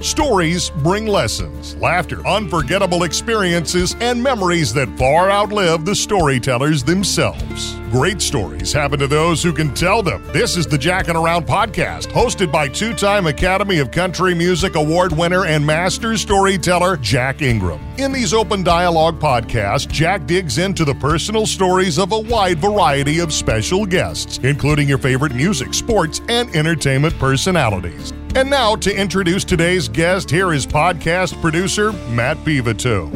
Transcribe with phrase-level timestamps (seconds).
[0.00, 7.74] Stories bring lessons, laughter, unforgettable experiences, and memories that far outlive the storytellers themselves.
[7.90, 10.22] Great stories happen to those who can tell them.
[10.32, 15.12] This is the Jackin' Around podcast, hosted by two time Academy of Country Music Award
[15.12, 17.80] winner and master storyteller Jack Ingram.
[17.96, 23.20] In these open dialogue podcasts, Jack digs into the personal stories of a wide variety
[23.20, 28.12] of special guests, including your favorite music, sports, and entertainment personalities.
[28.36, 33.10] And now, to introduce today's guest, here is podcast producer Matt Pivato.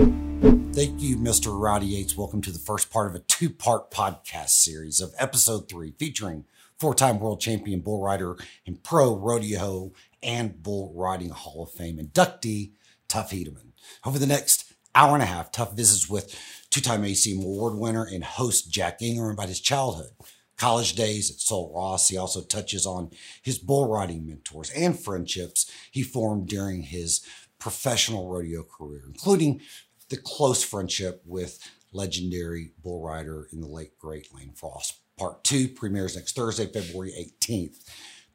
[0.75, 1.53] Thank you, Mr.
[1.61, 2.17] Roddy Yates.
[2.17, 6.47] Welcome to the first part of a two part podcast series of episode three featuring
[6.79, 9.93] four time world champion bull rider and pro rodeo
[10.23, 12.71] and bull riding Hall of Fame inductee,
[13.07, 13.73] Tuff Hedeman.
[14.07, 16.35] Over the next hour and a half, Tuff visits with
[16.71, 20.13] two time ACM award winner and host Jack Ingram about his childhood
[20.61, 22.09] college days at Sul Ross.
[22.09, 23.11] He also touches on
[23.41, 27.23] his bull riding mentors and friendships he formed during his
[27.59, 29.63] professional rodeo career, including
[30.11, 31.59] the close friendship with
[31.93, 34.99] legendary bull rider in the late great Lane Frost.
[35.17, 37.83] Part two premieres next Thursday, February 18th.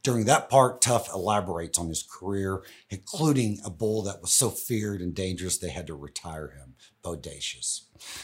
[0.02, 5.02] During that part, Tuff elaborates on his career, including a bull that was so feared
[5.02, 7.82] and dangerous they had to retire him, Bodacious.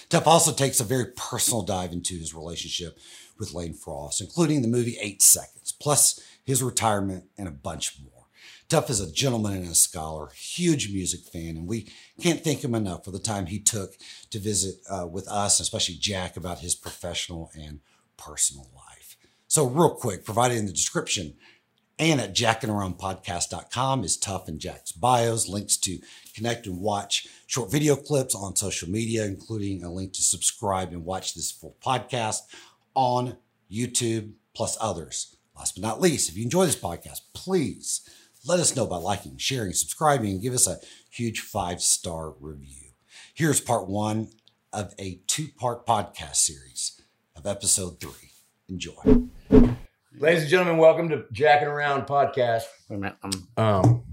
[0.09, 2.99] Tuff also takes a very personal dive into his relationship
[3.42, 8.28] with Lane Frost, including the movie Eight Seconds, plus his retirement and a bunch more.
[8.70, 12.73] Tuff is a gentleman and a scholar, huge music fan, and we can't thank him
[12.73, 13.95] enough for the time he took
[14.30, 17.81] to visit uh, with us, especially Jack, about his professional and
[18.16, 19.17] personal life.
[19.48, 21.33] So, real quick, provided in the description
[22.00, 26.00] and at jackingaroundpodcast.com is Tuff and Jack's bios, links to
[26.33, 31.05] connect and watch short video clips on social media, including a link to subscribe and
[31.05, 32.39] watch this full podcast
[32.95, 33.38] on
[33.72, 35.36] YouTube, plus others.
[35.56, 38.02] Last but not least, if you enjoy this podcast, please
[38.45, 40.78] let us know by liking, sharing, subscribing, and give us a
[41.11, 42.89] huge five star review.
[43.33, 44.30] Here's part one
[44.73, 47.00] of a two part podcast series
[47.36, 48.32] of episode three.
[48.70, 48.94] Enjoy.
[50.17, 52.64] Ladies and gentlemen, welcome to Jacking Around podcast.
[52.89, 54.04] Wait a minute, I'm Um,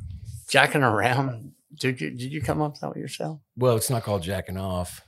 [0.48, 1.52] jacking around.
[1.74, 3.40] Did you did you come up with that yourself?
[3.56, 5.00] well, it's not called jacking off.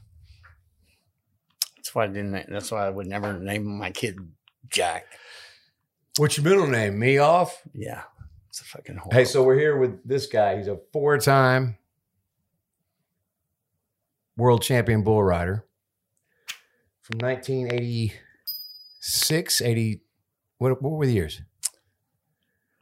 [1.81, 2.51] That's why I didn't.
[2.51, 4.19] That's why I would never name my kid
[4.69, 5.07] Jack.
[6.19, 6.99] What's your middle name?
[6.99, 7.63] Me off.
[7.73, 8.03] Yeah,
[8.51, 9.01] it's a fucking.
[9.11, 10.59] Hey, so we're here with this guy.
[10.59, 11.79] He's a four-time
[14.37, 15.65] world champion bull rider
[17.01, 20.03] from 1986, 80.
[20.59, 21.41] What, what were the years?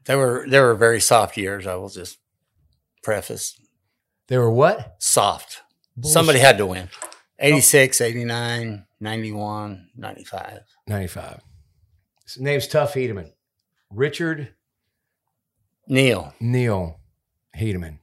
[0.07, 1.69] they were they were very soft years.
[1.69, 2.19] I will just
[3.05, 3.57] preface
[4.27, 4.97] They were what?
[4.99, 5.63] soft.
[5.97, 6.15] Bullshit.
[6.15, 6.89] Somebody had to win.
[7.39, 10.61] 86, 89, 91, 95.
[10.87, 11.41] 95.
[12.25, 13.33] His name's Tuff Hedeman.
[13.91, 14.55] Richard
[15.87, 16.35] Neil.
[16.41, 17.01] Neil
[17.57, 17.99] Hedeman,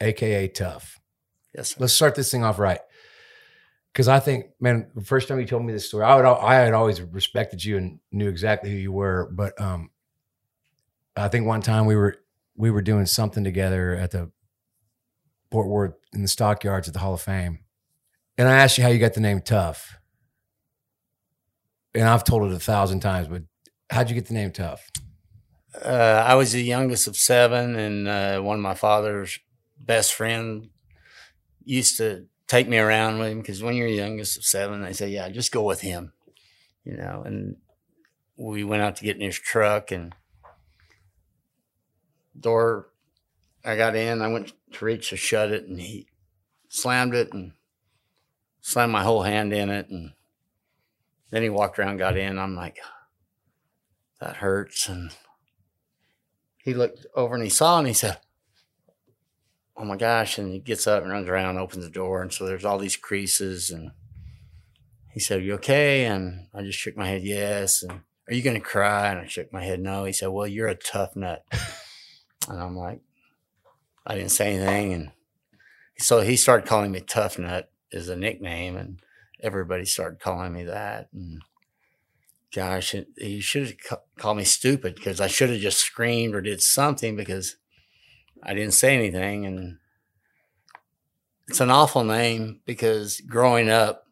[0.00, 0.98] aka Tuff.
[1.54, 1.76] Yes, sir.
[1.80, 2.80] let's start this thing off right.
[3.92, 6.54] Because I think, man, the first time you told me this story, I would I
[6.54, 9.28] had always respected you and knew exactly who you were.
[9.32, 9.90] But um,
[11.16, 12.16] I think one time we were
[12.56, 14.30] we were doing something together at the
[15.50, 17.60] Fort Worth in the stockyards at the Hall of Fame,
[18.38, 19.98] and I asked you how you got the name Tough.
[21.94, 23.42] And I've told it a thousand times, but
[23.90, 24.88] how'd you get the name Tough?
[25.84, 29.38] Uh, I was the youngest of seven, and uh, one of my father's
[29.78, 30.70] best friend
[31.64, 35.08] used to take me around with him because when you're youngest of seven, they say,
[35.08, 36.12] "Yeah, just go with him,"
[36.84, 37.22] you know.
[37.24, 37.56] And
[38.36, 40.14] we went out to get in his truck, and
[42.38, 42.88] door.
[43.64, 44.22] I got in.
[44.22, 46.08] I went to reach to shut it, and he
[46.68, 47.52] slammed it and
[48.68, 50.12] slammed my whole hand in it, and
[51.30, 52.38] then he walked around, got in.
[52.38, 52.78] I'm like,
[54.20, 55.10] that hurts, and
[56.58, 58.18] he looked over and he saw and he said,
[59.74, 60.36] Oh my gosh.
[60.36, 62.20] And he gets up and runs around, opens the door.
[62.20, 63.70] And so there's all these creases.
[63.70, 63.92] And
[65.14, 66.04] he said, you okay?
[66.04, 67.82] And I just shook my head, Yes.
[67.82, 69.08] And are you going to cry?
[69.08, 70.04] And I shook my head, No.
[70.04, 71.42] He said, Well, you're a tough nut.
[72.48, 73.00] and I'm like,
[74.06, 74.92] I didn't say anything.
[74.92, 75.10] And
[75.98, 78.76] so he started calling me Tough Nut as a nickname.
[78.76, 79.00] And
[79.40, 81.08] everybody started calling me that.
[81.12, 81.42] And
[82.54, 86.62] gosh, he should have called me stupid because I should have just screamed or did
[86.62, 87.56] something because
[88.42, 89.46] I didn't say anything.
[89.46, 89.78] And
[91.46, 94.04] it's an awful name because growing up,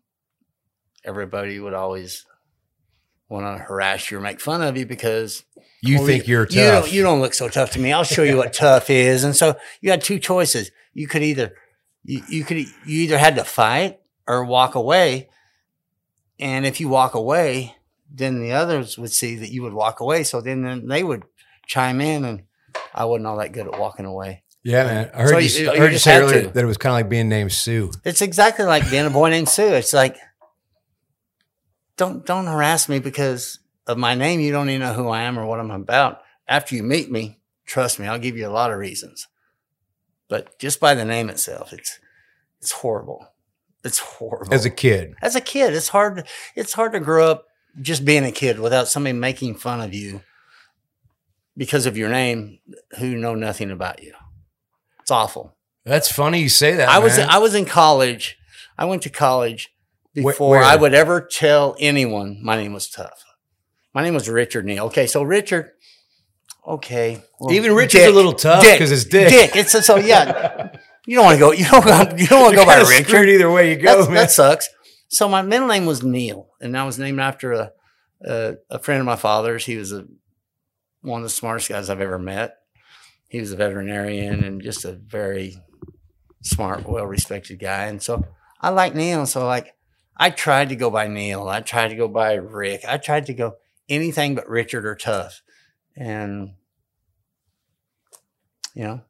[1.05, 2.25] everybody would always
[3.29, 5.45] want to harass you or make fun of you because
[5.81, 6.55] You well, think you're tough?
[6.55, 7.93] You don't, you don't look so tough to me.
[7.93, 9.25] I'll show you what tough is.
[9.25, 10.71] And so you had two choices.
[10.95, 11.55] You could either
[12.07, 15.29] you, you could you either had to fight or walk away.
[16.39, 17.75] And if you walk away,
[18.13, 20.23] then the others would see that you would walk away.
[20.23, 21.25] So then, then they would
[21.67, 22.43] chime in, and
[22.95, 24.43] I wasn't all that good at walking away.
[24.63, 25.11] Yeah, man.
[25.15, 26.49] I heard So you, you- I heard you say earlier to.
[26.51, 27.91] that it was kind of like being named Sue.
[28.05, 29.73] It's exactly like being a boy named Sue.
[29.75, 30.17] It's like,
[31.97, 34.41] don't don't harass me because of my name.
[34.41, 36.21] You don't even know who I am or what I'm about.
[36.49, 39.27] After you meet me, trust me, I'll give you a lot of reasons.
[40.29, 41.99] But just by the name itself, it's
[42.61, 43.29] it's horrible.
[43.85, 44.53] It's horrible.
[44.53, 46.27] As a kid, as a kid, it's hard.
[46.55, 47.47] It's hard to grow up
[47.81, 50.23] just being a kid without somebody making fun of you
[51.57, 52.59] because of your name,
[52.99, 54.13] who know nothing about you.
[55.01, 55.55] It's awful.
[55.85, 56.89] that's funny you say that.
[56.89, 57.19] I was.
[57.19, 58.37] I was in college.
[58.77, 59.73] I went to college
[60.13, 60.63] before where?
[60.63, 63.25] I would ever tell anyone my name was tough.
[63.95, 64.87] My name was Richard Neal.
[64.87, 65.71] Okay, so Richard.
[66.67, 69.29] Okay, well, Even Richard's a little tough because it's Dick.
[69.29, 69.55] Dick.
[69.55, 70.71] It's so yeah.
[71.07, 71.53] You don't want to go.
[71.53, 71.85] You don't.
[71.85, 73.29] go- You don't want to go by Richard.
[73.29, 74.69] either way you go, that sucks.
[75.09, 77.73] So my middle name was Neil, and I was named after a,
[78.25, 79.65] a a friend of my father's.
[79.67, 80.07] He was a
[81.03, 82.57] one of the smartest guys I've ever met.
[83.29, 85.57] He was a veterinarian and just a very
[86.43, 87.85] smart, well respected guy.
[87.85, 88.25] And so
[88.61, 89.27] I like Neil.
[89.27, 89.75] So like
[90.17, 91.47] I tried to go by Neil.
[91.49, 92.81] I tried to go by Rick.
[92.89, 93.55] I tried to go
[93.89, 95.43] anything but Richard or Tough.
[95.97, 96.53] And
[98.75, 99.01] you know,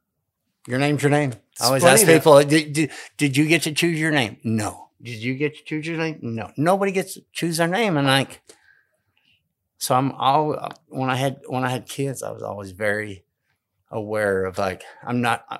[0.67, 1.33] your name's your name.
[1.51, 4.37] It's I always ask that- people, did, did, did you get to choose your name?
[4.43, 4.89] No.
[5.01, 6.19] Did you get to choose your name?
[6.21, 6.51] No.
[6.57, 7.97] Nobody gets to choose their name.
[7.97, 8.41] And like,
[9.77, 13.23] so I'm all when I had when I had kids, I was always very
[13.91, 15.59] aware of like I'm not I'm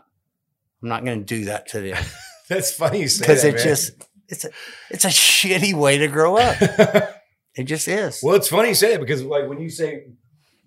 [0.90, 2.04] not going to do that to them
[2.50, 3.64] That's funny you say because it man.
[3.64, 3.92] just
[4.28, 4.50] it's a
[4.90, 6.58] it's a shitty way to grow up.
[7.56, 8.20] It just is.
[8.22, 10.06] well, it's funny you say that because like when you say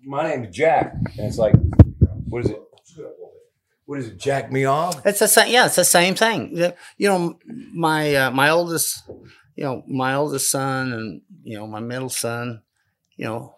[0.03, 1.53] my name's Jack, and it's like,
[2.27, 2.61] what is it?
[3.85, 4.17] What is it?
[4.17, 5.05] Jack me off?
[5.05, 5.51] It's the same.
[5.51, 6.55] Yeah, it's the same thing.
[6.97, 7.39] You know,
[7.73, 9.03] my uh, my oldest,
[9.55, 12.61] you know, my oldest son and you know my middle son,
[13.17, 13.55] you know,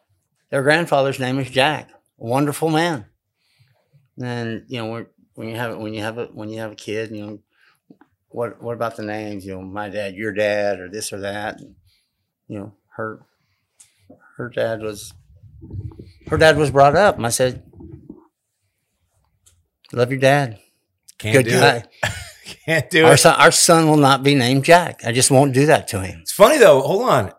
[0.49, 1.89] their grandfather's name is Jack.
[2.19, 3.05] A wonderful man.
[4.21, 5.05] And you know, when,
[5.35, 7.39] when you have when you have a when you have a kid, you know,
[8.29, 9.45] what what about the names?
[9.45, 11.59] You know, my dad, your dad, or this or that.
[11.59, 11.75] And,
[12.47, 13.25] you know, her
[14.37, 15.13] her dad was
[16.29, 17.63] her dad was brought up, and I said,
[19.91, 20.59] "Love your dad."
[21.17, 21.75] Can't Good do guy.
[21.77, 21.87] it.
[22.65, 23.17] Can't do Our it.
[23.19, 25.01] son, our son will not be named Jack.
[25.05, 26.19] I just won't do that to him.
[26.21, 26.81] It's funny though.
[26.81, 27.31] Hold on.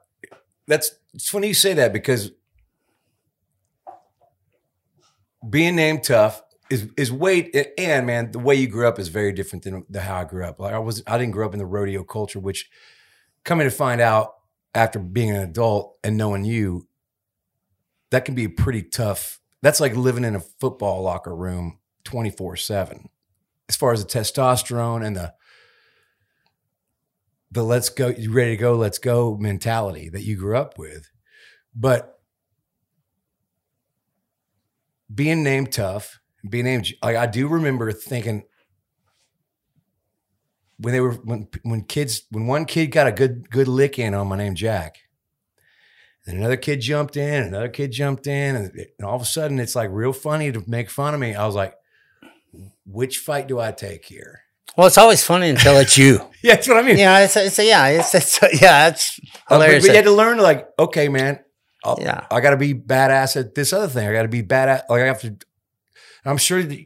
[0.67, 2.31] That's it's funny you say that because
[5.49, 9.33] being named tough is is weight and man, the way you grew up is very
[9.33, 10.59] different than the how I grew up.
[10.59, 12.71] Like I was I didn't grow up in the rodeo culture, which
[13.45, 14.35] coming to find out
[14.75, 16.89] after being an adult and knowing you,
[18.15, 19.41] that can be pretty tough.
[19.61, 23.07] That's like living in a football locker room 24-7.
[23.69, 25.35] As far as the testosterone and the
[27.51, 31.11] the let's go, you ready to go, let's go mentality that you grew up with.
[31.75, 32.21] But
[35.13, 38.45] being named tough, being named like I do remember thinking
[40.79, 44.15] when they were when when kids when one kid got a good good lick in
[44.15, 44.99] on my name Jack,
[46.25, 49.59] then another kid jumped in, another kid jumped in, and, and all of a sudden
[49.61, 51.35] it's like real funny to make fun of me.
[51.35, 51.75] I was like,
[52.87, 54.41] which fight do I take here?
[54.77, 56.21] Well, it's always funny until it's you.
[56.45, 56.99] Yeah, that's what I mean.
[56.99, 59.85] yeah, it's, it's yeah, it's, it's yeah, it's Uh, but, hilarious.
[59.85, 61.41] but you had to learn, like, okay, man,
[61.83, 62.27] I'll- Yeah.
[62.31, 64.07] I got to be badass at this other thing.
[64.07, 64.83] I got to be badass.
[64.91, 65.37] Like, I have to.
[66.27, 66.63] I'm sure.
[66.63, 66.85] That,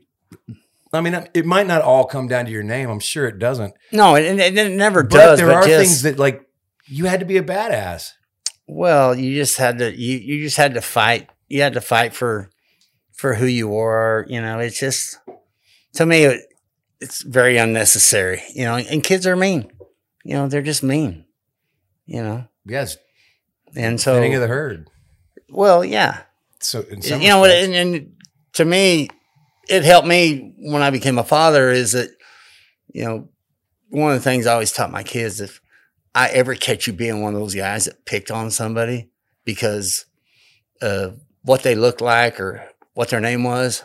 [0.93, 2.89] I mean, it might not all come down to your name.
[2.89, 3.75] I'm sure it doesn't.
[3.91, 5.39] no, it, it, it never But does.
[5.41, 6.49] there but are just, things that, like,
[6.87, 8.13] you had to be a badass.
[8.69, 11.29] Well, you just had to you you just had to fight.
[11.49, 12.51] You had to fight for
[13.13, 14.27] for who you were.
[14.29, 15.19] You know, it's just
[15.95, 16.43] to me, it,
[17.01, 18.43] it's very unnecessary.
[18.55, 19.71] You know, and kids are mean.
[20.25, 21.25] You know, they're just mean.
[22.07, 22.97] You know, Yes,
[23.75, 24.89] and so thinning of the herd.
[25.51, 26.23] well, yeah.
[26.61, 28.17] So, you know and, and
[28.55, 29.09] to me
[29.69, 32.11] it helped me when i became a father is that
[32.93, 33.29] you know
[33.91, 35.61] one of the things i always taught my kids if
[36.19, 39.09] i ever catch you being one of those guys that picked on somebody
[39.45, 40.05] because
[40.83, 43.83] of what they looked like or what their name was?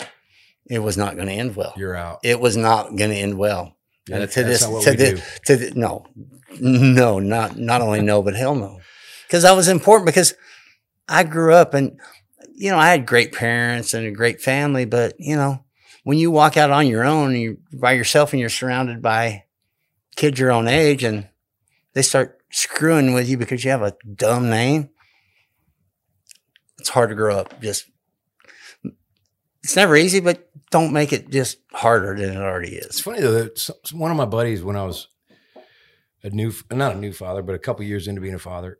[0.65, 1.73] It was not going to end well.
[1.77, 2.19] You're out.
[2.23, 3.77] it was not going to end well.
[4.07, 5.21] Yeah, and to this to the, do.
[5.45, 6.05] to the, no.
[6.59, 8.79] No not not only no but hell no.
[9.27, 10.33] Because that was important because
[11.07, 11.99] i grew up and
[12.55, 15.63] you know i had great parents and a great family but you know
[16.03, 19.43] when you walk out on your own you're by yourself and you're surrounded by
[20.15, 21.27] kids your own age and
[21.93, 24.89] they start screwing with you because you have a dumb name
[26.79, 27.89] it's hard to grow up just
[29.63, 33.21] it's never easy but don't make it just harder than it already is It's funny
[33.21, 33.47] though.
[33.91, 35.07] One of my buddies, when I was
[36.23, 38.79] a new, not a new father, but a couple years into being a father,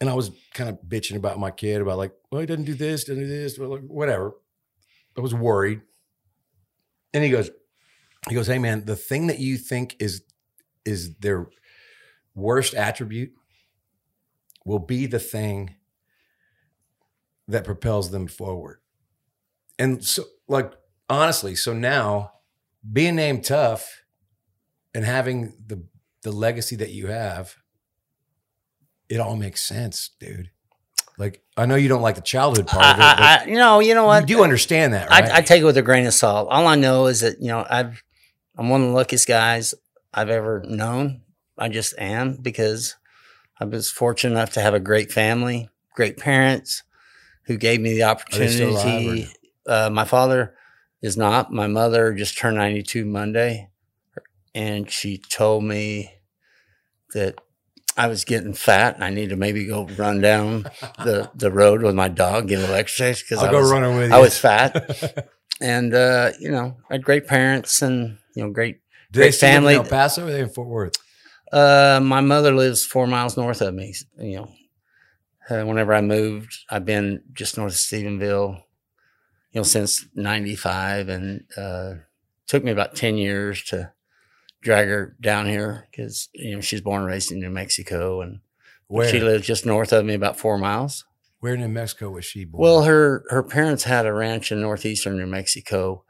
[0.00, 2.74] and I was kind of bitching about my kid about like, well, he doesn't do
[2.74, 4.32] this, doesn't do this, whatever.
[5.16, 5.82] I was worried,
[7.12, 7.50] and he goes,
[8.28, 10.22] He goes, "Hey man, the thing that you think is
[10.86, 11.48] is their
[12.34, 13.32] worst attribute
[14.64, 15.76] will be the thing
[17.48, 18.78] that propels them forward."
[19.78, 20.72] And so, like
[21.08, 22.32] honestly, so now
[22.90, 24.02] being named tough
[24.94, 25.84] and having the
[26.22, 27.56] the legacy that you have,
[29.08, 30.50] it all makes sense, dude.
[31.18, 33.56] Like I know you don't like the childhood part of it, but I, I, you
[33.56, 34.28] know, you know what?
[34.28, 35.30] you do understand that, right?
[35.30, 36.48] I, I take it with a grain of salt.
[36.50, 38.02] All I know is that you know I've
[38.56, 39.74] I'm one of the luckiest guys
[40.12, 41.22] I've ever known.
[41.58, 42.96] I just am because
[43.60, 46.82] I was fortunate enough to have a great family, great parents
[47.44, 49.28] who gave me the Are they still alive or opportunity.
[49.66, 50.54] Uh, my father
[51.00, 51.52] is not.
[51.52, 53.68] My mother just turned 92 Monday,
[54.54, 56.12] and she told me
[57.12, 57.40] that
[57.96, 60.64] I was getting fat and I need to maybe go run down
[60.98, 63.96] the, the road with my dog, get a little exercise because I go was, running
[63.96, 64.16] with you.
[64.16, 65.28] I was fat.
[65.60, 68.80] and uh, you know, I had great parents and you know, great
[69.12, 69.74] they great family.
[69.74, 71.03] in El Paso or they in Fort Worth?
[71.54, 73.94] Uh, my mother lives four miles north of me.
[74.18, 74.50] You know,
[75.48, 78.56] uh, whenever I moved, I've been just north of Stephenville,
[79.52, 81.94] you know, since '95, and uh,
[82.48, 83.92] took me about ten years to
[84.62, 88.40] drag her down here because you know she's born and raised in New Mexico, and
[88.88, 89.08] Where?
[89.08, 91.04] she lives just north of me, about four miles.
[91.38, 92.62] Where in New Mexico was she born?
[92.62, 96.02] Well, her her parents had a ranch in northeastern New Mexico,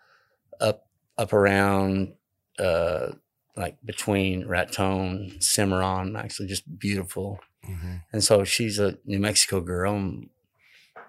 [0.59, 0.87] up
[1.19, 2.15] up around
[2.59, 3.09] uh,
[3.57, 7.41] like between Raton, Cimarron, actually just beautiful.
[7.69, 8.03] Mhm.
[8.13, 9.95] And so she's a New Mexico girl.
[9.95, 10.29] And,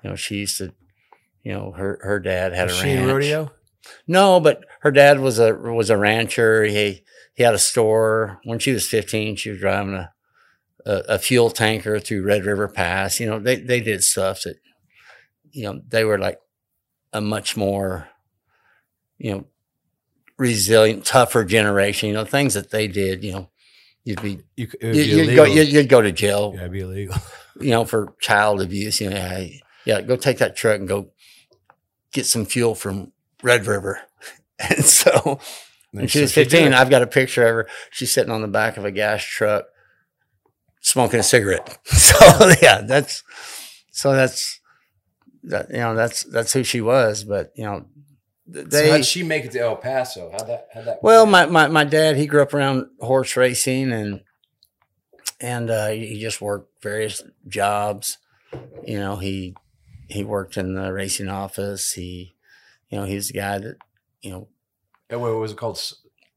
[0.03, 0.73] you know, she used to,
[1.43, 3.07] you know, her her dad had was a she ranch.
[3.11, 3.51] rodeo?
[4.07, 6.63] No, but her dad was a was a rancher.
[6.63, 8.39] He he had a store.
[8.43, 10.11] When she was fifteen, she was driving a
[10.85, 13.19] a, a fuel tanker through Red River Pass.
[13.19, 14.57] You know, they they did stuff that,
[15.51, 16.39] you know, they were like
[17.11, 18.07] a much more,
[19.17, 19.45] you know,
[20.37, 22.09] resilient, tougher generation.
[22.09, 23.23] You know, things that they did.
[23.23, 23.49] You know,
[24.03, 26.51] you'd be You, would go you'd, you'd go to jail.
[26.53, 27.15] yeah, it'd be illegal.
[27.57, 28.99] You know, for child abuse.
[28.99, 29.47] You know, yeah,
[29.85, 31.11] yeah, go take that truck and go
[32.11, 33.13] get some fuel from
[33.43, 34.01] Red River.
[34.57, 35.39] And so
[35.91, 36.73] when she was 15.
[36.73, 37.67] I've got a picture of her.
[37.91, 39.65] She's sitting on the back of a gas truck
[40.81, 41.77] smoking a cigarette.
[41.87, 43.23] So yeah, that's
[43.91, 44.59] so that's
[45.43, 47.23] that you know that's that's who she was.
[47.23, 47.85] But you know
[48.51, 50.31] th- So how'd she make it to El Paso?
[50.31, 50.67] How'd that?
[50.73, 51.03] How'd that?
[51.03, 54.21] well my, my my dad he grew up around horse racing and
[55.39, 58.17] and uh, he just worked various jobs.
[58.85, 59.55] You know he
[60.07, 61.91] he worked in the racing office.
[61.93, 62.35] He
[62.89, 63.77] you know he's the guy that
[64.21, 64.47] you know
[65.09, 65.79] what was it called?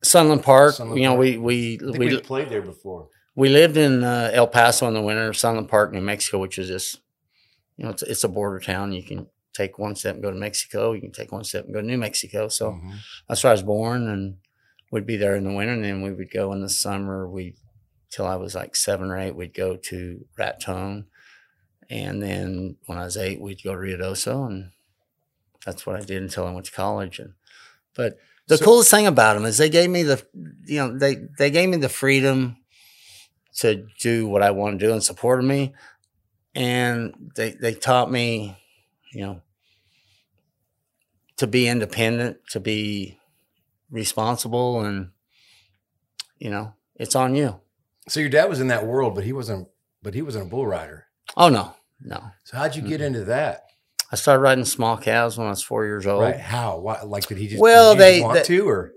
[0.03, 0.75] Sunland Park.
[0.75, 1.21] Sunland you know Park.
[1.21, 3.09] we we we we played there before.
[3.35, 6.69] we lived in uh, El Paso in the winter, Sunland Park, New Mexico, which is
[6.69, 7.01] just,
[7.77, 8.93] you know, it's, it's a border town.
[8.93, 9.27] You can
[9.59, 10.93] take one step and go to Mexico.
[10.93, 12.49] You can take one step and go to New Mexico.
[12.49, 12.99] So Mhm.
[13.29, 14.37] that's where I was born, and
[14.91, 17.29] we'd be there in the winter, and then we would go in the summer.
[17.29, 17.57] We
[18.11, 21.07] till I was like seven or eight, we'd go to Raton,
[21.91, 24.71] and then when I was eight, we'd go to Ruidoso, and
[25.67, 27.19] that's what I did until I went to college.
[27.19, 27.35] And
[27.95, 30.25] but the So- coolest thing about them is they gave me the,
[30.65, 32.57] you know, they they gave me the freedom
[33.57, 35.75] to do what I want to do and supported me,
[36.55, 38.57] and they they taught me,
[39.13, 39.43] you know,
[41.39, 43.19] to be independent, to be
[43.91, 45.11] responsible, and
[46.39, 47.61] you know, it's on you.
[48.09, 49.69] So your dad was in that world, but he wasn't.
[50.03, 51.07] But he wasn't a bull rider.
[51.37, 52.23] Oh no, no.
[52.45, 52.91] So how'd you Mm-hmm.
[52.91, 53.65] get into that?
[54.13, 56.23] I started riding small cows when I was four years old.
[56.23, 56.39] Right?
[56.41, 56.79] How?
[56.79, 57.03] Why?
[57.03, 57.61] Like, did he just?
[57.61, 58.93] Well, they- want they- to, or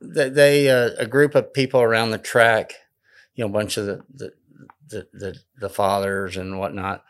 [0.00, 2.74] They, they uh, a group of people around the track,
[3.34, 4.32] you know, a bunch of the the
[4.88, 7.02] the, the, the fathers and whatnot.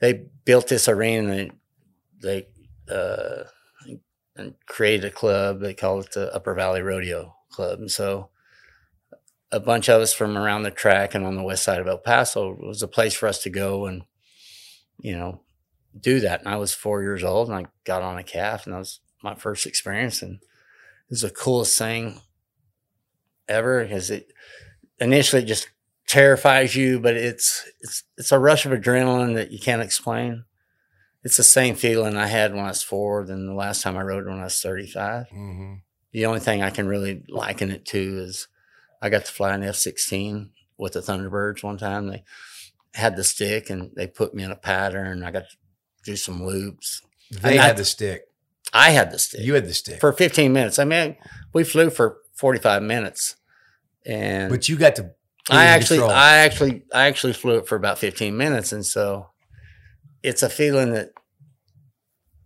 [0.00, 1.28] They built this arena.
[1.30, 1.50] And they
[2.22, 2.46] they
[2.90, 3.44] uh,
[4.36, 5.60] and created a club.
[5.60, 8.30] They called it the Upper Valley Rodeo Club, and so
[9.52, 11.98] a bunch of us from around the track and on the west side of El
[11.98, 14.02] Paso was a place for us to go and
[14.98, 15.40] you know
[15.98, 16.40] do that.
[16.40, 19.00] And I was four years old, and I got on a calf, and that was
[19.22, 22.20] my first experience, and it was the coolest thing
[23.48, 24.32] ever because it
[24.98, 25.68] initially it just
[26.06, 30.44] terrifies you, but it's it's it's a rush of adrenaline that you can't explain.
[31.24, 34.02] It's the same feeling I had when I was four than the last time I
[34.02, 35.26] rode when I was 35.
[35.30, 35.80] Mhm.
[36.12, 38.46] The only thing I can really liken it to is
[39.02, 42.06] I got to fly an F 16 with the Thunderbirds one time.
[42.08, 42.24] They
[42.94, 45.24] had the stick and they put me in a pattern.
[45.24, 45.56] I got to
[46.04, 47.00] do some loops.
[47.30, 48.22] they had the stick.
[48.72, 50.78] I had the stick You had the stick, for 15 minutes.
[50.78, 51.16] I mean,
[51.52, 53.36] we flew for 45 minutes.
[54.04, 55.12] And but you got to.
[55.50, 56.16] I actually, control.
[56.16, 58.72] I actually, I actually flew it for about 15 minutes.
[58.72, 59.30] And so
[60.24, 61.10] it's a feeling that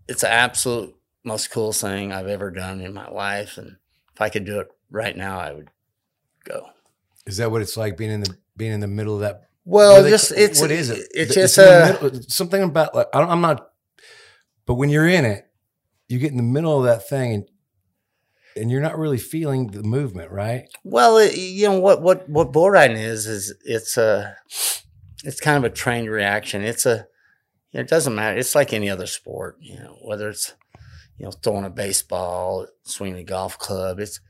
[0.08, 0.94] it's the absolute
[1.25, 3.56] most cool thing I've ever done in my life.
[3.56, 3.76] And
[4.14, 5.68] if I could do it right now, I would
[6.44, 6.66] go.
[7.26, 9.42] Is that what it's like being in the being in the middle of that?
[9.64, 11.06] Well, they- just it's what is it?
[11.12, 13.68] It's The- just a middle- something about like I don't, I'm not.
[14.66, 15.44] But when you're in it,
[16.08, 17.49] you get in the middle of that thing and
[18.56, 20.64] and you're not really feeling the movement, right?
[20.82, 24.37] well, it, you know what what what bull riding is is it's a
[25.23, 26.62] it's kind of a trained reaction.
[26.62, 27.06] It's a
[27.73, 28.39] it doesn't matter.
[28.39, 30.55] It's like any other sport, you know, whether it's
[31.19, 33.99] you know throwing a baseball, swinging a golf club.
[33.99, 34.21] It's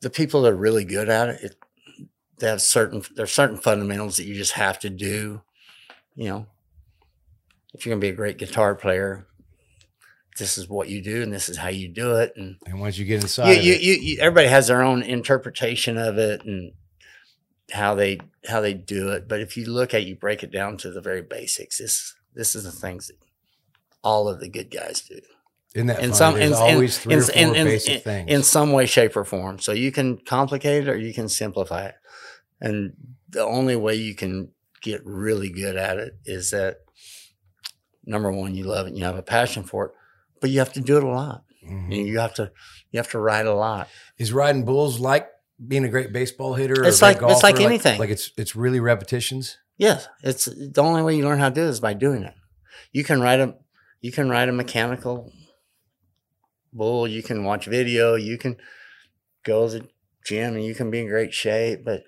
[0.00, 1.42] the people that are really good at it.
[1.42, 1.56] it
[2.38, 5.42] they have certain there's certain fundamentals that you just have to do.
[6.14, 6.46] You know,
[7.74, 9.26] if you're gonna be a great guitar player,
[10.38, 12.32] this is what you do and this is how you do it.
[12.36, 15.98] And And once you get inside, you, you, you, you, everybody has their own interpretation
[15.98, 16.72] of it and
[17.72, 19.28] how they how they do it.
[19.28, 21.78] But if you look at it, you break it down to the very basics.
[21.78, 23.16] This this is the things that
[24.02, 25.20] all of the good guys do
[25.74, 27.94] in that in fun, some there's in, always in, three in, or four in, basic
[27.94, 28.30] in- things.
[28.30, 29.58] in some way, shape, or form.
[29.58, 31.94] So you can complicate it or you can simplify it.
[32.60, 32.92] And
[33.28, 34.50] the only way you can
[34.82, 36.78] get really good at it is that
[38.04, 39.92] number one, you love it and you have a passion for it,
[40.40, 41.44] but you have to do it a lot.
[41.66, 41.94] Mhm.
[42.06, 42.50] You have to
[42.90, 43.88] you have to ride a lot.
[44.18, 45.28] Is riding bulls like
[45.66, 46.84] being a great baseball hitter?
[46.84, 47.98] It's like- it's like anything.
[47.98, 49.56] Like it's it's really repetitions.
[49.76, 52.34] Yes, it's the only way you learn how to do it is by doing it.
[52.92, 53.54] You can ride a
[54.00, 55.32] you can ride a mechanical
[56.72, 58.56] bull, you can watch video, you can
[59.44, 59.88] go to the
[60.24, 62.02] gym and you can be in great shape, but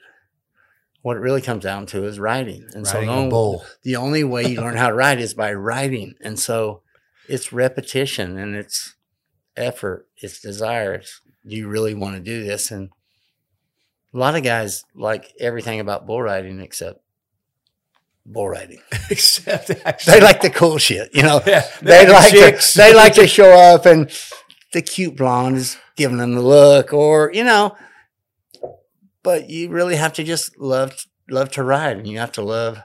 [1.02, 2.66] what it really comes down to is riding.
[2.72, 3.64] And riding so no, bull.
[3.82, 6.14] the only way you learn how to ride is by riding.
[6.22, 6.82] And so
[7.28, 8.94] it's repetition and it's
[9.56, 10.94] effort, it's desire.
[10.94, 12.70] It's, do you really want to do this?
[12.70, 12.88] And
[14.14, 17.03] a lot of guys like everything about bull riding except
[18.26, 18.80] bull riding.
[19.10, 21.40] Except actually, They like the cool shit, you know.
[21.46, 24.10] Yeah, They the like to, they like to show up and
[24.72, 27.76] the cute blonde is giving them the look or, you know,
[29.22, 32.78] but you really have to just love love to ride and you have to love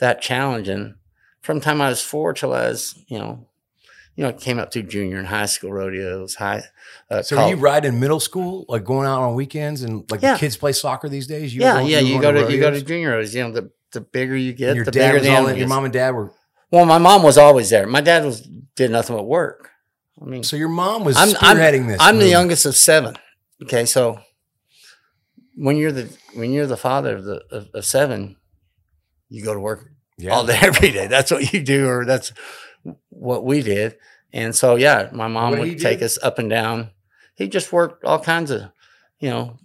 [0.00, 0.94] that challenge and
[1.40, 3.46] from the time I was 4 till I was, you know,
[4.16, 6.62] you know, came up through junior and high school rodeos, high
[7.10, 10.22] uh, So col- you ride in middle school, like going out on weekends, and like
[10.22, 10.32] Yeah.
[10.34, 11.54] the kids play soccer these days.
[11.54, 11.98] You yeah, go- yeah.
[11.98, 13.34] You were go going to you go to junior rodeos.
[13.34, 15.56] You know, the the bigger you get, your the dad bigger was the all in,
[15.56, 16.30] your mom and dad were.
[16.70, 17.86] Well, my mom was always there.
[17.86, 18.42] My dad was
[18.76, 19.70] did nothing but work.
[20.20, 21.98] I mean, So your mom was I'm- I'm- spearheading this.
[22.00, 23.16] I'm the youngest of seven.
[23.62, 24.20] Okay, so
[25.56, 28.36] when you're the when you're the father of the of, of seven,
[29.28, 30.32] you go to work Yeah.
[30.34, 31.06] all day every day.
[31.06, 32.32] That's what you do, or that's
[33.10, 33.96] what we did.
[34.32, 36.04] And so yeah, my mom What would take do?
[36.04, 36.90] us up and down.
[37.36, 38.62] He just worked all kinds of,
[39.20, 39.56] you know,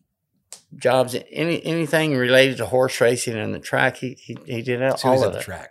[0.75, 1.15] jobs.
[1.31, 5.11] Any anything related to horse racing and the track, he he, he did So he
[5.11, 5.43] was all of the it.
[5.43, 5.69] track.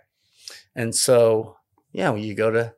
[0.75, 1.57] And so,
[1.91, 2.73] yeah, when you go to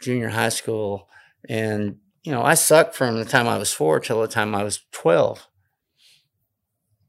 [0.00, 1.08] junior high school,
[1.48, 4.62] and you know, I sucked from the time I was four till the time I
[4.64, 5.46] was twelve.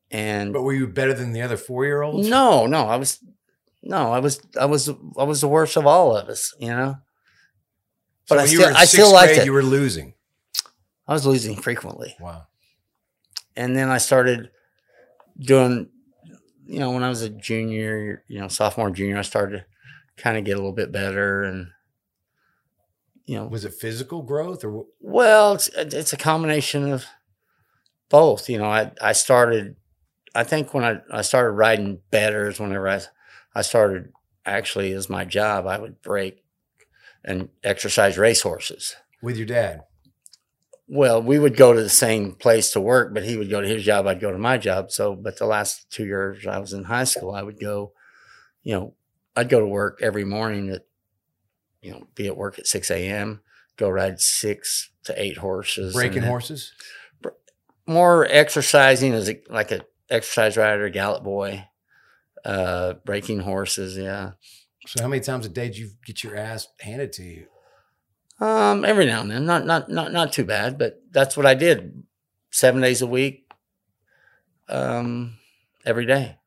[0.10, 2.28] And But were you better than the other four year olds?
[2.28, 3.20] no, no, I was,
[3.82, 6.96] no, I was, I was, I was the worst of all of us, you know.
[8.26, 9.46] So But I when you still, I still liked grade, it.
[9.46, 10.14] You were losing.
[11.08, 12.48] I was losing frequently, Wow.
[13.56, 14.52] And then I started
[15.40, 15.90] doing,
[16.66, 20.38] you know, when I was a junior, you know, sophomore, junior, I started to kind
[20.38, 21.68] of get a little bit better, and
[23.26, 24.86] you know, Was it physical growth or?
[25.00, 27.06] Well, it's it's a combination of
[28.10, 28.50] both.
[28.50, 29.76] You know, I I started.
[30.34, 33.02] I think when I, I started riding better is whenever I
[33.54, 34.12] I started
[34.46, 35.68] actually as my job.
[35.68, 36.44] I would break
[37.24, 38.96] and exercise racehorses.
[39.22, 39.84] With your dad.
[40.94, 43.68] Well, we would go to the same place to work, but he would go to
[43.68, 44.08] his job.
[44.08, 44.92] I'd go to my job.
[44.92, 47.94] So, but the last two years I was in high school, I would go.
[48.62, 48.94] You know,
[49.34, 50.82] I'd go to work every morning at,
[51.82, 53.40] you know, be at work at six a.m.
[53.78, 55.94] Go ride six to eight horses.
[55.94, 56.74] Breaking horses.
[57.88, 61.66] more exercising as a, like a exercise rider, gallop boy,
[62.44, 63.98] uh, breaking horses.
[63.98, 64.32] Yeah.
[64.88, 67.48] So how many times a day did you get your ass handed to you?
[68.42, 71.54] Um, every now and then, not, not, not, not too bad, but that's what I
[71.54, 72.04] did
[72.50, 73.46] seven days a week.
[74.68, 75.38] Um,
[75.86, 76.38] every day,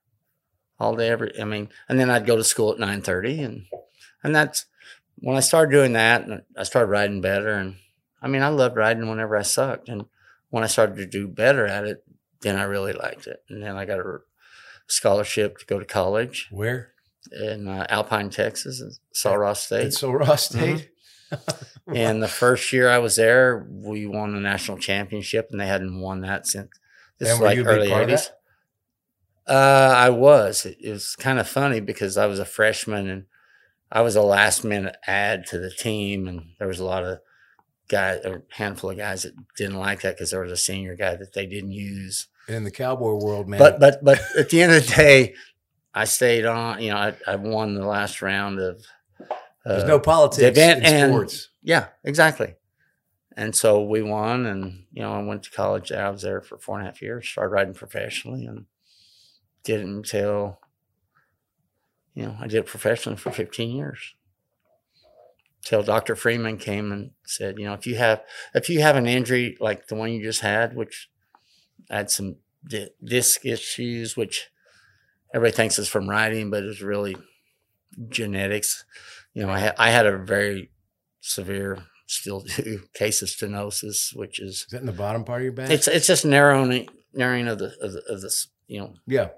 [0.81, 3.67] all day, every, I mean, and then I'd go to school at nine thirty and,
[4.25, 4.67] and that's
[5.17, 7.53] when I started doing that and I started riding better.
[7.53, 7.77] And
[8.21, 9.89] I mean, I loved riding whenever I sucked.
[9.89, 10.07] And
[10.51, 12.05] when I started to do better at it,
[12.41, 13.45] then I really liked it.
[13.49, 14.19] And then I got a
[14.89, 16.93] scholarship to go to college Where?
[17.31, 19.87] in uh, Alpine, Texas, Sul Ross State.
[19.87, 20.91] At Sul Ross State.
[21.87, 26.01] And the first year I was there, we won the national championship, and they hadn't
[26.01, 26.71] won that since
[27.19, 28.31] this And is like early eighties.
[29.47, 30.65] Uh, I was.
[30.65, 33.25] It, it was kind of funny because I was a freshman and
[33.93, 37.19] I was a last minute add to the team, and there was a lot of
[37.89, 41.17] guy, a handful of guys that didn't like that because there was a senior guy
[41.17, 42.29] that they didn't use.
[42.49, 43.59] in the cowboy world, man.
[43.59, 45.35] But but but at the end of the day,
[45.93, 46.81] I stayed on.
[46.83, 48.83] You know, I, I won the last round of.
[49.65, 51.49] Uh, there's no politics event in and- sports.
[51.63, 52.57] Yeah, exactly.
[53.37, 55.91] And so we won, and you know, I went to college.
[55.91, 57.29] I was there for four and a half years.
[57.29, 58.67] Started riding professionally, and
[59.65, 60.61] did it until
[62.15, 64.15] you know I did it professionally for 15 years.
[65.65, 66.15] Till Dr.
[66.15, 68.23] Freeman came and said, you know, if you have
[68.55, 71.11] if you have an injury like the one you just had, which
[71.91, 72.37] I had some
[72.69, 74.51] di- disc issues, which
[75.35, 77.17] everybody thinks is from riding, but it's really
[78.11, 78.85] genetics.
[79.35, 80.71] You know, I had I had a very
[81.21, 85.45] severe, still do case of stenosis, which is Is that in the bottom part of
[85.45, 85.71] your back?
[85.71, 88.23] it's it's just narrowing narrowing of the of the, of
[88.69, 89.29] you know yeah,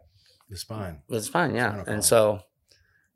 [0.51, 1.01] the spine.
[1.09, 1.95] it's fine yeah Spinal column.
[1.95, 2.41] and so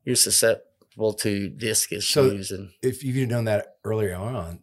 [0.05, 4.61] you're susceptible to disc issues and If you'd known that earlier on,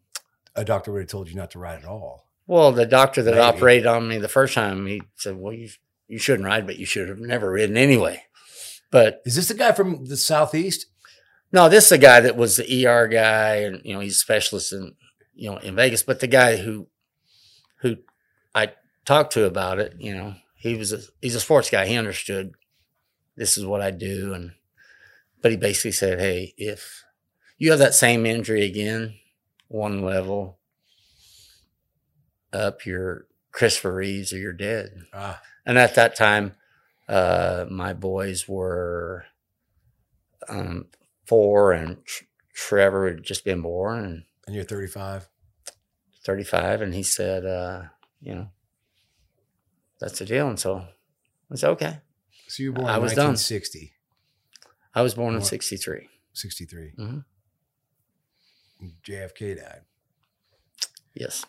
[0.56, 2.28] a doctor would have told you not to ride at all.
[2.48, 3.42] well the doctor that Maybe.
[3.42, 5.70] operated on me the first time he said well you
[6.08, 8.24] you shouldn't ride but you should have never ridden anyway
[8.92, 10.86] but Is this the guy from the southeast?
[11.52, 14.20] No this is a guy that was the ER guy and you know he's a
[14.20, 14.96] specialist in
[15.36, 16.88] you know in Vegas but the guy who
[17.78, 17.98] who
[18.54, 18.74] I
[19.06, 21.86] talked to about it you know he was a he's a sports guy.
[21.86, 22.54] He understood
[23.36, 24.52] this is what I do and
[25.42, 27.04] but he basically said hey if
[27.58, 29.16] you have that same injury again
[29.68, 30.58] one level
[32.52, 35.06] up you're Christopher Reeves or you're dead.
[35.14, 36.54] Ah, and at that time
[37.08, 39.26] uh my boys were
[40.50, 40.86] um
[41.28, 45.28] four and Tr- Trevor had just been born and and you're 35.
[46.26, 47.84] 35 and he said uh
[48.22, 48.48] you know
[50.00, 50.86] that's the deal and so
[51.52, 52.00] I said okay
[52.48, 53.28] So you were born I in was done.
[53.36, 53.94] 1960,
[54.96, 55.48] I was born in What?
[55.48, 56.94] 63 63.
[56.98, 57.26] Mhm.
[59.04, 59.82] JFK died.
[61.16, 61.46] yes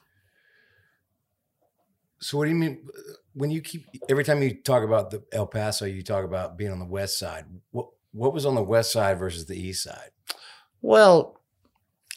[2.20, 2.86] So what do you mean
[3.34, 6.72] when you keep every time you talk about the El Paso, you talk about being
[6.72, 7.44] on the west side.
[7.70, 10.10] What what was on the west side versus the east side?
[10.80, 11.40] well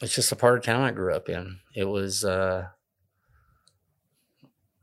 [0.00, 2.66] it's just a part of town I grew up in it was uh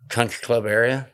[0.10, 1.08] country club area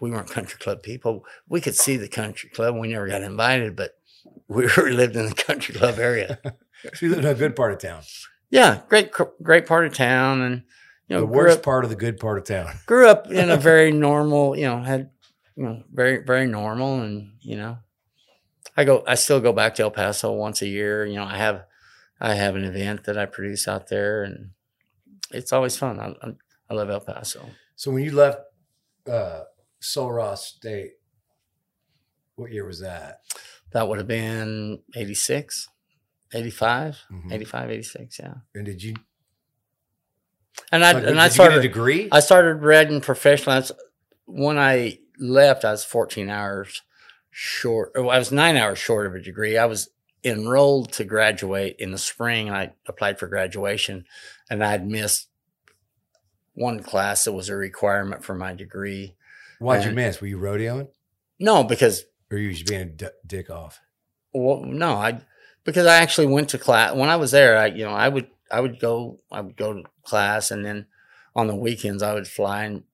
[0.00, 3.74] we weren't country club people we could see the country club we never got invited
[3.76, 3.92] but
[4.48, 6.38] we were lived in the country club area
[6.94, 8.02] So you lived in a good part of town.
[8.50, 9.10] yeah great
[9.42, 10.62] great part of town and
[11.08, 12.72] you know the worst up- part of the good part of town.
[12.86, 15.10] grew up in a very normal, you know, had
[15.56, 17.78] you know, very very normal and, you know,
[18.76, 21.36] I go I still go back to El Paso once a year, you know, I
[21.36, 21.64] have
[22.20, 24.50] I have an event that I produce out there and
[25.30, 25.98] it's always fun.
[26.00, 26.32] I I,
[26.70, 27.50] I love El Paso.
[27.76, 28.38] So when you left
[29.10, 29.42] uh
[29.80, 30.92] Sul Ross State,
[32.36, 33.20] what year was that?
[33.72, 35.68] That would have been 86,
[36.32, 37.32] 85, Mhm.
[37.32, 38.34] 85, 86, yeah.
[38.54, 38.94] And did you
[40.70, 42.08] And I like, and I started a degree?
[42.12, 43.54] I started riding professional.
[43.56, 43.72] That's
[44.26, 45.64] when I left.
[45.64, 46.82] I was 14 hours
[47.32, 47.90] short.
[47.96, 49.58] Or I was nine hours short of a degree.
[49.58, 49.88] I was
[50.22, 54.04] enrolled to graduate in the spring, and I applied for graduation,
[54.48, 55.28] and I'd missed
[56.54, 59.16] one class that was a requirement for my degree.
[59.58, 60.20] Why'd you miss?
[60.20, 60.88] Were you rodeoing?
[61.40, 63.80] No, because Or you just being a d- dick off?
[64.34, 65.20] well, no, I
[65.64, 67.56] because I actually went to class when I was there.
[67.56, 70.86] I you know I would I would go I would go to class, and then
[71.34, 72.84] on the weekends I would fly and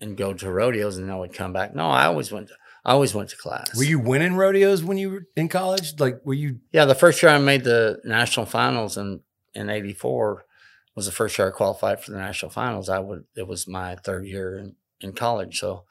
[0.00, 1.74] and go to rodeos, and then I would come back.
[1.74, 2.48] No, I always went.
[2.48, 2.54] To,
[2.86, 3.76] I always went to class.
[3.76, 5.98] Were you winning rodeos when you were in college?
[5.98, 6.60] Like, were you?
[6.70, 9.22] Yeah, the first year I made the national finals in
[9.54, 10.46] in '84
[10.94, 12.88] was the first year I qualified for the national finals.
[12.88, 13.24] I would.
[13.34, 15.82] It was my third year in, in college, so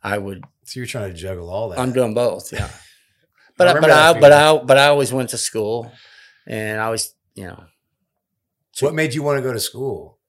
[0.00, 0.44] I would.
[0.62, 1.80] So you're trying to juggle all that.
[1.80, 2.52] I'm doing both.
[2.52, 2.70] Yeah,
[3.56, 5.90] but I, but I but I but I always went to school,
[6.46, 7.64] and I always you know
[8.70, 10.20] So what made you want to go to school?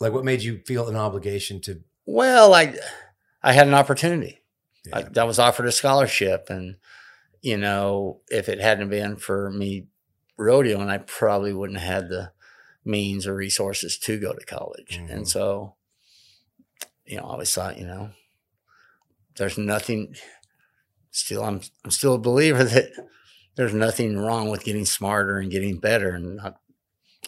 [0.00, 1.84] Like, what made you feel an obligation to?
[2.04, 2.74] Well, I
[3.44, 4.42] I had an opportunity.
[4.92, 5.22] I, Yeah.
[5.22, 6.76] I was offered a scholarship, and
[7.42, 9.86] you know, if it hadn't been for me
[10.38, 12.32] rodeoing, I probably wouldn't have had the
[12.84, 14.98] means or resources to go to college.
[14.98, 15.10] Mhm.
[15.10, 15.74] And so,
[17.04, 18.10] you know, I always thought, you know,
[19.36, 20.14] there's nothing.
[21.10, 22.90] Still, I'm I'm still a believer that
[23.56, 26.10] there's nothing wrong with getting smarter and getting better.
[26.10, 26.52] And I,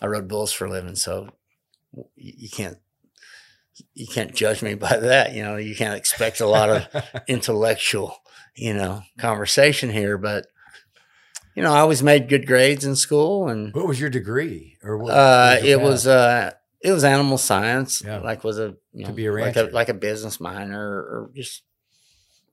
[0.02, 1.30] I rode bulls for a living, so
[2.16, 2.78] you can't
[3.94, 5.32] you can't judge me by that.
[5.32, 8.16] You know, you can't expect a lot of intellectual,
[8.54, 10.18] you know, conversation here.
[10.18, 10.46] But
[11.54, 14.76] you know, I always made good grades in school, and what was your degree?
[14.82, 15.10] Or what?
[15.12, 18.02] uh, it was uh, it was animal science.
[18.04, 18.18] Yeah.
[18.18, 21.62] Like was a you know, be a like a like a business minor or just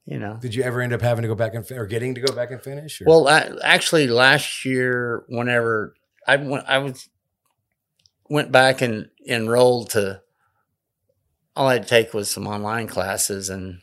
[0.05, 0.37] you know.
[0.41, 2.51] Did you ever end up having to go back and or getting to go back
[2.51, 3.01] and finish?
[3.01, 3.05] Or?
[3.07, 5.93] Well, I, actually, last year, whenever
[6.27, 7.09] I went, I was
[8.29, 10.21] went back and enrolled to.
[11.55, 13.79] All I had to take was some online classes, and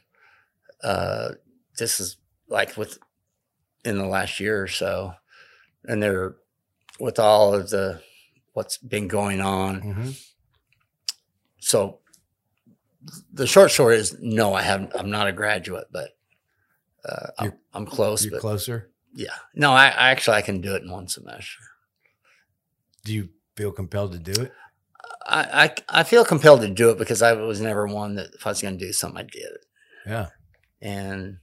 [0.83, 1.31] uh,
[1.79, 2.17] this is
[2.49, 2.99] like with
[3.85, 5.15] in the last year or so,
[5.85, 6.37] and they're
[7.01, 8.01] with all of the
[8.53, 9.81] what's been going on.
[9.81, 10.11] Mm-hmm.
[11.61, 12.01] So
[13.33, 14.93] the short story is no, I haven't.
[14.95, 16.11] I'm not a graduate, but
[17.09, 18.25] uh, I'm, I'm close.
[18.25, 18.91] You're But closer.
[19.15, 21.63] yeah, no, I, I actually I can do it in one semester.
[23.05, 24.53] Do you feel compelled to do it?
[25.27, 28.47] I, I I feel compelled to do it because I was never one that if
[28.47, 29.65] I was going to do something, I did it,
[30.07, 30.27] Yeah.
[30.81, 31.39] and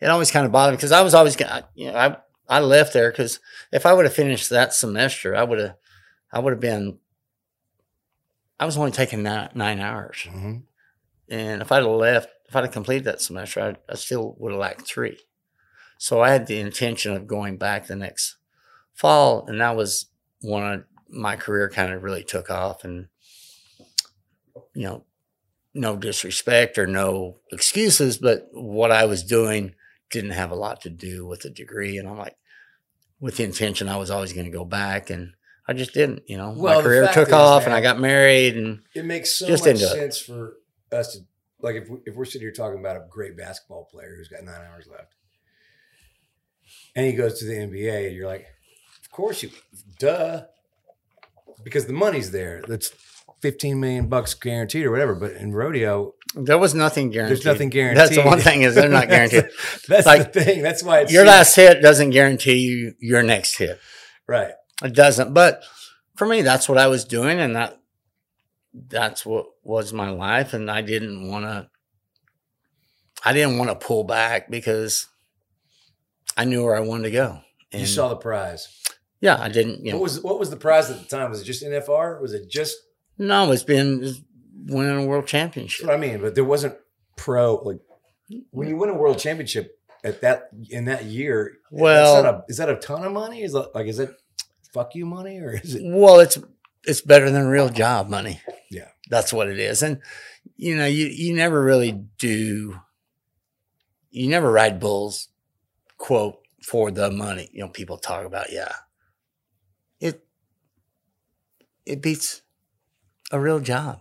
[0.00, 2.16] it always kind of bothered me because I was always gonna, you know, I
[2.48, 3.40] I left there because
[3.72, 5.74] if I would have finished that semester, I would have
[6.32, 6.98] I would have been.
[8.58, 10.26] I was only taking nine, nine hours.
[10.30, 10.56] hmm
[11.28, 14.52] And if I'd have left, if I'd have completed that semester, I, I still would
[14.52, 15.18] have lacked three.
[15.98, 18.36] So I had the intention of going back the next
[18.92, 20.06] fall, and that was
[20.40, 22.84] when I, my career kind of really took off.
[22.84, 23.08] And
[24.74, 25.04] you know,
[25.72, 29.74] no disrespect or no excuses, but what I was doing
[30.10, 31.98] didn't have a lot to do with the degree.
[31.98, 32.36] And I'm like,
[33.20, 35.32] with the intention, I was always going to go back, and
[35.66, 36.22] I just didn't.
[36.28, 39.38] You know, Well, my career took is, off, and I got married, and It makes
[39.38, 39.88] so Just much into it.
[39.88, 40.58] sense for
[40.92, 41.20] us to
[41.60, 44.44] like if we, if we're sitting here talking about a great basketball player who's got
[44.44, 45.14] nine hours left,
[46.94, 48.46] and he goes to the NBA, and you're like,
[49.02, 49.50] of course you,
[49.98, 50.42] duh,
[51.64, 52.62] because the money's there.
[52.68, 52.90] That's
[53.48, 55.14] fifteen million bucks guaranteed or whatever.
[55.14, 57.36] But in rodeo, There was nothing guaranteed.
[57.38, 57.98] there's nothing guaranteed.
[58.00, 59.44] That's the one thing is they're not guaranteed.
[59.88, 60.62] That's Like, the thing.
[60.62, 63.78] That's why it's Your last hit doesn't guarantee you your next hit.
[64.26, 64.52] right.
[64.82, 65.32] It doesn't.
[65.34, 65.62] But
[66.16, 67.78] for me, that's what I was doing, and that
[68.88, 70.52] that's what was my life.
[70.54, 71.68] And I didn't want to.
[73.24, 75.06] I didn't want to pull back because
[76.36, 77.38] I knew where I wanted to go.
[77.72, 78.66] And You saw the prize.
[79.20, 79.84] yeah, I didn't.
[79.84, 81.30] You know, What was what was the prize at the time?
[81.30, 82.20] Was it just NFR?
[82.20, 82.76] Was it just
[83.18, 84.14] no, it's been
[84.66, 85.86] winning a world championship.
[85.86, 86.20] what I mean.
[86.20, 86.76] But there wasn't
[87.16, 87.80] pro like
[88.50, 91.58] when you win a world championship at that in that year.
[91.70, 93.42] Well- a, is that a ton of money?
[93.42, 94.14] Is that like is it
[94.72, 95.82] fuck you money or is it?
[95.84, 96.38] Well, it's
[96.84, 98.40] it's better than real job money.
[98.70, 98.88] Yeah.
[99.08, 99.82] That's what it is.
[99.82, 100.00] And
[100.56, 102.80] you know, you you never really do
[104.10, 105.28] you never ride bulls
[105.98, 107.48] quote for the money.
[107.52, 108.72] You know, people talk about, yeah.
[110.00, 110.24] It
[111.84, 112.42] it beats
[113.34, 114.00] a real job.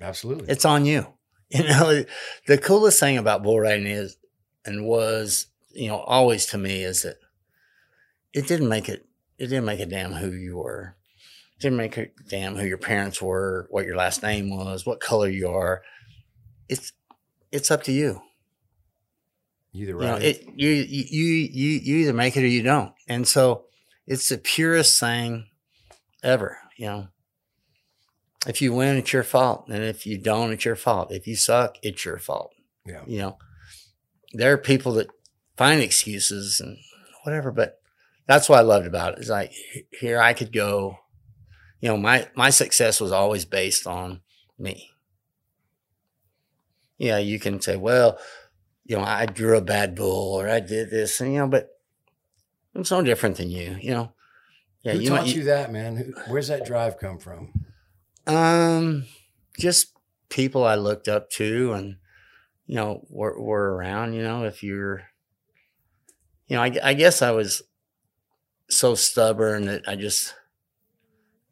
[0.00, 0.48] Absolutely.
[0.48, 1.06] It's on you.
[1.50, 2.04] You know,
[2.46, 4.18] the coolest thing about bull riding is
[4.66, 7.16] and was, you know, always to me is that
[8.34, 9.06] it didn't make it
[9.38, 10.94] it didn't make a damn who you were.
[11.56, 15.00] It didn't make a damn who your parents were, what your last name was, what
[15.00, 15.80] color you are.
[16.68, 16.92] It's
[17.50, 18.20] it's up to you.
[19.72, 20.22] Either You know, right.
[20.22, 22.92] it you you you you either make it or you don't.
[23.08, 23.64] And so
[24.06, 25.46] it's the purest thing
[26.22, 27.08] ever, you know.
[28.48, 29.66] If you win, it's your fault.
[29.68, 31.12] And if you don't, it's your fault.
[31.12, 32.52] If you suck, it's your fault.
[32.86, 33.02] yeah.
[33.06, 33.38] You know,
[34.32, 35.08] there are people that
[35.56, 36.78] find excuses and
[37.24, 37.80] whatever, but
[38.26, 39.20] that's what I loved about it.
[39.20, 39.52] Is like
[40.00, 40.98] here I could go,
[41.80, 44.20] you know, my my success was always based on
[44.58, 44.90] me.
[46.96, 48.18] Yeah, you can say, well,
[48.84, 51.68] you know, I drew a bad bull or I did this, and you know, but
[52.74, 54.12] I'm so different than you, you know.
[54.82, 55.96] Yeah, Who you, taught might- you that, man?
[55.96, 57.52] Who, where's that drive come from?
[58.28, 59.06] Um,
[59.58, 59.92] just
[60.28, 61.96] people I looked up to, and
[62.66, 64.14] you know, were were around.
[64.14, 65.04] You know, if you're,
[66.48, 67.62] you know, I, I guess I was
[68.70, 70.34] so stubborn that I just,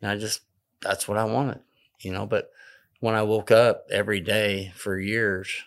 [0.02, 0.42] I just
[0.80, 1.60] that's what I wanted.
[2.00, 2.50] You know, but
[3.00, 5.64] when I woke up every day for years,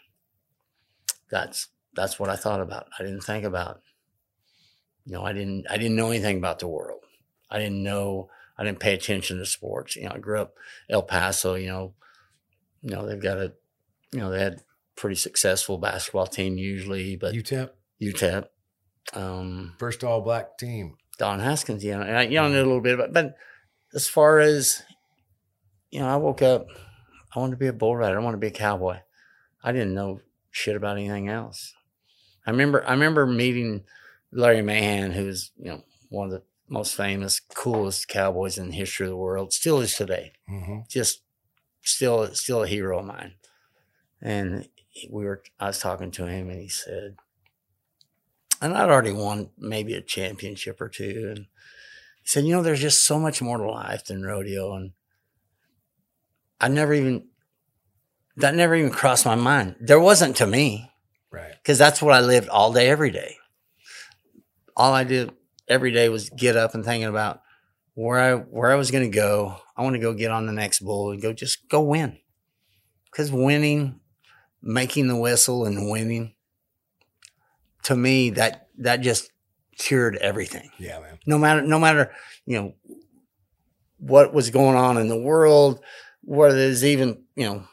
[1.29, 2.87] that's that's what I thought about.
[2.97, 3.81] I didn't think about.
[5.05, 7.03] You know, I didn't I didn't know anything about the world.
[7.49, 8.29] I didn't know.
[8.59, 9.95] I didn't pay attention to sports.
[9.95, 10.55] You know, I grew up
[10.89, 11.93] El Paso, you know,
[12.81, 13.53] you know, they've got a,
[14.11, 14.61] you know, they had
[14.97, 17.69] pretty successful basketball team usually, but UTEP,
[18.01, 18.47] UTEP,
[19.13, 20.97] um, first all black team.
[21.17, 23.35] Don Haskins, you know, and I, you know, I knew a little bit about, but
[23.93, 24.81] as far as,
[25.89, 26.67] you know, I woke up,
[27.33, 28.19] I wanted to be a bull rider.
[28.19, 28.99] I wanted to be a cowboy.
[29.63, 30.19] I didn't know
[30.51, 31.73] shit about anything else.
[32.45, 33.83] I remember, I remember meeting
[34.31, 39.07] Larry Mahan, who's, you know, one of the most famous, coolest cowboys in the history
[39.07, 41.21] of the world, still is today hmm just
[41.81, 43.33] still still a hero of mine.
[44.21, 44.67] And
[45.09, 47.15] we were I was talking to him and he said
[48.61, 51.45] and I'd already won maybe a championship or two and
[52.21, 54.91] he said, you know, there's just so much more to life than rodeo and
[56.59, 57.27] I never even
[58.35, 59.75] that never even crossed my mind.
[59.79, 60.91] There wasn't to me
[61.31, 61.53] Right.
[61.61, 63.35] because that's what I lived all day, every day.
[64.75, 65.31] All I did
[65.69, 67.41] every day was get up and thinking about
[67.93, 69.57] where I where I was going to go.
[69.77, 72.17] I want to go get on the next bull and go just go win.
[73.11, 73.99] Because winning,
[74.61, 76.33] making the whistle and winning,
[77.83, 79.31] to me that that just
[79.77, 80.71] cured everything.
[80.77, 81.19] Yeah, man.
[81.25, 82.11] No matter no matter
[82.45, 82.73] you know
[83.97, 85.81] what was going on in the world,
[86.21, 87.63] whether it's even you know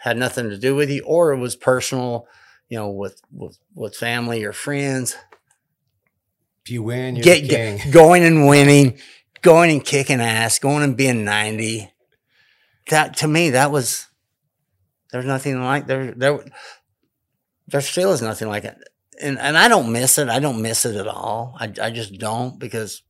[0.00, 2.26] had nothing to do with you or it was personal,
[2.68, 5.16] you know, with with with family or friends
[6.68, 8.98] If you win, you're get, get- going and winning,
[9.40, 11.90] going and kicking ass, going and being 90.
[12.90, 14.06] That to me, that was
[15.10, 16.44] there's nothing like there there
[17.68, 18.76] there still is nothing like it.
[19.18, 20.28] And and I don't miss it.
[20.28, 21.56] I don't miss it at all.
[21.58, 23.00] I I just don't because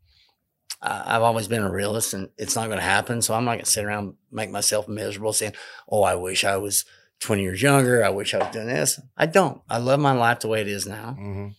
[0.80, 3.22] I, I've always been a realist and it's not going to happen.
[3.22, 5.54] So I'm not going to sit around and make myself miserable saying,
[5.88, 6.84] "Oh, I wish I was
[7.20, 8.04] 20 years younger.
[8.04, 9.60] I wish I was doing this." I don't.
[9.68, 11.16] I love my life the way it is now.
[11.18, 11.54] Mhm.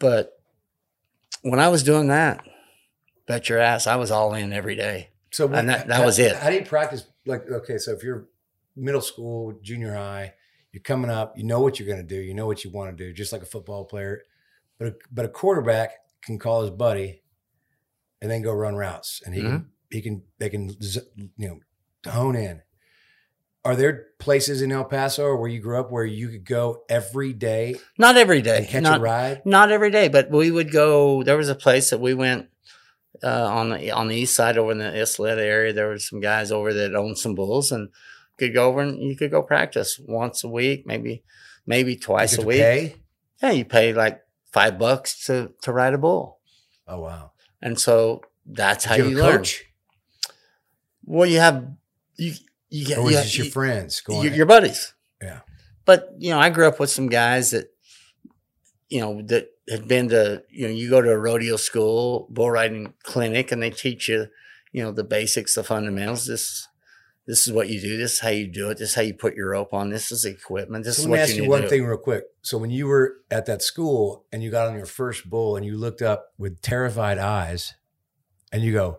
[0.00, 0.39] But
[1.42, 2.44] when I was doing that,
[3.26, 5.10] bet your ass, I was all in every day.
[5.30, 6.36] So And that- that how- was it.
[6.36, 7.06] How do you practice?
[7.26, 8.28] Like, okay, so if you're
[8.76, 10.34] middle school, junior high,
[10.72, 12.96] you're coming up, you know what you're going to do, you know what you want
[12.96, 14.22] to do, just like a football player.
[14.78, 17.22] But a, but a quarterback can call his buddy
[18.22, 19.50] and then go run routes, and he Mm-hmm.
[19.56, 20.68] can he can they can
[21.36, 21.60] you know
[22.10, 22.62] hone in.
[23.64, 26.82] Are there places in El Paso or where you grew up where you could go
[26.88, 28.66] every day Not every day.
[28.68, 29.42] catch not, a ride?
[29.44, 31.22] not every day, but we would go.
[31.22, 32.48] There was a place that we went
[33.22, 35.72] uh, on the on the east side over in the Ysleta area.
[35.74, 37.90] There were some guys over that owned some bulls and
[38.38, 41.22] could go over and you could go practice once a week, maybe
[41.66, 42.60] maybe twice a week.
[42.62, 42.96] pay?
[43.42, 44.20] Yeah, you pay like
[44.52, 46.38] five bucks to to ride a bull,
[46.88, 47.32] Oh wow!
[47.60, 49.36] and so that's how Do you, you have a learn.
[49.38, 49.64] coach,
[51.04, 51.68] Well, you have
[52.16, 52.32] you
[52.70, 54.22] you get or was you, it just your you- friends going?
[54.24, 54.94] your, your buddies.
[55.22, 55.40] Yeah.
[55.84, 57.66] But you know, I grew up with some guys that,
[58.88, 62.50] you know, that had been to you know, you go to a rodeo school, bull
[62.50, 64.26] riding clinic, and they teach you,
[64.72, 66.26] you know, the basics, the fundamentals.
[66.26, 66.66] This,
[67.26, 67.96] this is what you do.
[67.96, 68.78] This is how you do it.
[68.78, 69.90] This is how you put your rope on.
[69.90, 70.84] This is equipment.
[70.84, 71.68] This So is let me ask you you one do.
[71.68, 72.24] thing real quick.
[72.42, 75.64] So when you were at that school and you got on your first bull and
[75.64, 77.74] you looked up with terrified eyes
[78.52, 78.98] and you go,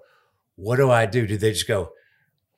[0.55, 1.91] "What do I do?" Did they just go,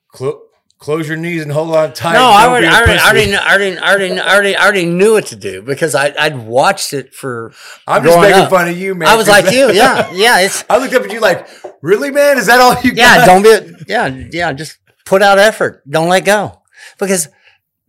[0.08, 0.42] "Clo-
[0.84, 2.12] "Close your knees and hold on tight"?
[2.12, 4.84] No, I already, I already, I already, I already, I already, I already, I already
[4.84, 7.52] knew what to do because I, I'd watched it for.
[7.86, 8.50] I'm just making up.
[8.50, 9.08] fun of you, man.
[9.08, 10.40] I was like you, yeah, yeah.
[10.40, 11.48] It's I looked up at you like,
[11.80, 12.36] "Really, man?
[12.36, 15.82] Is that all you yeah, got?" don't be yeah, yeah, just put out effort.
[15.88, 16.60] Don't let go.
[16.98, 17.28] Because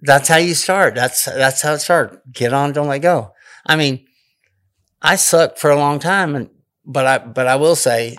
[0.01, 0.95] that's how you start.
[0.95, 2.17] That's that's how it starts.
[2.31, 3.33] Get on, don't let go.
[3.65, 4.05] I mean,
[5.01, 6.49] I sucked for a long time and
[6.85, 8.17] but I but I will say,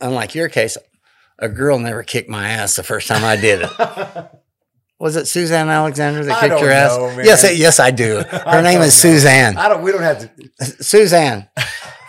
[0.00, 0.76] unlike your case,
[1.38, 3.70] a girl never kicked my ass the first time I did it.
[4.98, 6.96] Was it Suzanne Alexander that kicked your ass?
[6.96, 7.20] know.
[7.22, 8.22] Yes, yes, I do.
[8.30, 9.10] Her name is know.
[9.10, 9.56] Suzanne.
[9.56, 9.82] I don't.
[9.82, 10.74] We don't have to.
[10.80, 11.48] Suzanne,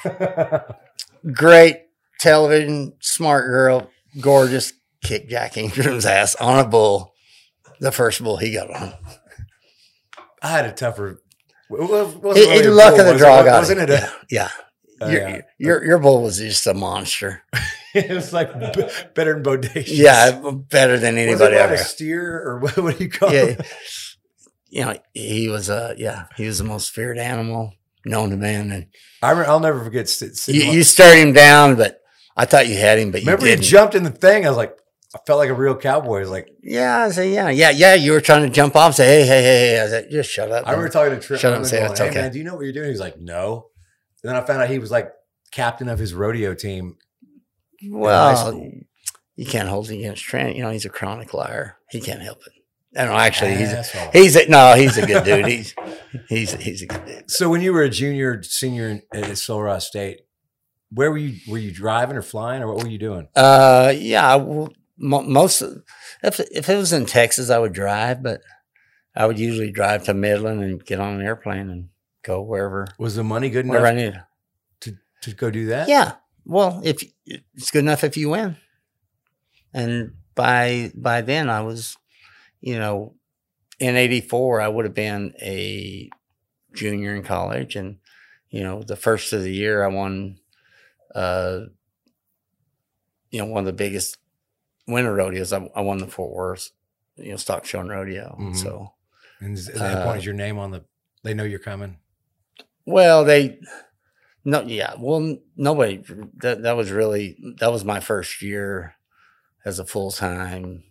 [1.34, 1.78] great
[2.20, 3.90] television, smart girl,
[4.22, 7.14] gorgeous, kicked Jack Ingram's ass on a bull.
[7.80, 8.94] The first bull he got on.
[10.44, 11.20] I had a tougher.
[11.72, 13.46] It, was, It, really it luck bull, of the draw it?
[13.46, 13.90] got Wasn't it.
[13.90, 14.04] it?
[14.04, 14.50] A, Yeah.
[15.02, 15.42] Oh, your, yeah.
[15.58, 17.42] your your bull was just a monster.
[18.10, 19.88] it was like b- better than bodacious.
[19.88, 21.74] Yeah, better than anybody ever.
[21.76, 23.66] a steer or what, what do you call Yeah, it?
[24.70, 27.74] you know, he was uh yeah, he was the most feared animal
[28.06, 28.72] known to man.
[28.72, 28.88] And
[29.22, 30.10] I I'll never forget.
[30.48, 32.02] you, you stared him down, but
[32.36, 33.66] I thought you had him, but you remember he didn't.
[33.66, 34.46] jumped in the thing.
[34.46, 34.76] I was like,
[35.16, 36.18] I felt like a real cowboy.
[36.18, 37.94] I was like, yeah, I said, yeah, yeah, yeah.
[37.94, 39.82] You were trying to jump off, say, hey, hey, hey, hey.
[39.82, 40.68] I said, just shut up.
[40.68, 41.40] I remember talking to Trip.
[41.40, 42.22] Shut up and say going, it's hey, okay.
[42.22, 42.90] man, do you know what you're doing?
[42.90, 43.68] He's like, no.
[44.24, 45.12] And then I found out he was like
[45.52, 46.98] captain of his rodeo team.
[47.92, 48.72] Well, school.
[49.36, 50.56] you can't hold it against Trent.
[50.56, 51.78] You know, he's a chronic liar.
[51.90, 52.54] He can't help it.
[53.00, 53.20] I don't know.
[53.20, 55.46] Actually, he's a, he's a, no, he's a good dude.
[55.48, 55.76] He's
[56.30, 57.32] he's he's a good dude.
[57.32, 60.22] so when you were a junior, senior in- at Sul Ross State,
[60.92, 61.40] where were you?
[61.52, 63.28] Were you driving or flying, or what were you doing?
[63.36, 64.36] Uh, yeah.
[64.36, 64.68] I
[64.98, 65.82] Most of-
[66.24, 68.42] if if it was in Texas, I would drive, but
[69.16, 71.90] I would usually drive to Midland and get on an airplane and
[72.24, 74.22] go wherever Was the money good wherever I enough needed.
[74.82, 74.98] to,
[75.30, 75.90] to go do that?
[75.90, 76.14] Yeah.
[76.46, 78.58] Well, if it's good enough if you win.
[79.74, 81.98] And by by then I was,
[82.62, 83.16] you know,
[83.80, 86.10] in 84 I would have been a
[86.74, 87.98] junior in college and
[88.50, 90.38] you know, the first of the year I won
[91.16, 91.62] uh
[93.32, 94.18] you know, one of the biggest
[94.88, 95.54] winter rodeos.
[95.54, 96.72] I, I won the Fort Worth,
[97.16, 98.38] you know, stock show and rodeo.
[98.40, 98.56] Mhm.
[98.56, 98.94] So
[99.40, 100.84] And at that Uh, point, is your name on the?
[101.24, 101.98] They know you're coming.
[102.86, 103.60] Well, they
[104.46, 104.94] no, yeah.
[105.00, 106.04] Well, nobody.
[106.42, 108.96] That that was really that was my first year
[109.66, 110.84] as a full time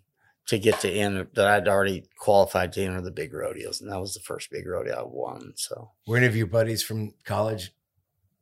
[0.47, 4.01] to get to enter that I'd already qualified to enter the big rodeos, and that
[4.01, 5.53] was the first big rodeo I won.
[5.57, 7.73] So Were any of your buddies from college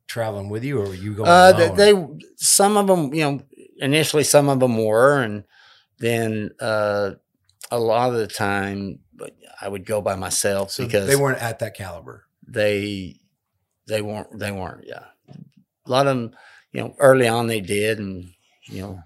[0.07, 1.29] traveling with you, or were you going?
[1.29, 2.17] uh, they, alone?
[2.19, 3.41] they some of them, you know,
[3.77, 5.43] initially some of them were, and
[5.99, 7.11] then uh,
[7.69, 8.99] a lot of the time
[9.61, 12.25] I would go by myself So because they weren't at that caliber.
[12.47, 13.17] they
[13.87, 15.05] they weren't they weren't yeah
[15.85, 16.31] a lot of them
[16.71, 18.29] you know early on they did and
[18.63, 18.99] you know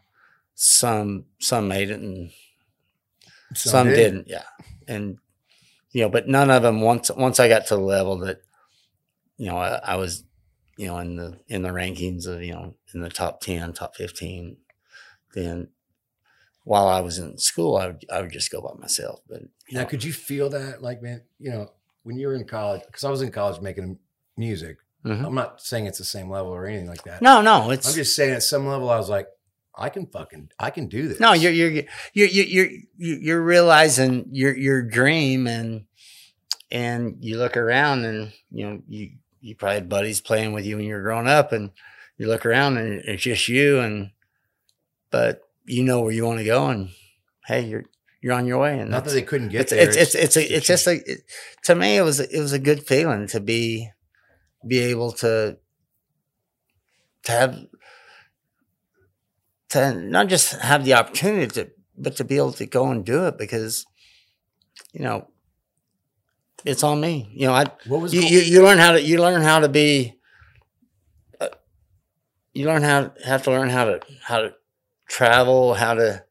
[0.53, 2.31] some some made it and
[3.53, 3.95] some, did.
[3.95, 4.43] didn't yeah
[4.87, 5.17] and
[5.91, 8.41] you know but none of them once once i got to the level that
[9.37, 10.23] you know i, I was
[10.77, 13.95] you know in the in the rankings of you know in the top 10 top
[13.95, 14.57] 15
[15.33, 15.69] then
[16.63, 19.81] while i was in school i would i would just go by myself but Now,
[19.81, 21.71] know, could you feel that, like, man, you know,
[22.03, 22.81] when you were in college?
[22.85, 23.97] Because I was in college making
[24.37, 24.77] music.
[25.05, 25.25] Mhm.
[25.25, 27.21] I'm not saying it's the same level or anything like that.
[27.21, 29.27] no no it's I'm just saying at some level, I was like,
[29.77, 31.19] I can fucking, I can do this.
[31.19, 31.71] No, you're you're
[32.13, 35.85] you're you're you're, you're realizing your your dream, and
[36.71, 39.11] and you look around, and you know you
[39.41, 41.71] you probably had buddies playing with you when you were growing up, and
[42.17, 44.11] you look around, and it's just you, and
[45.11, 46.89] but you know where you want to go, and
[47.45, 47.83] hey, you're
[48.21, 49.89] you're on your way, and not that they couldn't get it's there.
[49.89, 51.21] it's it's it's, a, it's just a it,
[51.63, 53.91] to me it was it was a good feeling to be
[54.67, 55.57] be able to
[57.23, 57.65] to have
[59.69, 63.25] to not just have the opportunity to but to be able to go and do
[63.25, 63.85] it because
[64.93, 65.27] you know
[66.63, 69.19] it's on me you know I what was you, you you learn how to you
[69.19, 70.15] learn how to be
[71.39, 71.49] uh,
[72.53, 74.53] you learn how have to learn how to how to
[75.07, 76.23] travel how to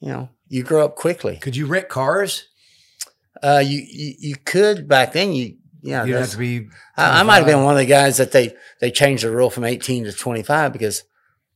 [0.00, 2.48] you know you grow up quickly could you rent cars?
[3.42, 5.32] uh, you, you you could back then.
[5.32, 6.04] You yeah.
[6.04, 6.68] you have to be.
[6.96, 9.50] I, I might have been one of the guys that they they changed the rule
[9.50, 11.02] from eighteen to twenty five because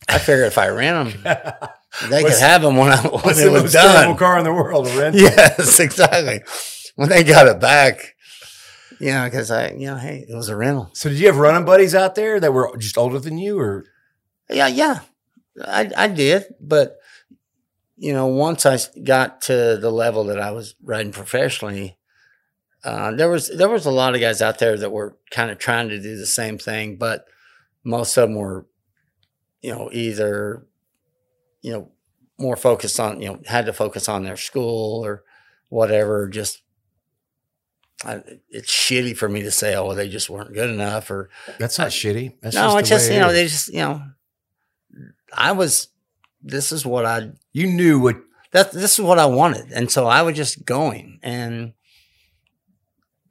[0.08, 1.22] I figured if I rent them,
[2.10, 4.16] they What's- could have them when I when What's it the was most terrible done.
[4.16, 4.86] car in the world?
[4.88, 5.16] A rent?
[5.16, 6.40] Yes, exactly.
[6.96, 8.14] When they got it back,
[9.00, 10.90] you know, because I you know, hey, it was a rental.
[10.94, 13.84] So did you have running buddies out there that were just older than you, or
[14.50, 15.00] Yeah, yeah,
[15.64, 16.96] I I did, but
[17.98, 21.96] you know, once I got to the level that I was riding professionally,
[22.86, 25.58] uh, there was there was a lot of guys out there that were kind of
[25.58, 27.26] trying to do the same thing, but
[27.82, 28.64] most of them were,
[29.60, 30.64] you know, either,
[31.62, 31.90] you know,
[32.38, 35.24] more focused on you know had to focus on their school or
[35.68, 36.28] whatever.
[36.28, 36.62] Just
[38.04, 41.28] I, it's shitty for me to say, oh, well, they just weren't good enough, or
[41.58, 42.36] that's not shitty.
[42.40, 44.02] That's no, just it's just you know they just you know,
[45.32, 45.88] I was.
[46.40, 48.18] This is what I you knew what
[48.52, 51.72] that this is what I wanted, and so I was just going and.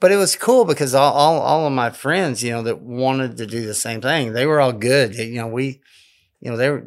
[0.06, 3.38] But it was cool because all, all all of my friends, you know, that wanted
[3.38, 5.14] to do the same thing, they were all good.
[5.14, 5.82] They- you know, we,
[6.39, 6.86] you know, they were,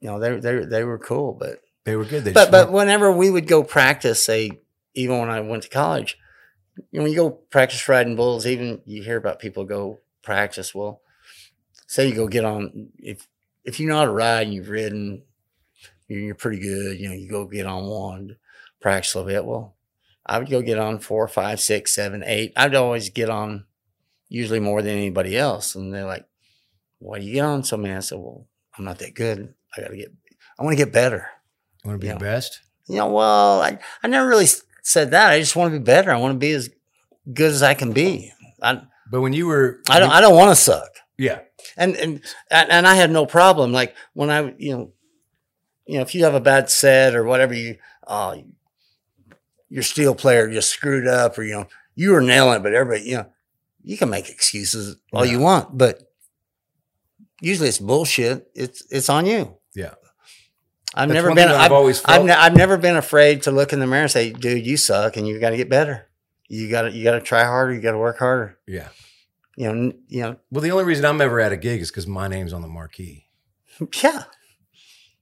[0.00, 1.34] you know, they they they were cool.
[1.34, 2.24] But they were good.
[2.24, 4.62] They but but whenever we would go practice, say
[4.94, 6.16] even when I went to college,
[6.90, 10.74] you know, when you go practice riding bulls, even you hear about people go practice.
[10.74, 11.02] Well,
[11.86, 13.28] say you go get on if
[13.62, 15.24] if you know how to ride and you've ridden,
[16.08, 16.98] you're, you're pretty good.
[16.98, 18.36] You know, you go get on one,
[18.80, 19.44] practice a little bit.
[19.44, 19.74] Well,
[20.24, 22.52] I would go get on four, five, six, seven, eight.
[22.56, 23.64] I'd always get on
[24.28, 26.24] usually more than anybody else, and they're like,
[26.98, 28.46] "Why do you get on so many?" I said, "Well,
[28.78, 29.54] I'm not that good.
[29.76, 30.12] I got to get.
[30.58, 31.28] I want to get better."
[31.84, 32.14] you want to be yeah.
[32.14, 32.60] the best.
[32.88, 34.46] you know, well, I, I never really
[34.82, 35.30] said that.
[35.30, 36.12] I just want to be better.
[36.12, 36.70] I want to be as
[37.32, 38.32] good as I can be.
[38.62, 40.90] I, But when you were, I don't, I don't want to suck.
[41.18, 41.40] yeah,
[41.76, 42.20] And, and,
[42.50, 43.72] and and I had no problem.
[43.72, 44.92] Like when I, you know,
[45.86, 48.44] you know, if you have a bad set or whatever, you, oh,
[49.72, 53.08] your steel player just screwed up or, you know, you were nailing it, but everybody,
[53.08, 53.26] you know,
[53.82, 55.98] you can make excuses all you want, but
[57.40, 58.48] usually it's bullshit.
[58.54, 59.56] It's, it's on you.
[59.74, 59.94] yeah.
[60.94, 61.48] I've That's never been.
[61.48, 64.10] I've I've, always I've, ne- I've never been afraid to look in the mirror and
[64.10, 66.06] say, "Dude, you suck, and you got to get better.
[66.48, 67.72] You got to you got to try harder.
[67.72, 68.88] You got to work harder." yeah.
[69.56, 71.90] You know, n- you know, Well, the only reason I'm ever at a gig is
[71.90, 73.24] because my name's on the marquee.
[74.02, 74.24] yeah,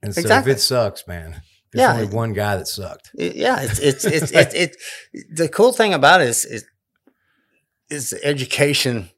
[0.03, 0.51] And so Exactly.
[0.51, 1.41] if it sucks, man,
[1.73, 1.93] there's Yeah.
[1.93, 3.11] only one guy that sucked.
[3.17, 3.61] It- yeah.
[3.61, 4.53] It's it's it's it's
[5.13, 6.65] it, The cool thing about it is is
[7.89, 9.09] is the education,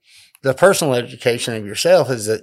[0.42, 2.42] the personal education of yourself is that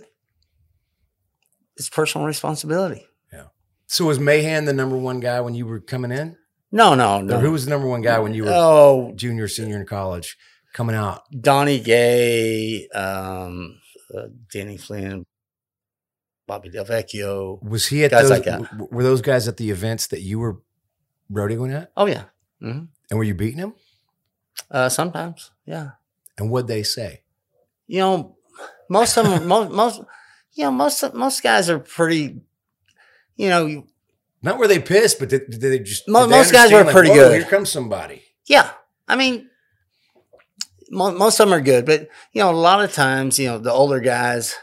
[1.77, 3.05] it's personal responsibility.
[3.33, 3.45] Yeah.
[3.87, 6.37] So was Mahan the number one guy when you were coming in?
[6.73, 7.41] No, no, Or no.
[7.41, 10.37] who was the number one guy when you were Oh, junior, senior in college
[10.73, 11.23] coming out?
[11.41, 13.81] Donnie Gay, um,
[14.17, 15.25] uh, Danny Flynn,
[16.51, 17.63] Bobby Del Vecchio.
[17.63, 18.31] Was he at Guys those?
[18.31, 18.91] like that.
[18.91, 20.59] Were those guys at the events that you were
[21.31, 21.93] rodeoing at?
[21.97, 22.25] Oh yeah,
[22.61, 23.75] hmm And were you beating them?
[24.71, 25.91] uh, sometimes yeah.
[26.39, 27.23] And what'd they say?
[27.87, 28.37] You know,
[28.89, 29.97] most of them, most, most,
[30.55, 32.41] you know, most most guys are pretty.
[33.37, 33.87] You know, you-
[34.43, 36.09] Not were they pissed, but did, did they just?
[36.09, 38.23] Mo- did they most guys were like, pretty good." Here comes somebody.
[38.47, 38.71] yeah.
[39.09, 39.49] I mean,
[40.91, 43.59] mo- most of them are good, but you know, a lot of times, you know,
[43.59, 44.55] the older guys,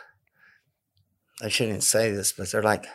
[1.42, 2.86] I shouldn't say this, but they're like,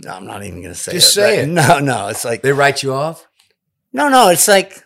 [0.00, 1.12] no, I'm not even going to say Just it.
[1.12, 1.48] say it.
[1.48, 3.26] No, no, it's like They write you off.
[3.92, 4.82] no, no, it's like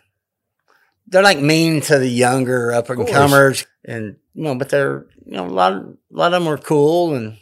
[1.09, 5.32] they're like mean to the younger up and comers, and you know, but they're you
[5.36, 7.36] know a lot, a lot of them are cool, and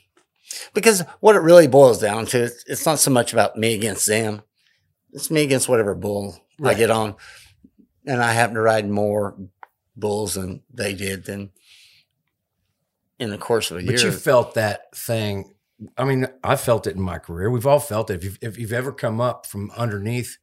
[0.72, 4.06] because what it really boils down to, it's, it's not so much about me against
[4.06, 4.40] them,
[5.12, 7.16] it's me against whatever bull I get on,
[8.06, 9.36] and I happen to ride more
[9.94, 11.50] bulls than they did than
[13.18, 13.96] in the course of a But year.
[13.98, 15.52] But you felt that thing.
[15.96, 17.50] I mean, I felt it in my career.
[17.50, 18.14] We've all felt it.
[18.14, 20.38] If you've, if you've ever come up from underneath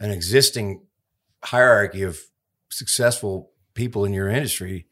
[0.00, 0.82] an existing
[1.44, 2.18] hierarchy of
[2.70, 4.86] successful people in your industry,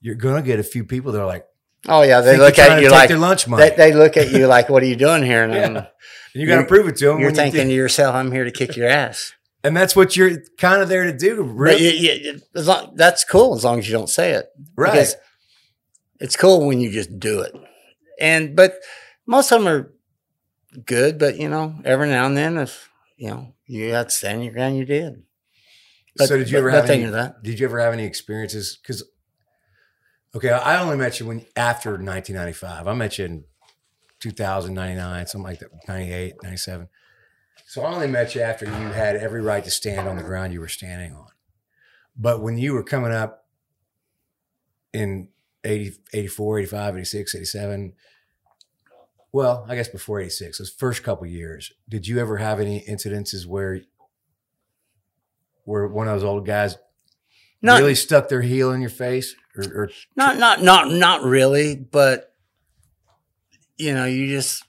[0.00, 1.46] you're going to get a few people that are like,
[1.88, 3.68] oh yeah, they look at you like their lunch money.
[3.70, 5.60] they, they look at you like, "What are you doing here?" And Yeah.
[5.62, 7.20] I'm- and you got to prove it to them.
[7.20, 9.32] you're when you thinking to yourself, "I'm here to kick your ass."
[9.62, 11.36] and that's what you're kind of there to do.
[11.36, 14.46] But Really, you, you, long, that's cool as long as you don't say it.
[14.76, 14.90] right?
[14.92, 15.14] Because
[16.24, 17.54] it's cool when you just do it.
[18.18, 18.76] And but
[19.26, 19.92] most of them are
[20.86, 21.18] good.
[21.18, 24.54] But you know, every now and then, if you know you had to stand your
[24.54, 25.22] ground, you did.
[26.16, 27.04] But, so did you ever have any?
[27.04, 27.42] that?
[27.42, 28.78] Did you ever have any experiences?
[28.80, 29.04] Because
[30.34, 32.86] okay, I only met you when after 1995.
[32.88, 33.44] I met you in
[34.20, 36.88] 2000, 99, something like that, 98, 97.
[37.66, 40.54] So I only met you after you had every right to stand on the ground
[40.54, 41.28] you were standing on.
[42.16, 43.44] But when you were coming up
[44.94, 45.28] in
[45.64, 47.92] 80, 84, 85, 86, 87,
[49.32, 53.46] well, I guess before 86, those first couple years, did you ever have any incidences
[53.46, 53.80] where
[55.64, 56.76] where one of those old guys
[57.62, 61.74] Not really stuck their heel in your face or, or not not not not really,
[61.74, 62.34] but
[63.76, 64.62] you know, you just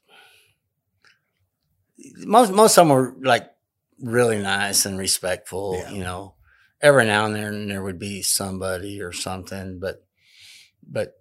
[2.26, 3.52] most most of them were like
[4.00, 5.76] really nice and respectful.
[5.78, 5.92] Yeah.
[5.92, 6.36] You know,
[6.82, 10.05] every now and then there would be somebody or something, but
[10.90, 11.14] but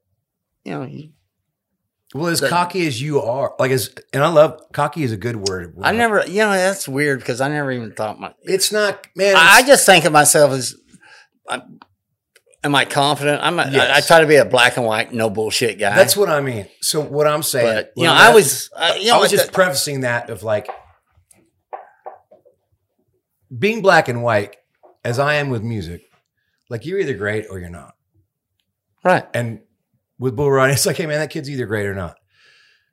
[0.65, 1.11] you know, you,
[2.15, 5.37] well as cocky as you are like as and i love cocky is a good
[5.49, 8.33] word I never, you know, that's weird because I never even thought my.
[8.43, 10.77] it's not man I, I just think of myself as,
[11.49, 11.81] I'm,
[12.63, 13.43] am I confident?
[13.43, 13.59] I'm.
[13.59, 14.07] A, I, I Yes.
[14.07, 15.95] try to be a black and white, no bullshit guy.
[15.95, 19.07] that's what i mean so what i'm saying but you know, I was, uh, you
[19.09, 20.69] know, i was the- just prefacing that of like
[23.57, 24.57] being black and white
[25.05, 26.03] as i am with music
[26.71, 27.94] like you're either great or you're not
[29.13, 29.61] right, and
[30.19, 32.17] with bull riding it's like hey man that kid's either great or not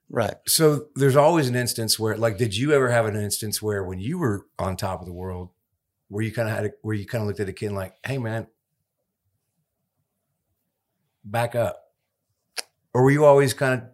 [0.09, 0.36] right.
[0.47, 3.99] so there's always an instance where like did you ever have an instance where when
[3.99, 5.49] you were on top of the world
[6.09, 7.76] where you kind of had a, where you kind of looked at a kid and
[7.76, 8.47] like hey man
[11.24, 11.78] back up
[12.93, 13.88] or were you always kind of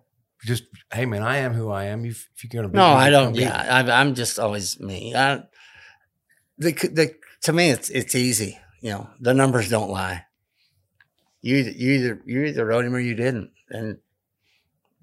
[0.46, 0.64] just
[0.94, 3.34] hey man i am who i am you, if you're gonna beat No, I don't.
[3.34, 3.84] beat Yeah.
[3.86, 5.14] I, I'm just always me.
[5.16, 5.44] I,
[6.58, 8.60] the the to me, it's it's easy.
[8.82, 10.26] You know, the numbers don't lie.
[11.42, 13.98] You either you either you either rode him or you didn't, and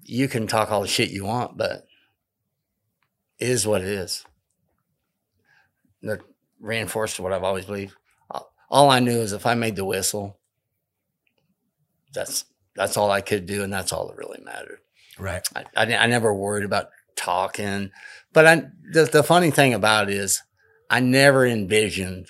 [0.03, 1.85] you can talk all the shit you want, but
[3.39, 4.25] it is what it is.
[6.03, 6.19] That
[6.59, 7.95] reinforced what I've always believed.
[8.29, 10.39] All- All I knew is if I made the whistle,
[12.13, 14.79] that's that's all I could do, and that's all that really mattered.
[15.17, 17.91] right I, I, I never worried about talking.
[18.33, 20.41] But I, the, the funny thing about it is,
[20.89, 22.27] I never envisioned.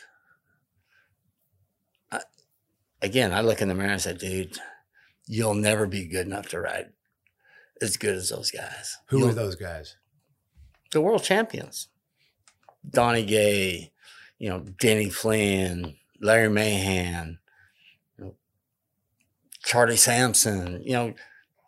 [3.06, 4.58] Again, I look in the mirror and say, dude,
[5.28, 6.92] you'll never be good enough to ride
[7.82, 8.98] as good as those guys.
[9.08, 9.96] who You'll- were those guys
[10.92, 11.88] The world champions.
[12.90, 13.92] Donnie Gay,
[14.40, 17.40] you know, Denny Flynn, Larry Mahan,
[18.18, 18.36] you know,
[19.64, 21.14] Charlie Sampson, you know,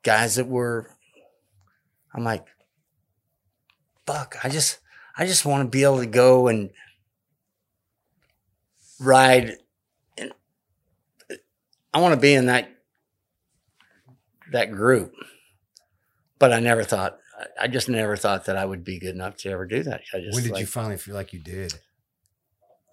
[0.04, 0.90] guys that were
[2.14, 2.48] I'm like,
[4.08, 4.80] fuck, I just
[5.16, 6.72] I just want to be able to go and
[9.00, 9.58] ride
[11.98, 12.70] I want to be in that
[14.52, 15.14] that group.
[16.38, 17.18] But I never thought
[17.60, 20.02] I- just never thought that I would be good enough to ever do that.
[20.14, 21.74] I just when did like, you finally feel like you did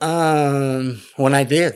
[0.01, 1.75] um when I did.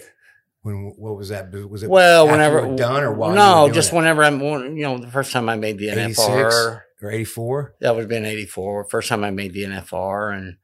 [0.63, 3.97] when what was that was it Well, whenever done or while no, just it?
[3.97, 6.83] whenever I'm you know the first time I made the 86 NFR.
[7.03, 10.57] or 84 that would have been 84 first time i made the nfr and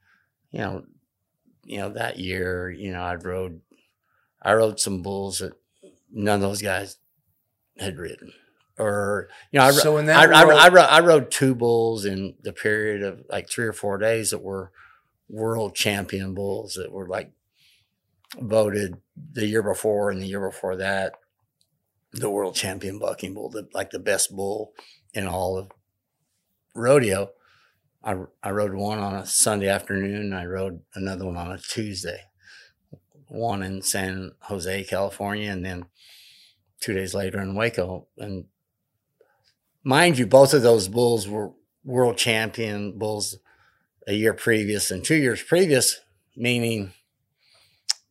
[0.50, 0.84] you know
[1.64, 3.60] you know that year you know i rode
[4.42, 5.52] i rode some bulls that
[6.14, 6.96] none of those guys
[7.78, 8.32] had ridden
[8.78, 12.04] or you know i, so in that I, world- I, rode, I rode two bulls
[12.04, 14.70] in the period of like three or four days that were
[15.28, 17.32] world champion bulls that were like
[18.40, 18.94] voted
[19.32, 21.14] the year before and the year before that
[22.12, 24.72] the world champion bucking bull the, like the best bull
[25.12, 25.70] in all of
[26.74, 27.30] rodeo.
[28.02, 30.32] I, I rode one on a Sunday afternoon.
[30.34, 32.20] I rode another one on a Tuesday.
[33.34, 35.86] One in San Jose, California, and then
[36.80, 38.06] two days later in Waco.
[38.18, 38.46] And
[39.82, 41.52] mind you, both of those bulls were
[41.84, 43.38] world champion bulls
[44.06, 46.00] a year previous and two years previous,
[46.36, 46.92] meaning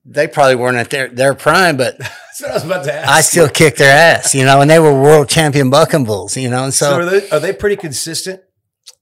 [0.06, 1.98] they probably weren't at their, their prime, but
[2.40, 3.12] That's what I was about to ask.
[3.12, 6.50] I still kicked their ass, you know, and they were world champion bucking bulls, you
[6.50, 8.42] know, and So, so, are, they, are they pretty consistent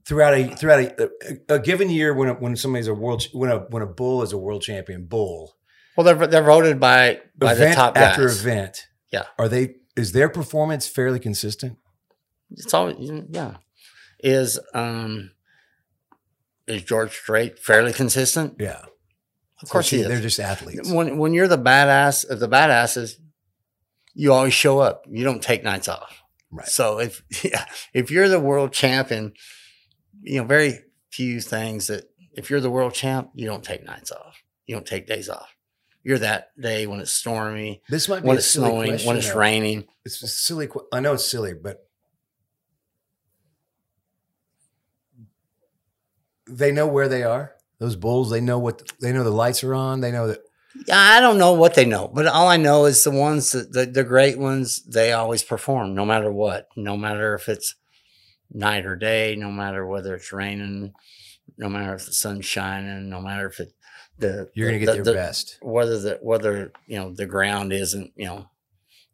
[0.05, 1.03] throughout a throughout a,
[1.49, 4.22] a, a given year when a, when somebody's a world when a when a bull
[4.22, 5.55] is a world champion bull
[6.04, 8.04] well, they're, they're voted by, by the event top guys.
[8.04, 8.88] after event?
[9.12, 9.26] Yeah.
[9.38, 9.76] Are they?
[9.95, 11.78] Is their performance fairly consistent?
[12.52, 12.97] It's always,
[13.30, 13.58] yeah.
[14.20, 15.32] Is, um,
[16.68, 18.56] is George Strait fairly consistent?
[18.60, 18.86] Yeah.
[19.62, 20.08] Of course he is.
[20.08, 20.91] They're just athletes.
[20.91, 23.18] when when you're the badass of the badasses,
[24.14, 25.06] you always show up.
[25.08, 26.24] You don't take nights off.
[26.52, 26.68] Right.
[26.68, 29.34] So if yeah, if you're the world champion,
[30.22, 30.80] you know very
[31.12, 34.41] few things that if you're the world champ, you don't take nights off.
[34.66, 35.56] You don't take days off.
[36.04, 39.08] You're that day when it's stormy, This might be when a it's silly snowing, question,
[39.08, 39.38] when it's though.
[39.39, 39.86] raining.
[40.04, 40.68] It's a silly.
[40.68, 41.88] que- I know it's silly, but
[46.47, 47.54] they know where they are.
[47.80, 49.24] Those bulls, they know what they know.
[49.24, 50.02] The lights are on.
[50.02, 50.39] They know that.
[50.88, 53.74] Yeah, I don't know what they know, but all I know is the ones that
[53.74, 57.76] the, the great ones, they always perform no matter what, no matter if it's
[58.52, 60.93] night or day, no matter whether it's raining,
[61.58, 63.74] no matter if the sun's shining, no matter if it
[64.22, 65.57] the You're going to the- get your the- best.
[65.61, 68.49] whether the whether you know the ground isn't you know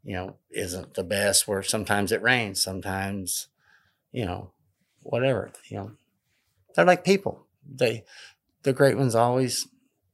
[0.03, 3.47] you know isn't the best where sometimes it rains sometimes
[4.11, 4.51] you know
[5.03, 5.91] whatever you know.
[6.75, 7.47] They're like people.
[7.67, 8.03] They
[8.63, 9.67] the great ones always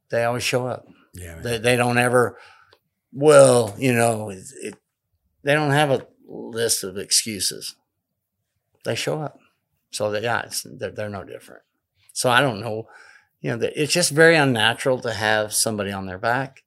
[0.10, 0.86] they always show up.
[1.14, 1.44] Yeah, man.
[1.44, 2.38] they, they don't ever
[3.12, 4.76] well you know it, it,
[5.44, 7.76] they don't have a list of excuses.
[8.86, 9.38] They show up.
[9.92, 11.64] So they, yeah it's, they're, they're no different.
[12.14, 12.88] So i don't know
[13.44, 16.64] you know that it's just very unnatural to have somebody on their back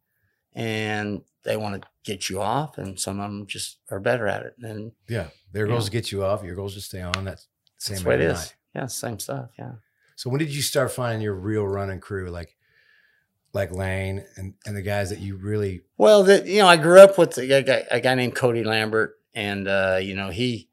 [0.55, 4.43] and they want to get you off and some of them just are better at
[4.43, 5.29] it and yeah.
[5.53, 5.71] Their Yeah.
[5.71, 6.45] goal is to get you off.
[6.45, 7.25] Your goal is to stay on.
[7.25, 7.49] That's
[7.79, 8.55] the same that's what it night.
[8.75, 9.73] yeah same stuff yeah
[10.17, 12.55] So when did you start finding your real running crew, like
[13.53, 15.83] like Lane and and the guys that you really?
[15.97, 19.15] Well, the, you know, I grew up with a guy, a guy named Cody Lambert,
[19.35, 20.69] and uh, you know, he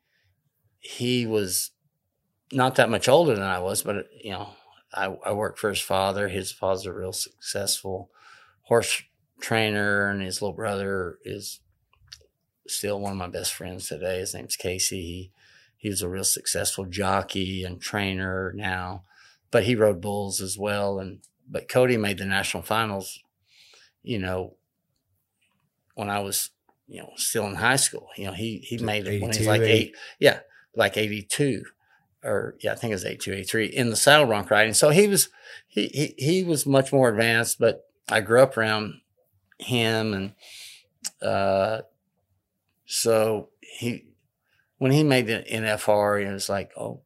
[0.80, 1.72] he was
[2.52, 4.50] not that much older than I was, but you know,
[4.94, 6.28] I, I worked for his father.
[6.30, 8.10] His father's a real successful
[8.64, 9.04] horse
[9.42, 11.60] trainer, and his little brother is
[12.68, 14.20] still one of my best friends today.
[14.20, 15.02] His name's Casey.
[15.02, 15.32] He
[15.78, 19.04] he was a real successful jockey and trainer now,
[19.52, 21.00] but he rode bulls as well.
[21.00, 21.20] And
[21.50, 23.20] but Cody made the national finals,
[24.02, 24.56] you know,
[25.96, 26.52] when I was,
[26.88, 28.08] you know, still in high school.
[28.18, 30.40] You know, he he made it when he was like eight- eight, yeah,
[30.76, 31.64] like eighty two,
[32.24, 34.74] or yeah, I think it was 82, 83 in the saddle bronc riding.
[34.74, 35.30] So he was
[35.68, 39.02] he he he was much more advanced, but I grew up around
[39.60, 40.34] him and
[41.22, 41.82] uh
[42.86, 44.06] so he
[44.78, 47.02] when he made the NFR, it was like, oh,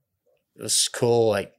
[0.55, 1.29] it was cool.
[1.29, 1.53] Like,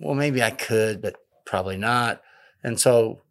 [0.00, 1.14] well, maybe I could, but
[1.46, 2.20] probably not.
[2.64, 3.22] And so,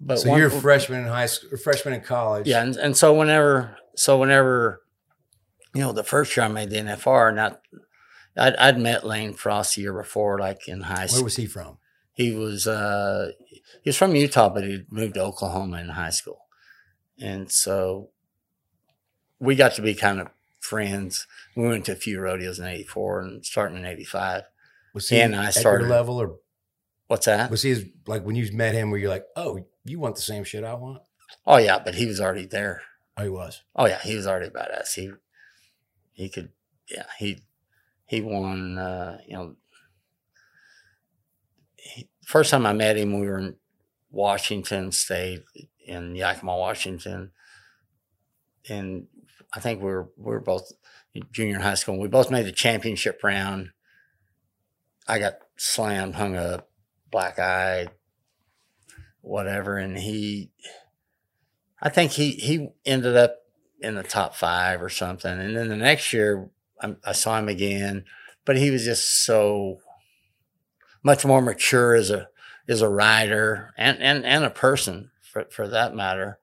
[0.00, 2.46] but so one- you're a freshman in high school, freshman in college.
[2.46, 4.82] yeah, and, and so whenever, so whenever,
[5.74, 7.60] you know, the first year I made the NFR, not,
[8.36, 11.20] I'd, I'd met Lane Frost the year before, like in high school.
[11.20, 11.78] Where was he from?
[12.12, 13.32] He was, uh,
[13.82, 16.46] he was from Utah, but he moved to Oklahoma in high school,
[17.20, 18.10] and so
[19.38, 20.28] we got to be kind of
[20.60, 21.26] friends.
[21.56, 24.44] We went to a few rodeos in '84 and starting in '85.
[24.94, 26.36] Was he and I at started- level, or
[27.08, 27.50] What's that?
[27.50, 28.90] was he like when you met him?
[28.90, 31.02] Were you like, oh, you want the same shit I want?
[31.46, 32.82] Oh yeah, but he was already there.
[33.16, 33.62] Oh, he was.
[33.76, 34.94] Oh yeah, he was already badass.
[34.94, 35.12] He
[36.12, 36.50] he could
[36.90, 37.42] yeah, he
[38.06, 39.56] he won uh, you know
[41.76, 43.56] he, first time I met him we were in
[44.10, 45.44] Washington State
[45.86, 47.30] in Yakima, Washington.
[48.68, 49.06] And
[49.54, 50.72] I think we were we were both
[51.14, 51.98] in junior high school.
[51.98, 53.70] We both made the championship round.
[55.06, 56.68] I got slammed, hung up,
[57.10, 57.90] black eyed,
[59.20, 60.50] whatever, and he
[61.80, 63.36] I think he he ended up
[63.80, 65.30] in the top five or something.
[65.30, 66.50] And then the next year,
[66.80, 68.04] I, I saw him again,
[68.44, 69.78] but he was just so
[71.02, 72.28] much more mature as a
[72.68, 76.38] as a rider and and and a person for for that matter.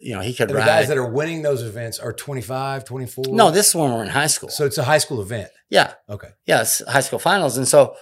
[0.00, 3.24] You know, he could And the guys that are winning those events are 25, 24.
[3.28, 4.50] no, this is when we're in high school.
[4.50, 5.48] So it's a high school event.
[5.70, 6.28] yeah, Okay.
[6.44, 7.56] yeah, it's high school finals.
[7.56, 7.96] And so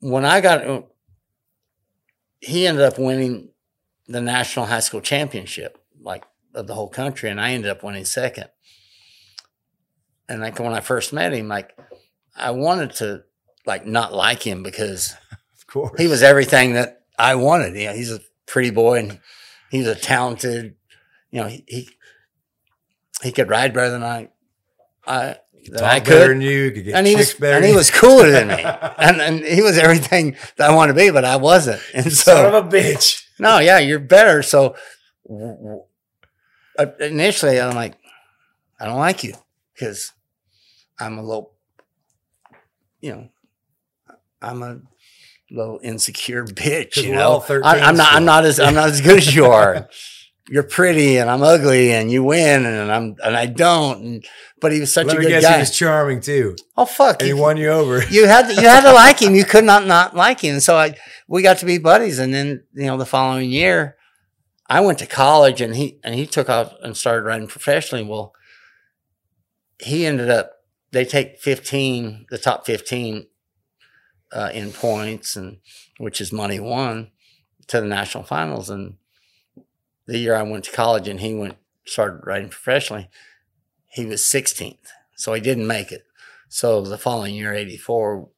[0.00, 0.82] when I got, uh,
[2.40, 3.50] he ended up winning
[4.06, 8.04] the national high school championship, like of the whole country, and I ended up winning
[8.04, 8.48] second.
[10.28, 11.76] And like when I first met him, like
[12.36, 13.22] I wanted to
[13.64, 15.14] like not like him because
[15.58, 16.00] Of course.
[16.00, 17.74] he was everything that I wanted.
[17.76, 19.20] You know, he's a pretty boy and
[19.70, 20.74] he's a talented,
[21.30, 21.88] you know, he, he,
[23.22, 24.28] he could ride better than I
[25.06, 25.36] I
[25.70, 26.30] that Talk I better could.
[26.30, 26.70] than you.
[26.70, 28.62] Could get And he was better and he was cooler than me,
[28.98, 31.80] and and he was everything that I wanted to be, but I wasn't.
[31.94, 33.24] And so Son of a bitch.
[33.40, 34.42] no, yeah, you're better.
[34.42, 34.76] So
[35.28, 35.82] w- w-
[36.78, 37.94] uh, initially, I'm like,
[38.78, 39.34] I don't like you
[39.74, 40.12] because
[40.98, 41.52] I'm a little,
[43.00, 43.28] you know,
[44.42, 44.80] I'm a
[45.50, 46.96] little insecure bitch.
[47.02, 48.12] You know, I, I'm not.
[48.14, 48.58] I'm not as.
[48.60, 49.88] I'm not as good as you are.
[50.48, 54.00] You're pretty and I'm ugly and you win and I'm and I don't.
[54.00, 54.24] And,
[54.60, 55.54] but he was such Let a good guess, guy.
[55.54, 57.16] he was charming too, oh fuck!
[57.20, 58.00] and he you- won you over.
[58.06, 59.34] you had to, you had to like him.
[59.34, 60.60] You could not not like him.
[60.60, 60.94] So I
[61.26, 63.96] we got to be buddies, and then you know the following year,
[64.68, 68.04] I went to college, and he and he took off and started riding professionally.
[68.04, 68.32] Well,
[69.82, 70.52] he ended up
[70.96, 73.26] they take fifteen, the top fifteen,
[74.32, 75.58] uh, in points, and
[75.98, 77.10] which is money won
[77.68, 78.70] to the national finals.
[78.70, 78.96] And
[80.06, 83.08] the year I went to college, and he went started riding professionally,
[83.86, 86.04] he was 16th, so he didn't make it.
[86.48, 88.28] So the following year, 84,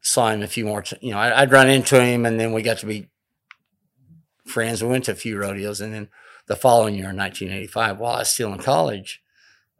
[0.00, 2.62] saw him a few more, you know, I, I'd run into him and then we
[2.62, 3.08] got to be
[4.44, 4.82] friends.
[4.82, 6.08] We went to a few rodeos and then
[6.46, 9.21] the following year in 1985, while I was still in college,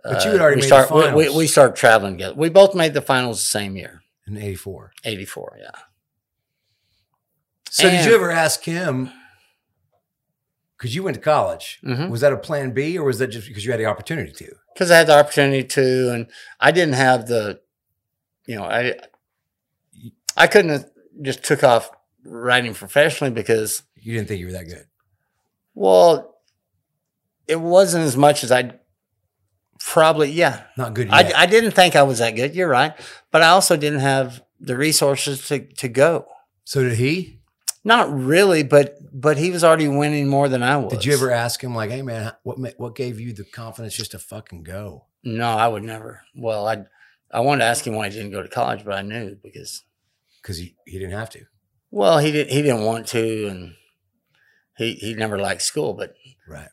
[0.04, 1.36] But you had already we made start, the we- We, finals.
[1.36, 2.34] we started traveling together.
[2.34, 4.92] We both made the finals the same year, in '84.
[5.04, 5.58] 84.
[5.60, 5.70] Yeah.
[7.70, 9.10] So did you ever ask him?
[10.76, 12.10] Because you went to college, Mhm.
[12.10, 14.52] was that a plan B, or was that just because you had the opportunity to?
[14.74, 16.26] because I had the opportunity to, and
[16.58, 17.60] I didn't have the,
[18.46, 18.94] you know, I,
[20.34, 20.90] I couldn't have
[21.20, 21.90] just took off
[22.24, 24.86] writing professionally because, You didn't think you were that good.
[25.74, 26.38] well,
[27.46, 28.72] it wasn't as much as I
[29.84, 31.32] probably, yeah, Not good I.
[31.36, 32.54] I didn't think I was that good.
[32.54, 32.92] You're right,
[33.30, 36.26] but I also didn't have the resources to to go.
[36.64, 37.38] so did he?
[37.84, 40.92] Not really, but but he was already winning more than I was.
[40.92, 44.12] Did you ever ask him like, "Hey man, what what gave you the confidence just
[44.12, 46.22] to fucking go?" No, I would never.
[46.36, 46.84] Well, I
[47.30, 49.82] I wanted to ask him why he didn't go to college, but I knew because
[50.40, 51.40] Because he, he didn't have to.
[51.90, 52.52] Well, he didn't.
[52.52, 53.74] He didn't want to, and
[54.76, 55.92] he he never liked school.
[55.94, 56.14] But
[56.46, 56.70] Right.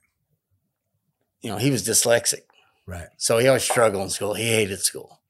[1.41, 2.41] you know, he was dyslexic,
[2.89, 3.07] Right.
[3.17, 4.33] so he always struggled in school.
[4.33, 5.21] He hated school,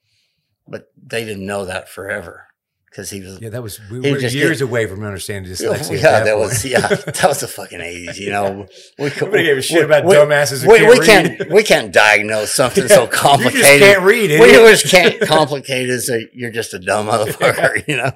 [0.68, 2.46] but they didn't know that forever
[2.90, 3.40] because he was.
[3.42, 5.96] Yeah, that was we were just years away from understanding Yeah, dyslexia.
[5.98, 8.18] at that, that was yeah, that was the fucking eighties.
[8.18, 11.06] You know, we could- gave a shit we- about we- dumbasses who We, can't we
[11.06, 13.62] can't we can't diagnose something so You complicated.
[13.66, 14.42] just can't read it.
[14.42, 16.02] we just can't complicate it.
[16.02, 17.86] So you're just a dumb motherfucker.
[17.88, 18.12] You know,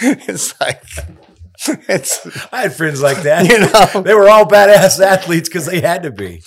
[0.00, 0.82] it's like
[1.88, 3.46] it's I had friends like that.
[3.48, 6.42] you know They were all badass athletes because they had to be.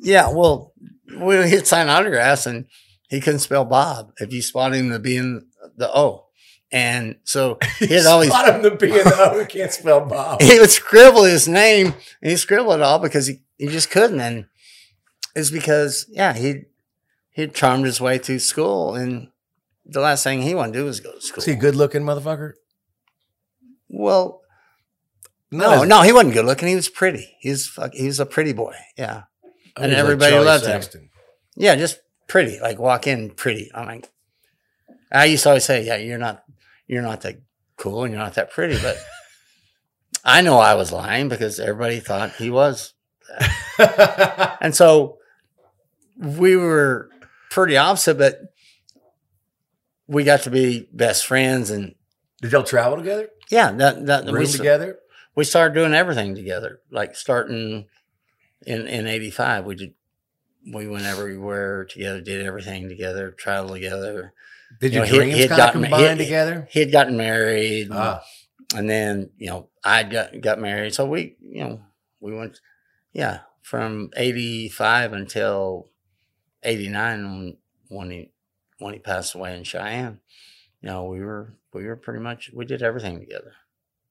[0.00, 0.72] Yeah, well,
[1.16, 2.66] we hit sign autographs and
[3.08, 5.46] he couldn't spell Bob if you spot him to be in
[5.76, 6.26] the O.
[6.70, 10.42] And so he'd always, Spot him to be an O who can't spell Bob.
[10.42, 14.20] he would scribble his name and he scribbled it all because he, he just couldn't.
[14.20, 14.46] And
[15.34, 16.62] it's because, yeah, he
[17.30, 18.94] he'd charmed his way through school.
[18.94, 19.28] And
[19.86, 21.38] the last thing he wanted to do was go to school.
[21.38, 22.52] Is he a good looking motherfucker?
[23.88, 24.42] well,
[25.50, 26.68] no, no, he wasn't good looking.
[26.68, 27.36] He was pretty.
[27.40, 28.74] He was, fuck, he was a pretty boy.
[28.98, 29.22] Yeah.
[29.80, 31.10] And like everybody Charlie loved him.
[31.56, 32.58] Yeah, just pretty.
[32.60, 33.70] Like walk in pretty.
[33.74, 34.10] I'm like,
[35.10, 36.44] I used to always say, yeah, you're not,
[36.86, 37.36] you're not that
[37.76, 38.96] cool and you're not that pretty, but
[40.24, 42.94] I know I was lying because everybody thought he was.
[44.60, 45.18] And so
[46.16, 47.08] we were
[47.50, 48.40] pretty opposite, but
[50.08, 51.70] we got to be best friends.
[51.70, 51.94] And
[52.42, 53.28] Did y'all travel together?
[53.50, 54.98] yeah, that, that we, Room s- together?
[55.36, 57.86] we started doing everything together, like starting
[58.66, 59.94] in, in 85, we did,
[60.72, 64.32] we went everywhere together, did everything together, traveled together.
[64.80, 66.68] Did You your know, dreams he kind of combine he- together?
[66.70, 67.84] He had gotten married.
[67.88, 68.22] and- Ah,
[68.76, 71.80] and then you know I got got married, so we you know
[72.20, 72.60] we went
[73.14, 75.88] yeah from eighty five until
[76.62, 77.56] eighty nine when
[77.88, 78.30] when he
[78.78, 80.20] when he passed away in Cheyenne.
[80.82, 83.54] You know we were we were pretty much we did everything together.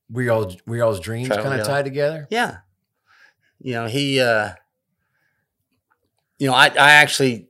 [0.09, 2.27] were y'all we y'all's dreams kind of tied together?
[2.31, 2.57] Yeah,
[3.59, 4.51] you know he uh
[6.37, 7.47] you know I I actually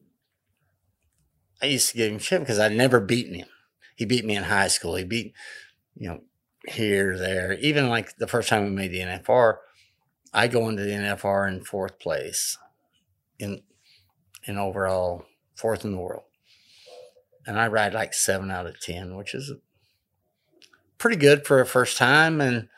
[1.61, 3.47] I used to give him shit because I'd never beaten him.
[3.95, 4.95] He beat me in high school.
[4.95, 5.33] He beat,
[5.95, 6.19] you know,
[6.67, 7.53] here, there.
[7.53, 9.55] Even like the first time we made the NFR,
[10.33, 12.57] I go into the NFR in fourth place
[13.39, 13.61] in
[14.43, 16.23] in overall fourth in the world.
[17.45, 19.53] And I ride like seven out of ten, which is
[20.97, 22.39] pretty good for a first time.
[22.39, 22.69] And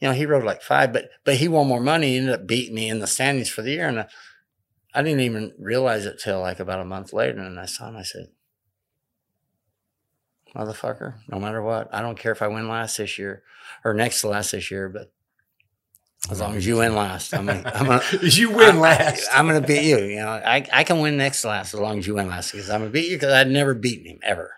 [0.00, 2.10] you know, he rode like five, but but he won more money.
[2.12, 3.88] He ended up beating me in the standings for the year.
[3.88, 4.08] And I,
[4.94, 7.38] I didn't even realize it till like about a month later.
[7.40, 8.26] And I saw him, I said,
[10.54, 11.88] motherfucker, no matter what.
[11.94, 13.42] I don't care if I win last this year
[13.84, 15.12] or next to last this year, but
[16.30, 19.28] As long as you win last, I'm gonna, I'm gonna, you win I- last.
[19.32, 19.98] I, am gonna beat you.
[19.98, 22.52] You know, I, I can win next to last as long as you win last
[22.52, 24.50] because I'm gonna beat you because I'd never beaten him ever.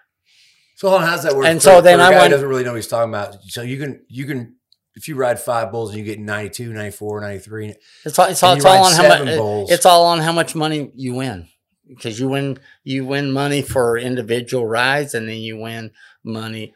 [0.77, 1.47] so how's that work?
[1.47, 3.35] And For- so then I went- doesn't really know what he's talking about.
[3.49, 4.55] So you can you can
[4.99, 7.75] if you ride five bulls and you get 92, 94, 93,
[8.05, 9.71] It's all it's all, it's all on how much bowls.
[9.71, 11.47] it's all on how much money you win
[11.87, 15.93] because you win you win money for individual rides and then you win
[16.25, 16.75] money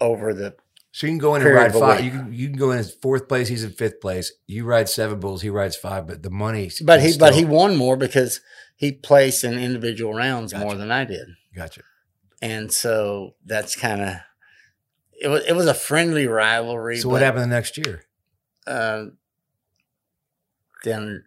[0.00, 0.56] over the
[0.90, 2.02] so you can go in and ride five.
[2.02, 3.46] You can you can go in as fourth place.
[3.46, 4.32] He's in fifth place.
[4.46, 5.42] You ride seven bulls.
[5.42, 6.06] He rides five.
[6.06, 6.70] But the money.
[6.82, 8.40] but he is but he won more because
[8.74, 11.28] he placed in individual rounds more than I did.
[11.54, 11.82] gotcha.
[12.40, 14.14] And so that's kind of
[15.20, 16.98] it was it was a friendly rivalry.
[16.98, 18.04] So what but, happened the next year?
[18.66, 19.06] Uh,
[20.84, 21.24] then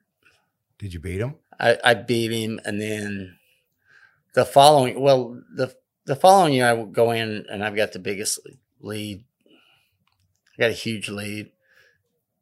[0.78, 1.36] Did you beat him?
[1.60, 3.38] I, I beat him, and then
[4.34, 5.76] the following well the
[6.06, 8.40] the following year I would go in and I've got the biggest
[8.80, 9.24] lead.
[9.48, 11.52] I got a huge lead,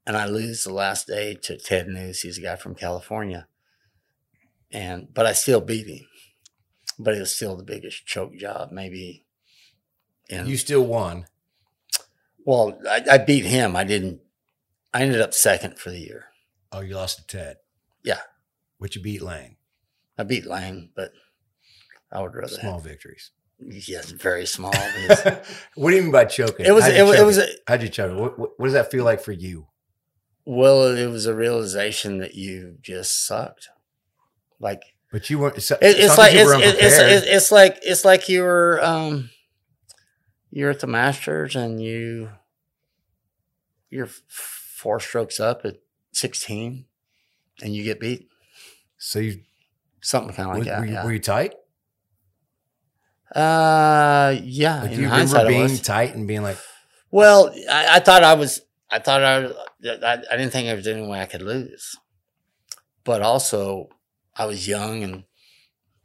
[0.05, 2.21] and I lose the last day to Ted Nuce.
[2.21, 3.47] He's a guy from California,
[4.71, 6.05] and but I still beat him.
[6.97, 9.23] But it was still the biggest choke job, maybe.
[10.29, 11.25] And You still won.
[12.45, 13.75] Well, I, I beat him.
[13.75, 14.21] I didn't.
[14.93, 16.25] I ended up second for the year.
[16.71, 17.57] Oh, you lost to Ted.
[18.03, 18.21] Yeah.
[18.79, 19.57] But you beat Lane.
[20.17, 21.11] I beat Lane, but
[22.11, 22.83] I would rather Small have.
[22.83, 23.31] victories.
[23.59, 24.73] Yes, very small.
[25.75, 26.65] what do you mean by choking?
[26.65, 28.17] It was it was it was a, How'd you choke?
[28.17, 29.67] What, what, what does that feel like for you?
[30.45, 33.69] well, it was a realization that you just sucked.
[34.59, 34.81] Like
[35.11, 35.61] But you weren't.
[35.61, 39.29] So, it's like it's, it's, it's, it's it's like it's like you were um
[40.51, 42.31] you're at the Masters and you
[43.89, 45.77] you're four strokes up at
[46.11, 46.85] sixteen
[47.61, 48.27] and you get beat.
[48.97, 49.41] so you
[50.01, 50.79] Something kind of like were, that.
[50.79, 51.03] were you, yeah.
[51.03, 51.53] were you tight?
[53.35, 54.81] uh, yeah.
[54.83, 56.57] Like, you remember being tight and being like,
[57.11, 58.61] Well, I, I thought I was.
[58.89, 59.45] I thought I,
[59.85, 60.13] I.
[60.31, 61.95] I didn't think there was any way I could lose,
[63.03, 63.89] but also
[64.35, 65.23] I was young and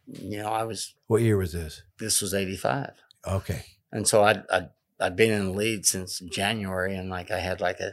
[0.06, 0.94] you know I was.
[1.06, 1.82] what year was this?
[1.98, 2.92] This was eighty five,
[3.26, 3.64] Okay.
[3.94, 4.68] And so I'd, I'd
[5.00, 7.92] I'd been in the lead since January, and like I had like a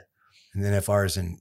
[0.54, 1.39] And then FR's in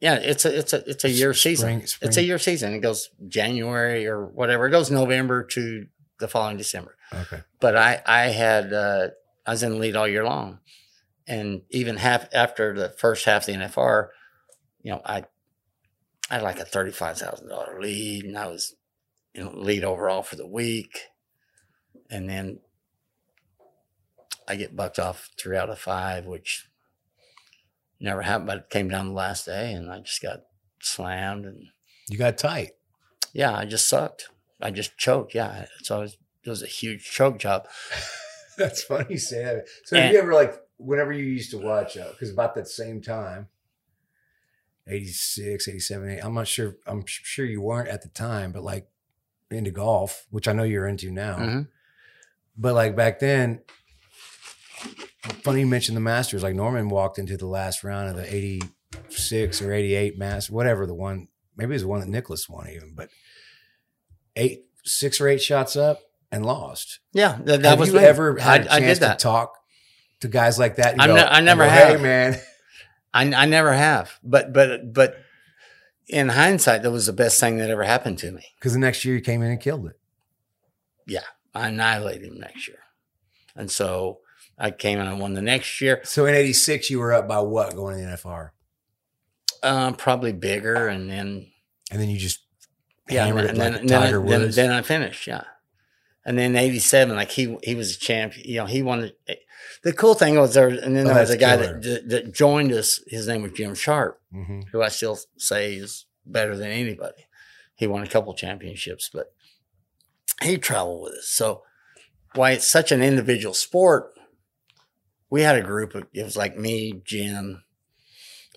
[0.00, 0.14] yeah.
[0.14, 1.82] It's a it's a it's a year season.
[1.86, 2.74] spring, It's a year season.
[2.74, 4.66] It goes January or whatever.
[4.66, 5.86] It goes November to
[6.20, 6.96] the following December.
[7.12, 7.40] Okay.
[7.58, 9.08] but I I had uh,
[9.46, 10.60] I was in the lead all year long,
[11.26, 14.08] and even half after the first half of the NFR,
[14.82, 15.24] you know, I
[16.30, 18.74] I had like a thirty five thousand dollar lead, and I was
[19.34, 20.98] you know lead overall for the week,
[22.10, 22.60] and then
[24.50, 26.68] I get bucked off three out of five, which
[28.00, 30.40] never happened, but it came down the last day, and I just got
[30.80, 31.66] slammed, and
[32.08, 32.72] You got tight.
[33.32, 34.28] yeah, I just sucked.
[34.60, 35.34] I just choked.
[35.34, 37.66] Yeah, so it was, it was a huge choke job.
[38.58, 39.66] That's funny you say that.
[39.84, 43.48] So have you ever like whenever you used to watch because about that same time
[44.86, 48.88] 86 87 I'm not sure I'm sure you weren't at the time but like
[49.50, 51.68] into golf which I know you're into now Mhm.
[52.56, 53.60] but like back then
[55.42, 59.62] funny you mentioned the Masters like Norman walked into the last round of the 86
[59.62, 62.92] or 88 Masters whatever the one maybe it was the one that Nicklaus won even
[62.94, 63.08] but
[64.36, 66.00] eight six or eight shots up
[66.32, 69.04] and lost Yeah, that, that have was you ever had a I, I chance did
[69.08, 69.18] that.
[69.18, 69.54] to talk
[70.20, 70.96] to guys like that?
[70.96, 71.96] go- ne- I never go, have.
[71.96, 72.38] Hey, man.
[73.12, 75.16] I, I never have, but but but
[76.06, 78.42] in hindsight, that was the best thing that ever happened to me.
[78.58, 79.98] Because the next year you came in and killed it.
[81.06, 81.24] Yeah.
[81.54, 82.78] I annihilated him next year,
[83.56, 84.18] and so
[84.62, 86.00] I came and I won the next year.
[86.04, 88.50] So in '86, you were up by what going to the NFR,
[89.62, 91.46] Um, probably bigger, and then
[91.90, 92.40] and then you just
[93.08, 94.56] yeah, and then, like then, Tiger then, Woods.
[94.56, 95.26] then I finished.
[95.26, 95.44] Yeah,
[96.24, 98.46] and then '87, like he he was a champion.
[98.48, 99.00] You know, he won.
[99.00, 99.36] The,
[99.82, 102.34] the cool thing was there, and then Oh, there was a guy that, that that
[102.34, 103.00] joined us.
[103.06, 104.20] His name was Jim Sharp.
[104.34, 104.64] Mhm.
[104.72, 107.26] who I still say is better than anybody.
[107.74, 109.32] He won a couple championships, but
[110.42, 111.28] he traveled with us.
[111.28, 111.62] So
[112.34, 114.12] why it's such an individual sport,
[115.30, 117.62] we had a group of it was like me, Jim,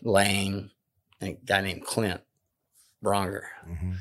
[0.01, 0.71] Lane,
[1.21, 2.21] and a guy named Clint
[3.01, 3.47] Branger.
[3.67, 3.95] Mhm.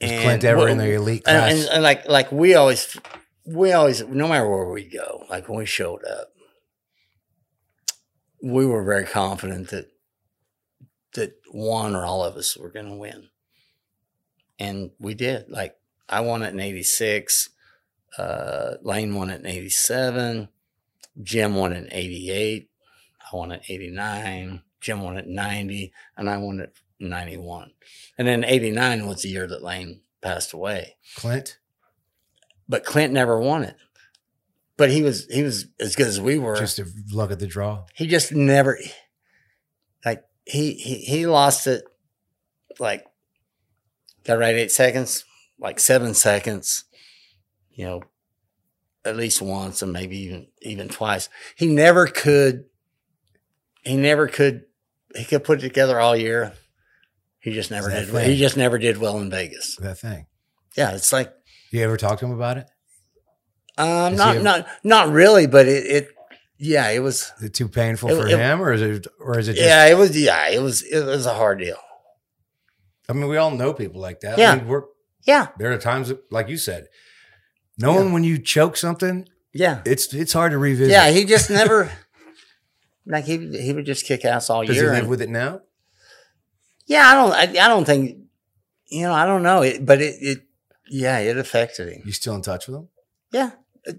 [0.00, 1.52] Was Clint ever in the elite and, class?
[1.52, 2.96] and, and like like we always
[3.44, 6.28] we always no matter where we go, like when we showed up,
[8.42, 9.86] we were very confident that
[11.14, 13.28] that one or all of us were going to win,
[14.58, 15.48] and we did.
[15.48, 15.76] Like
[16.08, 17.48] I won it in '86,
[18.18, 20.48] uh, Lane won it in '87,
[21.22, 22.68] Jim won at '88,
[23.20, 27.72] I won at '89, Jim won at '90, and I won at '91.
[28.18, 31.58] And then '89 was the year that Lane passed away Clint,
[32.68, 33.76] but Clint never won it.
[34.76, 36.56] But he was he was as good as we were.
[36.56, 37.84] just to look at the draw.
[37.94, 38.78] he just never
[40.04, 41.84] like he he he lost it
[42.78, 43.04] like
[44.24, 45.24] got right eight seconds,
[45.58, 46.84] like seven seconds,
[47.70, 48.02] you know,
[49.06, 51.28] at least once and maybe even even twice.
[51.56, 52.64] He never could
[53.82, 54.64] he never could
[55.14, 56.52] he could put it together all year.
[57.40, 58.24] He just never did well.
[58.24, 59.76] He just never did well in Vegas.
[59.76, 60.26] That thing.
[60.76, 61.32] Yeah, it's like
[61.70, 62.68] You ever talk to him about it?
[63.78, 66.08] um Is not a- not not really, but it, it
[66.58, 69.38] yeah, it was Is it too painful It- for it- him, or is it, or
[69.38, 69.66] is it just?
[69.66, 71.78] yeah, it was yeah, it was it was a hard deal.
[73.08, 74.38] I mean, we all know people like that.
[74.38, 74.52] Yeah.
[74.52, 74.82] I mean, we're
[75.26, 76.86] Yeah, there are times, that, like you said,
[77.78, 79.82] knowing when you choke something, yeah.
[79.84, 80.90] it's it's hard to revisit.
[80.92, 81.90] Yeah, he just never
[83.06, 84.92] like he he would just kick ass all Does he year.
[84.92, 85.60] live with it now?
[86.86, 88.18] yeah, I don't I, I don't think
[88.88, 90.38] you know I don't know it, but it it
[90.88, 92.02] yeah it affected him.
[92.04, 92.88] You still in touch with him?
[93.32, 93.50] Yeah,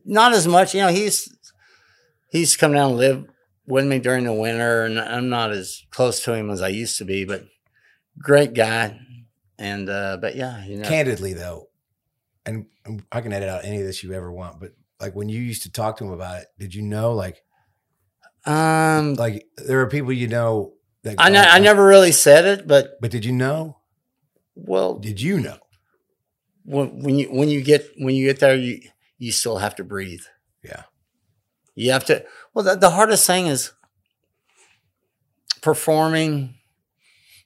[0.05, 0.73] not as much.
[0.73, 1.35] You know he's
[2.29, 3.25] he's come down and live
[3.65, 6.97] with me during the winter, and I'm not as close to him as I used
[6.99, 7.43] to be, but
[8.19, 8.99] great guy.
[9.59, 11.66] And uh but yeah, you know, Candidly, though,
[12.47, 12.65] and
[13.11, 15.63] I can edit out any of this you ever want, but like when you used
[15.63, 17.43] to talk to him about it, did you know like
[18.45, 20.73] um, like there are people you know
[21.03, 23.77] that I ne- I never really said it, but But did you know?
[24.55, 25.59] well, Did you know?
[26.63, 28.81] when when you when you get when you get there, you
[29.17, 30.23] you still have to breathe.
[30.63, 30.83] Yeah.
[31.75, 32.25] You have to.
[32.53, 33.71] Well, the, the hardest thing is
[35.61, 36.55] performing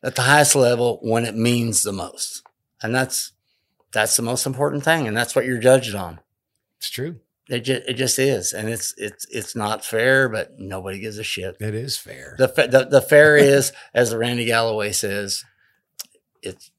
[0.03, 2.43] at the highest level when it means the most,
[2.81, 3.33] and that's
[3.91, 6.19] that's the most important thing, and that's what you're judged on.
[6.77, 7.19] It's true.
[7.49, 11.23] It just it just is, and it's it's it's not fair, but nobody gives a
[11.23, 11.57] shit.
[11.59, 12.35] It is fair.
[12.37, 15.43] The the, the fair is, as Randy Galloway says,
[16.41, 16.71] it's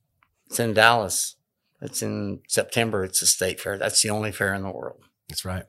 [0.46, 1.36] it's in Dallas.
[1.82, 3.04] It's in September.
[3.04, 3.76] It's a state fair.
[3.76, 5.04] That's the only fair in the world.
[5.28, 5.64] That's right.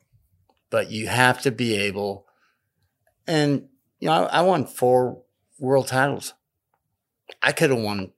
[0.69, 2.25] But you have to be able,
[3.27, 3.67] and
[3.99, 5.23] you know, I, I won four
[5.59, 6.33] world titles.
[7.41, 8.13] I could have won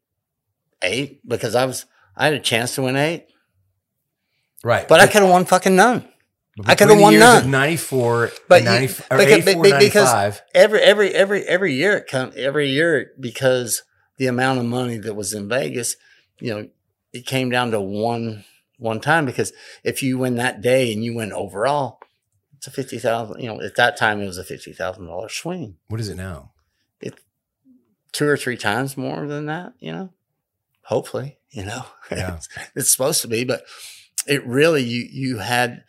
[0.82, 1.86] eight because I was
[2.18, 3.28] I had a chance to win eight,
[4.64, 4.88] Right.
[4.88, 6.08] but I could have won fucking none.
[6.66, 7.44] I could have won none.
[7.44, 9.74] Of 94, But but you- 90, or because- 84, because-
[10.14, 10.42] 95.
[10.54, 13.84] every every every every year it come every year because
[14.18, 15.98] the amount of money that was in Vegas,
[16.40, 16.70] you know,
[17.12, 18.46] it came down to one
[18.78, 19.52] one time because
[19.84, 22.00] if you win that day and you win overall,
[22.56, 23.42] it's a fifty thousand.
[23.42, 26.16] You know, at that time it was a fifty thousand dollar swing, What is it
[26.16, 26.54] now?
[27.02, 27.16] It
[28.14, 29.74] two or three times more than that.
[29.80, 30.14] You know,
[30.86, 32.36] hopefully, you know, Yeah.
[32.36, 33.64] it's, it's supposed to be, but
[34.28, 35.84] it really you you had.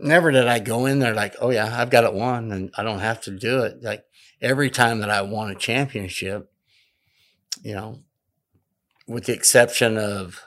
[0.00, 2.84] Never did I go in there like, oh yeah, I've got it won and I
[2.84, 3.82] don't have to do it.
[3.82, 4.04] Like
[4.40, 6.52] every time that I won a championship,
[7.62, 8.02] you know,
[9.08, 10.40] with the exception of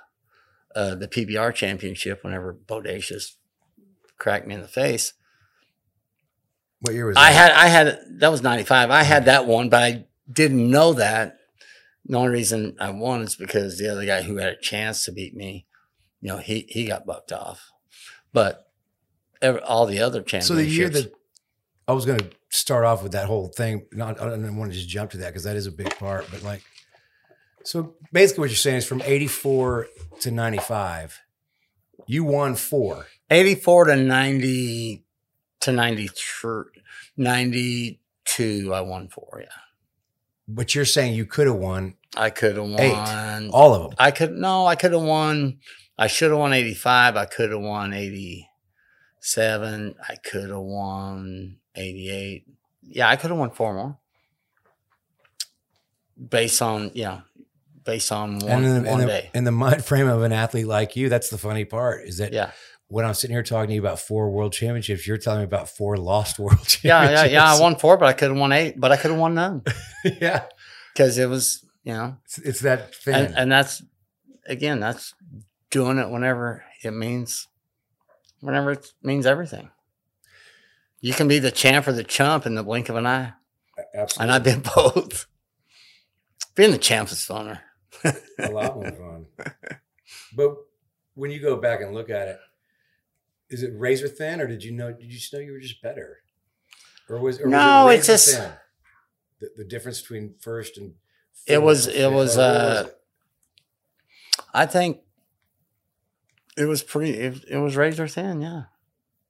[0.73, 3.33] uh, the PBR championship, whenever Bodacious
[4.17, 5.11] cracked me in the face,
[6.79, 8.89] What year was I had, I had, that was 95.
[8.89, 11.39] I had that one, but I didn't know that.
[12.11, 15.13] The only reason I won is because the other guy who had a chance to
[15.13, 15.65] beat me,
[16.19, 17.71] you know, he, he got bucked off.
[18.33, 18.69] But
[19.41, 20.47] every, all the other championships.
[20.49, 21.13] So the year that
[21.87, 24.77] I was going to start off with that whole thing, not I don't want to
[24.77, 26.61] just jump to that because that is a big part, but like,
[27.63, 29.87] so basically what you're saying is from 84
[30.19, 31.17] to 95,
[32.07, 33.05] you won four.
[33.29, 35.05] 84 to 90
[35.61, 36.63] to 93,
[37.15, 39.39] 92, I won four.
[39.41, 39.47] Yeah.
[40.45, 42.91] But you're saying you could have won I could have Eight.
[42.93, 43.49] won.
[43.51, 43.91] all of them.
[43.97, 45.59] I could, no, I could have won.
[45.97, 47.15] I should have won 85.
[47.15, 49.95] I could have won 87.
[50.09, 52.45] I could have won 88.
[52.83, 53.97] Yeah, I could have won four more.
[56.29, 57.21] Based on, you know,
[57.83, 59.29] based on one, and the, one in, the, day.
[59.33, 62.31] in the mind frame of an athlete like you, that's the funny part is that
[62.33, 62.51] Yeah.
[62.89, 65.69] when I'm sitting here talking to you about four world championships, you're telling me about
[65.69, 66.83] four lost world championships.
[66.83, 67.55] Yeah, yeah, yeah.
[67.55, 69.63] I won four, but I could have won eight, but I could have won none
[70.21, 70.43] yeah.
[70.93, 73.15] because it was, you know, It's, it's that thing.
[73.15, 73.83] and, and that's
[74.47, 75.13] again that's
[75.69, 77.47] doing it whenever it means
[78.39, 79.69] whenever it means everything
[80.99, 83.33] you can be the champ or the chump in the blink of an eye
[83.95, 84.23] Absolutely.
[84.23, 85.27] and i've been both
[86.55, 87.59] being the champ is funner
[88.39, 89.25] a lot more fun.
[90.35, 90.55] But
[91.13, 92.39] when you go back and look at it,
[93.49, 94.91] is it razor thin, or did you know?
[94.91, 96.19] Did you just know you were just better,
[97.09, 97.39] or was?
[97.39, 98.51] Or No, was it it's just- thin?
[99.41, 100.93] the, the difference between first and
[101.47, 102.89] It was- it was, uh,
[104.53, 104.99] i think
[106.57, 108.63] it was pretty it, it was razor thin yeah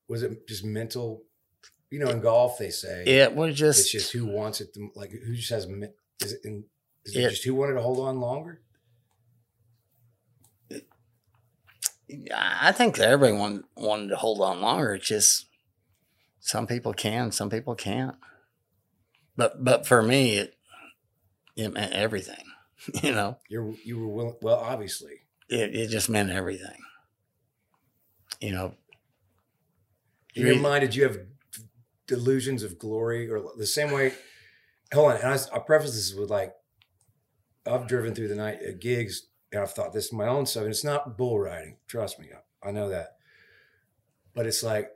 [0.07, 1.23] was it just mental?
[1.89, 4.73] You know, in golf they say it was just, it's just who wants it.
[4.73, 5.65] The, like who just has.
[5.65, 6.39] Is it?
[6.43, 6.63] In,
[7.05, 8.61] is it It- just who wanted to hold on longer?
[12.35, 15.45] i think that everyone wanted to hold on longer it's just
[16.41, 18.15] some people can some people can't
[19.37, 20.55] but but for me, it
[21.55, 22.43] it meant everything.
[23.03, 25.21] You know, You're you were willing, well, obviously.
[25.49, 26.79] it it just meant everything.
[28.39, 28.73] You know,
[30.33, 31.19] In your mind, did you have
[32.07, 34.13] delusions of glory or the same way?
[34.95, 36.53] Hold on, and I, I preface this with like,
[37.67, 40.63] I've driven through the night at gigs, and I've thought this is my own stuff,
[40.63, 41.77] and it's not bull riding.
[41.87, 42.29] Trust me,
[42.63, 43.17] I, I know that.
[44.33, 44.89] But it's like,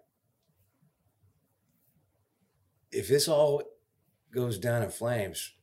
[2.92, 3.62] if this all
[4.34, 5.54] goes down in flames,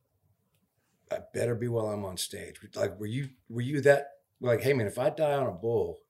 [1.12, 2.56] I better be while I'm on stage.
[2.74, 4.08] Like, were you were you that
[4.40, 6.00] like, hey man, if I die on a bull,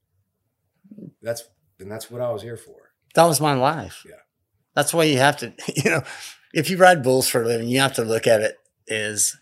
[1.20, 1.44] that's
[1.78, 2.92] then that's what I was here for.
[3.14, 4.04] that was my life.
[4.08, 4.16] Yeah.
[4.74, 6.02] That's why you have to, you know,
[6.52, 8.56] if you ride bulls for a living, you have to look at it
[8.88, 9.36] as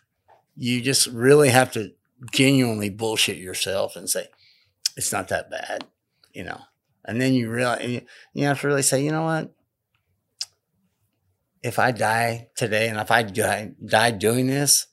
[0.56, 1.92] you just really have to
[2.32, 4.26] genuinely bullshit yourself and say,
[4.96, 5.86] it's not that bad,
[6.32, 6.60] you know.
[7.04, 8.02] And then you realize, you,
[8.34, 9.52] you have to really say, you know what?
[11.62, 14.86] If I die today and if I die, die doing this,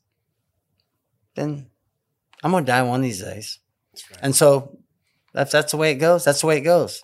[1.38, 1.68] then
[2.44, 3.60] I'm to die one of these days.
[3.94, 4.20] That's right.
[4.22, 4.78] And so
[5.34, 7.04] if that's the way it goes, that's the way it goes.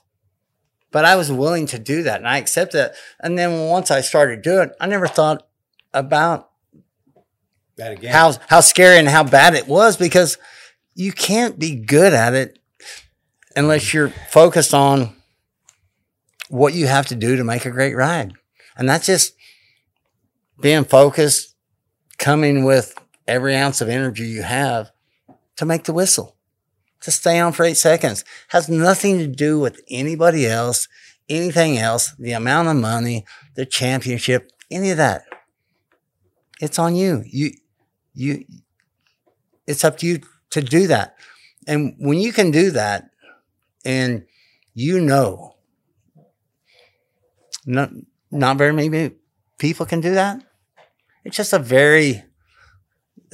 [0.91, 2.95] But I was willing to do that and I accepted it.
[3.19, 5.47] And then once I started doing it, I never thought
[5.93, 6.49] about
[7.77, 8.11] that again.
[8.11, 10.38] how how scary and how bad it was because
[10.93, 12.59] you can't be good at it
[13.55, 15.15] unless you're focused on
[16.49, 18.34] what you have to do to make a great ride.
[18.77, 19.34] And that's just
[20.61, 21.55] being focused,
[22.19, 22.95] coming with
[23.28, 24.91] every ounce of energy you have
[25.55, 26.36] to make the whistle,
[27.01, 28.24] to stay on for eight seconds.
[28.49, 30.88] Has nothing to do with anybody else,
[31.30, 35.24] anything else, the amount of money, the championship, any of that.
[36.59, 37.24] It's on you.
[37.26, 37.51] You,
[38.13, 38.45] you,
[39.67, 40.21] it's up to you
[40.51, 41.15] to do that.
[41.67, 43.09] And when you can do that
[43.86, 44.26] and
[44.74, 45.55] you know,
[47.65, 47.91] not,
[48.32, 49.11] not very many
[49.57, 50.43] people can do that.
[51.24, 52.24] It's just a very,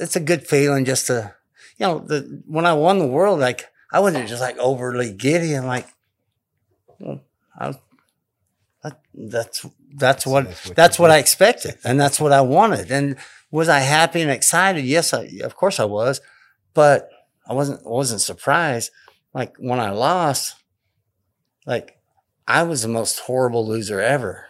[0.00, 1.34] it's a good feeling just to,
[1.76, 5.52] you know, the, when I won the world, like I wasn't just like overly giddy
[5.54, 5.86] and like,
[6.98, 7.20] well,
[7.58, 7.74] I
[8.82, 11.10] that, that's, that's what, that's what that's what.
[11.10, 11.76] I expected.
[11.84, 12.90] And that's what I wanted.
[12.90, 13.16] And
[13.50, 14.84] was I happy and excited?
[14.84, 16.20] Yes, I, of course I was,
[16.72, 17.10] but
[17.46, 18.90] I wasn't, wasn't surprised.
[19.34, 20.54] Like when I lost,
[21.66, 21.98] like
[22.48, 24.46] I was the most horrible loser ever.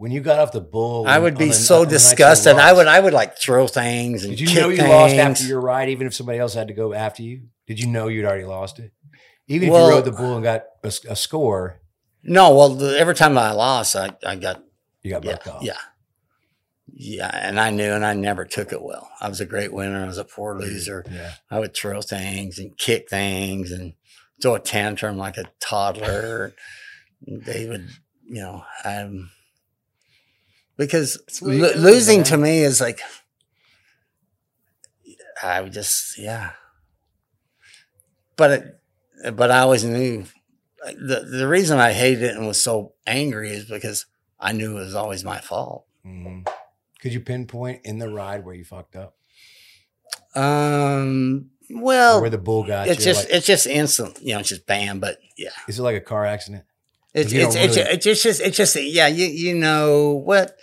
[0.00, 2.56] When you got off the bull, I would be the- so on the nights disgusted.
[2.56, 4.88] I would, I would like throw things and Did you kick know you things.
[4.88, 7.42] lost after your ride, even if somebody else had to go after you?
[7.66, 8.92] Did you know you'd already lost it?
[9.46, 11.80] Even if you rode the bull and got a score,
[12.22, 14.64] No, well, the, every time I lost, I, I got
[15.02, 15.62] you got yeah, off.
[15.62, 15.76] yeah,
[16.94, 19.10] yeah, and I knew, and I never took it well.
[19.20, 20.02] I was a great winner.
[20.02, 21.04] I was a poor loser.
[21.10, 21.32] yeah.
[21.50, 23.92] I would throw things and kick things and
[24.40, 26.54] throw a tantrum like a toddler.
[27.26, 27.88] they would,
[28.24, 29.30] you know, um,
[30.80, 33.00] because it lo- losing to me is like,
[35.42, 36.52] I would just, yeah.
[38.36, 40.24] But it, but I always knew
[40.86, 44.06] the the reason I hated it and was so angry is because
[44.38, 45.84] I knew it was always my fault.
[46.06, 46.48] Mhm.
[47.02, 49.14] Could you pinpoint in the ride where you fucked up,
[50.34, 53.12] Um, or well, where the bull got it's you?
[53.12, 55.00] just Like, it's just instant, you know, it's just bam.
[55.00, 56.64] But yeah, is it like a car accident?
[57.12, 57.76] it's it's don't it's,
[58.06, 59.06] it's just it's just yeah.
[59.08, 60.56] You you know what?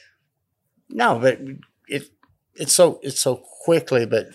[0.90, 1.40] No, but
[1.88, 2.10] it
[2.56, 4.06] it's so it's so quickly.
[4.06, 4.28] But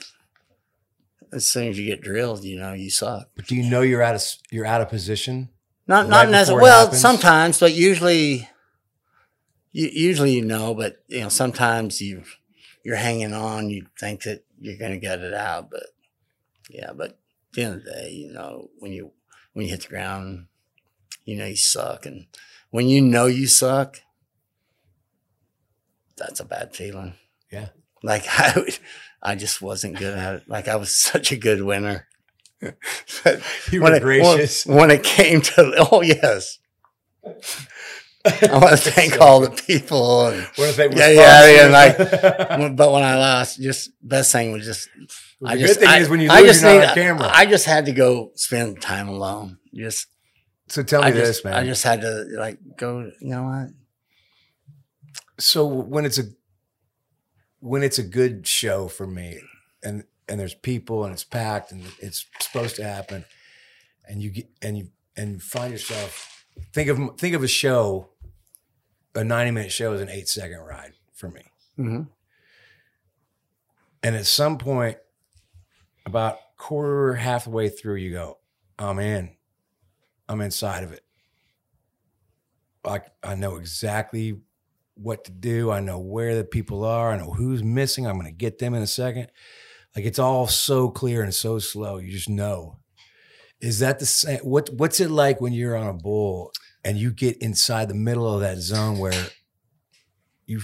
[1.32, 3.28] as soon as you get drilled, you know you suck.
[3.34, 5.48] But do you know you're out of you're out of position?
[5.86, 6.62] Not Right not necessarily.
[6.62, 8.48] Well, sometimes, but usually,
[9.72, 10.74] you, usually you know.
[10.74, 12.22] But you know, sometimes you
[12.84, 13.70] you're hanging on.
[13.70, 15.86] You think that you're going to get it out, but
[16.70, 16.92] yeah.
[16.94, 17.16] But at
[17.54, 19.12] the end of the day, you know, when you
[19.52, 20.46] when you hit the ground,
[21.24, 22.26] you know you suck, and
[22.70, 24.00] when you know you suck,
[26.22, 27.14] that's a bad feeling.
[27.50, 27.68] Yeah.
[28.02, 28.78] Like I, would-
[29.22, 30.48] I just wasn't good at it.
[30.48, 32.06] Like I was such a good winner.
[32.60, 33.42] But
[33.72, 34.64] You when were it, gracious.
[34.66, 36.58] When, when it came to, oh yes,
[38.24, 40.26] I want to thank all the people.
[40.28, 41.96] And, What if they were Yeah, yeah, yeah, like-
[42.76, 44.88] but when I lost, just best thing was just.
[45.44, 47.30] I the just, good thing I, is when you I lose, you're not on camera.
[47.32, 49.58] I just had to go spend time alone.
[49.74, 50.06] Just,
[50.68, 51.54] so tell me I this, just, man.
[51.54, 53.00] I just had to like go.
[53.20, 53.68] You know what?
[55.42, 56.24] So when it's a
[57.58, 59.40] when it's a good show for me
[59.82, 63.24] and and there's people and it's packed and it's supposed to happen
[64.08, 68.08] and you get and you and you find yourself think of think of a show
[69.16, 71.42] a 90 minute show is an eight second ride for me.
[71.78, 72.02] Mm-hmm.
[74.02, 74.98] and at some point
[76.06, 78.38] about quarter halfway through you go
[78.78, 79.30] i'm in.
[80.28, 81.04] I'm inside of it.
[82.84, 84.38] Like i know exactly
[84.94, 85.70] what to do.
[85.70, 87.12] I know where the people are.
[87.12, 88.06] I know who's missing.
[88.06, 89.28] I'm going to get them in a second.
[89.96, 91.98] Like it's all so clear and so slow.
[91.98, 92.78] You just know.
[93.60, 94.40] Is that the same?
[94.40, 96.52] What What's it like when you're on a bull
[96.84, 99.28] and you get inside the middle of that zone where
[100.46, 100.62] you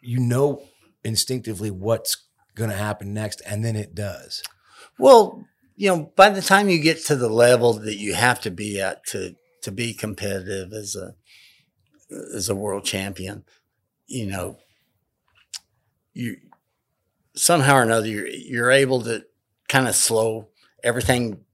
[0.00, 0.62] you know
[1.04, 4.42] instinctively what's going to happen next, and then it does.
[4.98, 5.44] Well,
[5.76, 8.80] you know, by the time you get to the level that you have to be
[8.80, 11.14] at to to be competitive as a
[12.34, 13.44] as a world champion,
[14.10, 14.58] you know,
[16.12, 16.36] you
[17.34, 19.24] somehow or another you're you're able to
[19.68, 20.48] kind of slow
[20.82, 21.44] everything.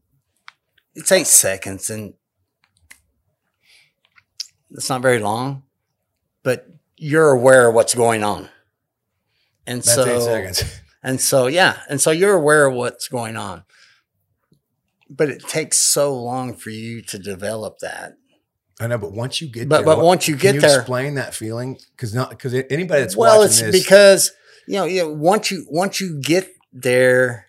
[0.94, 2.14] It's eight seconds, and
[4.70, 5.64] it's not very long,
[6.42, 6.66] but
[6.96, 8.48] you're aware of what's going on.
[9.66, 10.80] And That's so, eight seconds.
[11.02, 11.80] and so, yeah.
[11.90, 13.64] And so you're aware of what's going on.
[15.10, 18.16] But it takes so long for you to develop that.
[18.78, 20.60] I know, but once you get But- there, but what- once you can get you
[20.60, 24.32] there- explain that feeling because not because anybody that's well, watching it's this, because,
[24.66, 27.46] you know, you know, once you, once you get there,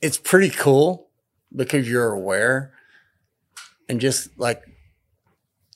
[0.00, 1.08] it's pretty cool
[1.54, 2.72] because you're aware
[3.88, 4.62] and just like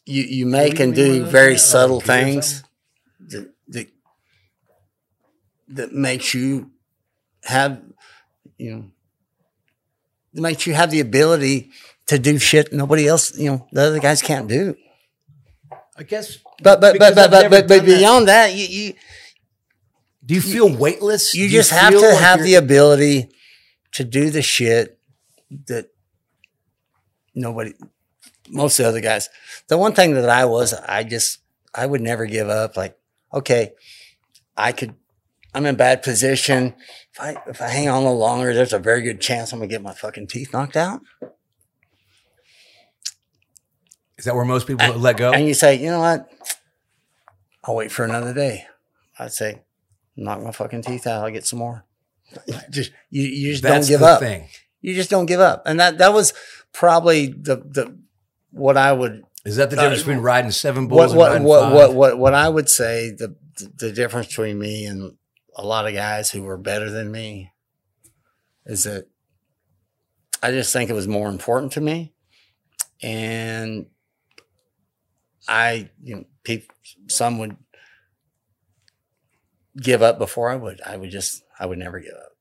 [0.07, 1.59] you, you make and do very that?
[1.59, 2.63] subtle computer things
[3.21, 3.89] that, that,
[5.69, 6.71] that makes you
[7.45, 7.83] have,
[8.57, 8.91] you know,
[10.33, 11.71] that makes you have the ability
[12.07, 14.77] to do shit nobody else, you know, the other guys can't do.
[15.99, 16.39] I guess.
[16.63, 17.99] But but but but but but, but done that.
[17.99, 18.95] beyond that, you you
[20.25, 21.35] Do you feel weightless?
[21.35, 23.29] you Do just have to like have the ability
[23.93, 24.99] to do the shit
[25.67, 25.87] that
[27.35, 27.73] nobody,
[28.51, 29.29] most of the other guys.
[29.69, 31.39] The one thing that I was, I just
[31.75, 32.77] I would never give up.
[32.77, 32.97] Like,
[33.33, 33.73] okay,
[34.57, 34.95] I could.
[35.55, 36.75] I'm in bad position.
[37.15, 39.61] If I if I hang on a little longer, there's a very good chance I'm
[39.61, 41.01] gonna get my fucking teeth knocked out.
[44.19, 45.33] Is that where most people let go?
[45.33, 46.31] And you say, you know what?
[47.65, 48.65] I'll wait for another day.
[49.19, 49.63] I'd say,
[50.17, 51.25] knock my fucking teeth out.
[51.25, 51.85] I'll get some more.
[52.71, 54.21] just you, you just That's don't give the up.
[54.21, 54.49] thing.
[54.81, 55.63] You just don't give up.
[55.67, 56.33] And that that was
[56.73, 57.99] probably the the
[58.51, 61.73] what I would Is that the Uh, difference between riding seven bulls what and what
[61.73, 63.37] what, what what what I would say the
[63.77, 65.17] the difference between me and
[65.57, 67.53] a lot of guys who were better than me
[68.67, 69.07] is that
[70.43, 72.13] I just think it was more important to me,
[73.03, 73.87] and
[75.49, 76.75] I you know people
[77.09, 77.57] some would
[79.77, 80.81] give up before I would.
[80.85, 82.33] I would just I would never give up.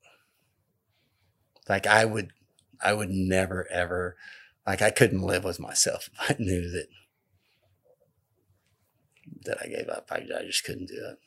[1.68, 2.32] Like I would
[2.82, 4.16] I would never ever
[4.68, 6.88] like I couldn't live with myself if I knew that
[9.46, 10.08] that I gave up.
[10.12, 11.18] I, I just couldn't do it.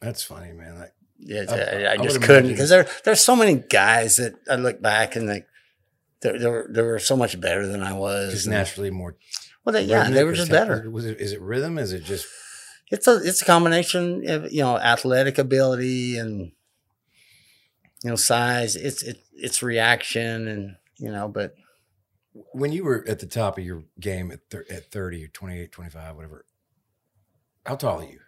[0.00, 0.78] That's funny, man.
[0.78, 4.56] Like, Yeah, I- I, I, just couldn't because there there's so many guys that I
[4.56, 5.46] look back and like
[6.20, 8.32] they they were they were so much better than I was.
[8.32, 9.16] just naturally more.
[9.64, 10.88] Well, they, yeah, they were just better.
[10.90, 11.20] Was it?
[11.20, 11.78] Is it rhythm?
[11.78, 12.26] Is it just?
[12.90, 16.52] It's a it's a combination of you know athletic ability and
[18.02, 18.76] you know size.
[18.76, 21.54] It's it, it's reaction and you know, but
[22.52, 25.72] When you were at the top of your game at thir- at 30 or 28,
[25.72, 26.44] 25, whatever.
[27.66, 28.20] How tall are you?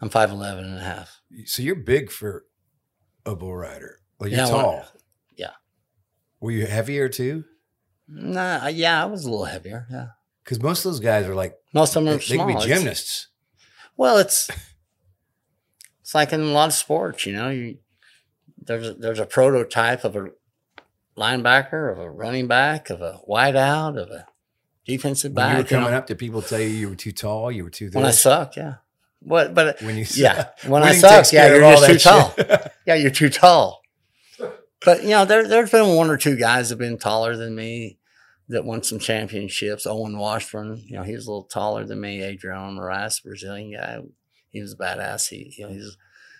[0.00, 1.20] I'm 5'11 and a half.
[1.46, 2.44] So you're big for
[3.24, 4.00] a bull rider.
[4.18, 4.84] Well, you're Yeah, well, tall.
[5.36, 5.50] yeah.
[6.40, 7.44] Were you heavier too?
[8.08, 9.86] Nah, yeah, I was a little heavier.
[9.90, 10.08] Yeah,
[10.44, 12.46] Because most of those guys are like most of them they, are they small.
[12.46, 13.28] can be It's- gymnasts.
[13.96, 14.50] Well, it's
[16.00, 17.48] it's like in a lot of sports, you know.
[17.50, 17.78] You
[18.58, 20.28] there's a, there's a prototype of a
[21.16, 24.26] linebacker, of a running back, of a wideout, of a
[24.86, 25.70] defensive When you were back.
[25.70, 25.82] you know.
[25.84, 27.50] coming up, did people tell you you were too tall?
[27.52, 28.22] You were too when I this?
[28.22, 28.76] suck, yeah.
[29.20, 29.54] What?
[29.54, 32.34] But When you yeah, when I suck, yeah, you're all just too tall.
[32.86, 33.80] Yeah, you're too tall.
[34.84, 37.54] But you know, there there's been one or two guys that have been taller than
[37.54, 37.98] me
[38.52, 39.86] that won some championships.
[39.86, 42.22] Owen Washburn, you know, he was a little taller than me.
[42.22, 43.98] Adrian Moraes, Brazilian guy,
[44.50, 45.28] he was a badass.
[45.28, 45.96] He, you know, he's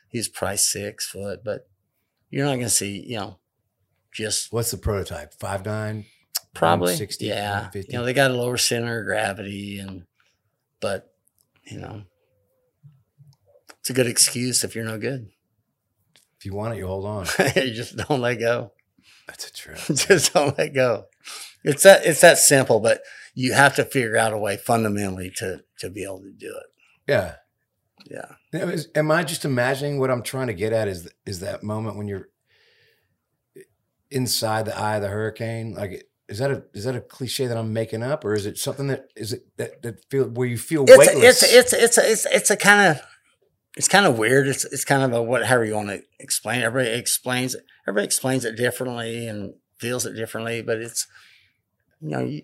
[0.09, 1.69] he's probably six foot, but
[2.31, 3.39] you're not gonna see, you know,
[4.13, 5.35] just What's the prototype?
[5.35, 6.05] Five nine.
[6.55, 7.53] probably sixty, yeah.
[7.53, 7.93] 150.
[7.93, 10.05] You know, they got a lower center of gravity, and
[10.81, 11.13] but
[11.65, 12.03] you know,
[13.81, 15.29] it's a good excuse if you're no good.
[16.39, 17.27] If you want it, you hold on.
[17.57, 18.73] you just don't let go.
[19.27, 19.79] That's a trip.
[19.95, 21.05] just don't let go.
[21.65, 23.03] It's that it's that simple, but
[23.35, 26.67] you have to figure out a way fundamentally to to be able to do it.
[27.11, 27.35] Yeah.
[28.11, 28.69] Yeah.
[28.71, 30.89] Is- Am I just imagining what I'm trying to get at?
[30.89, 32.29] Is is that moment when you're
[34.11, 35.75] inside the eye of the hurricane?
[35.75, 38.59] Like, is that a is that a cliche that I'm making up, or is it
[38.59, 41.43] something that is it that that feel where you feel It's weightless?
[41.43, 43.03] a, it's it's it's a, it's it's a kind of
[43.77, 44.47] it's kind of weird.
[44.49, 46.61] It's it's kind of a what however you want to explain.
[46.61, 46.65] it.
[46.65, 47.65] Everybody explains it.
[47.87, 50.63] Everybody explains it differently and feels it differently.
[50.63, 51.07] But it's
[52.03, 52.43] you know you,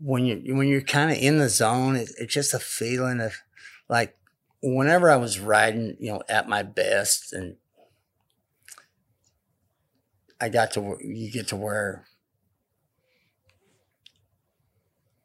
[0.00, 3.34] when you when you're kind of in the zone, it, it's just a feeling of
[3.88, 4.16] like
[4.62, 7.56] whenever I was riding, you know, at my best, and
[10.40, 12.06] I got to you get to where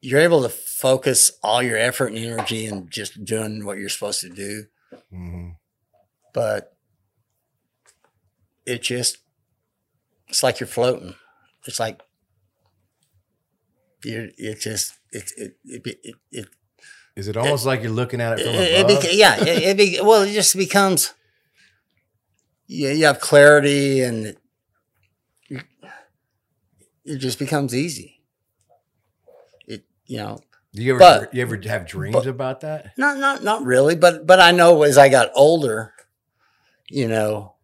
[0.02, 4.22] you're able to focus all your effort and energy and just doing what you're supposed
[4.22, 4.66] to do,
[5.14, 5.58] Mhm.
[6.34, 6.76] but
[8.66, 9.18] it just
[10.28, 11.16] it's like you're floating.
[11.68, 12.02] It's like
[14.04, 16.48] you it just it it it, it, it
[17.16, 19.04] Is it almost like you're looking at it from it, it above?
[19.04, 21.14] beca- yeah, it, it be, well, it just becomes.
[22.68, 24.38] Yeah, you have clarity, and it,
[27.04, 28.22] it just becomes easy.
[29.68, 30.40] It, you know,
[30.74, 32.94] Do you ever but- you ever have dreams but- about that?
[32.98, 35.94] not not not really, but but I know as I got older,
[36.90, 37.56] you know,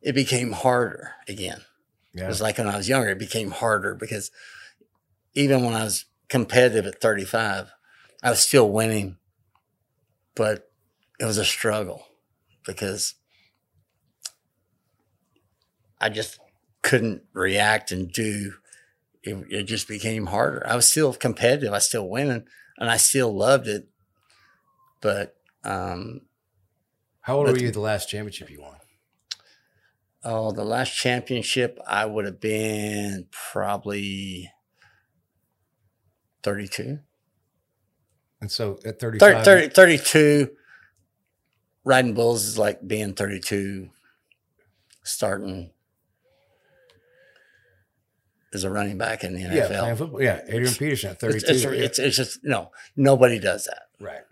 [0.00, 1.60] it became harder again.
[2.14, 4.32] It was like when I was younger, it became harder because
[5.34, 7.70] even when I was competitive at 35,
[8.22, 9.16] I was still winning,
[10.34, 10.70] but
[11.20, 12.06] it was a struggle
[12.66, 13.14] because
[16.00, 16.38] I just
[16.82, 18.54] couldn't react and do.
[19.22, 20.64] It, it just became harder.
[20.66, 21.70] I was still competitive.
[21.70, 22.44] I was still winning
[22.78, 23.88] and I still loved it.
[25.00, 26.22] But, um,
[27.20, 28.76] How old were you the last championship you won?
[30.24, 34.50] Oh, the last championship, I would have been probably
[36.42, 36.98] 32.
[38.40, 40.50] And so at 30, 35, 30 32.
[41.84, 43.88] Riding bulls is like being 32,
[45.02, 45.70] starting
[48.52, 49.78] as a running back in the yeah, NFL.
[49.78, 50.22] playing football.
[50.22, 51.36] Yeah, Adrian Peterson at 32.
[51.36, 53.82] it's, it's, it's, it's just, no, nobody does that.
[54.00, 54.22] right.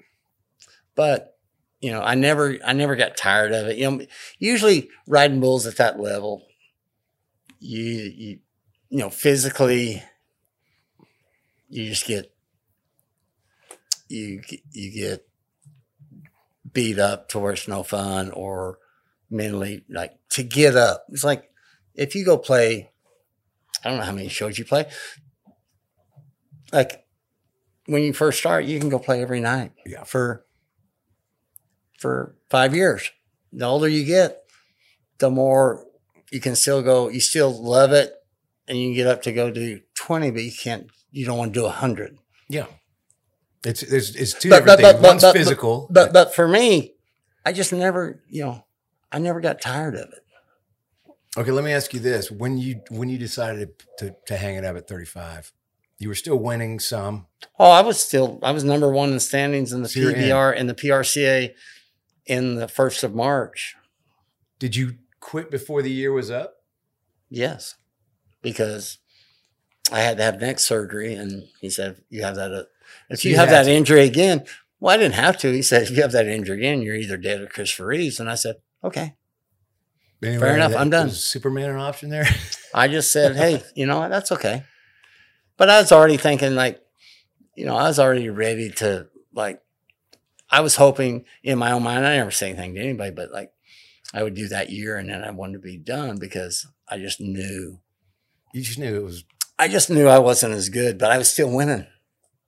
[0.94, 1.32] but
[1.80, 3.76] you know, I never, I never got tired of it.
[3.76, 4.06] You know,
[4.38, 6.46] usually riding bulls at that level,
[7.60, 8.38] you, you,
[8.88, 10.02] you know, physically,
[11.76, 12.32] you just get,
[14.08, 14.42] you,
[14.72, 15.26] you get
[16.72, 18.78] beat up to where it's no fun, or
[19.30, 21.04] mentally, like to get up.
[21.10, 21.50] It's like
[21.94, 22.90] if you go play,
[23.84, 24.86] I don't know how many shows you play.
[26.72, 27.04] Like
[27.86, 30.04] when you first start, you can go play every night Yeah.
[30.04, 30.44] for
[31.98, 33.10] for five years.
[33.52, 34.42] The older you get,
[35.18, 35.86] the more
[36.30, 37.08] you can still go.
[37.08, 38.12] You still love it,
[38.68, 40.88] and you can get up to go do twenty, but you can't.
[41.16, 42.18] You don't want to do a hundred.
[42.48, 42.66] Yeah.
[43.64, 45.02] It's it's, it's two But- different but- things.
[45.02, 45.88] but- One's physical.
[45.90, 46.94] But but for me,
[47.44, 48.64] I just never, you know,
[49.10, 50.22] I never got tired of it.
[51.38, 54.64] okay, let me ask you this: when you when you decided to to hang it
[54.64, 55.52] up at 35,
[55.98, 57.26] you were still winning some.
[57.58, 60.22] Oh, I was still, I was number one in standings in the So you're in.
[60.24, 61.54] PBR and the PRCA
[62.26, 63.74] in the first of March.
[64.58, 66.56] Did you quit before the year was up?
[67.30, 67.74] Yes,
[68.42, 68.98] because
[69.92, 72.52] I had to have neck surgery, and he said, "You have that.
[72.52, 72.62] Uh,
[73.10, 73.70] if you, you have that to.
[73.70, 74.44] injury again,
[74.80, 77.16] well, I didn't have to." He said, "If you have that injury again, you're either
[77.16, 79.14] dead or Christopher Reeves." And I said, "Okay."
[80.22, 81.10] Anyway, enough, that- I'm done.
[81.10, 82.26] Superman an option there?
[82.74, 84.08] I just said, "Hey, you know what?
[84.10, 84.64] That's okay."
[85.56, 86.80] But I was already thinking, like,
[87.54, 89.60] you know, I was already ready to like.
[90.50, 92.06] I was hoping in my own mind.
[92.06, 93.52] I never say anything to anybody, but like,
[94.14, 97.20] I would do that year, and then I wanted to be done because I just
[97.20, 97.80] knew
[98.52, 99.24] you just knew it was
[99.58, 101.86] I just knew I wasn't as good, but I was still winning.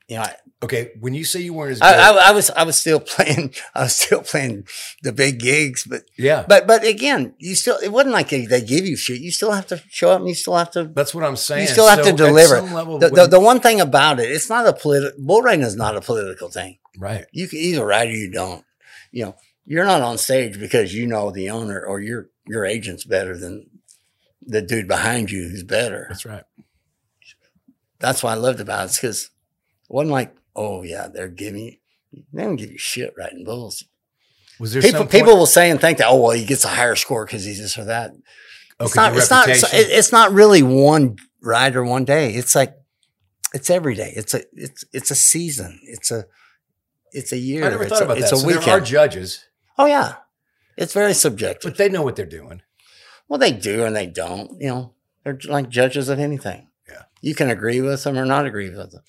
[0.08, 0.92] You know, I, okay.
[1.00, 3.54] When you say you weren't as good, I, I, I was I was still playing
[3.74, 4.66] I was still playing
[5.02, 8.62] the big gigs, but yeah, but but again, you still it wasn't like they, they
[8.62, 9.20] give you shit.
[9.20, 11.62] You still have to show up and you still have to that's what I'm saying.
[11.62, 12.56] you still have So to deliver.
[12.56, 15.64] some level, The, the, the one thing about it, it's not a political bull riding
[15.64, 16.78] is not a political thing.
[16.98, 17.26] right.
[17.32, 18.64] You can either ride or you don't.
[19.12, 19.36] You know,
[19.66, 23.68] you're not on stage because you know the owner or your your agent's better than
[24.40, 26.06] the dude behind you who's better.
[26.08, 26.44] That's right.
[28.00, 28.84] That's what I loved about it.
[28.86, 29.30] It's because it
[29.88, 31.78] wasn't like, oh yeah, they're giving
[32.12, 33.84] you, they don't give you shit riding bulls.
[34.60, 36.96] Was there People people will say and think that, oh well, he gets a higher
[36.96, 38.12] score because he's this or that.
[38.80, 39.16] Oh, it's not.
[39.16, 39.48] It's not.
[39.48, 42.34] It's not really one ride or one day.
[42.34, 42.74] It's like
[43.54, 44.12] it's every day.
[44.14, 45.80] It's a it's it's a season.
[45.84, 46.24] It's a
[47.12, 47.64] it's a year.
[47.64, 48.36] I never it's thought a, about it's that.
[48.36, 48.66] a so weekend.
[48.66, 49.44] there are judges,
[49.78, 50.16] oh yeah,
[50.76, 51.72] it's very subjective.
[51.72, 52.62] but they know what they're doing.
[53.28, 54.60] Well, they do and they don't.
[54.60, 54.94] You know,
[55.24, 56.67] they're like judges of anything.
[56.88, 57.02] Yeah.
[57.20, 59.02] You can agree with them or not agree with them.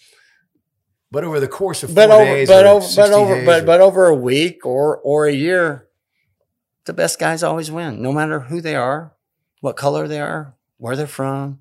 [1.11, 3.65] But over the course of four but over, days, but over, but over, but, or-
[3.65, 5.88] but over a week or or a year,
[6.85, 9.14] the best guys always win, no matter who they are,
[9.61, 11.60] what color they are, where they're from,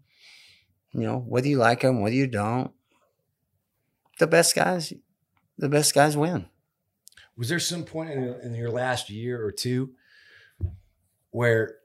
[0.93, 2.73] you know, whether you like them, whether you don't.
[4.19, 4.93] The best guys,
[5.57, 6.47] the best guys win.
[7.37, 9.93] was there some point in, in your last year or two
[11.31, 11.77] where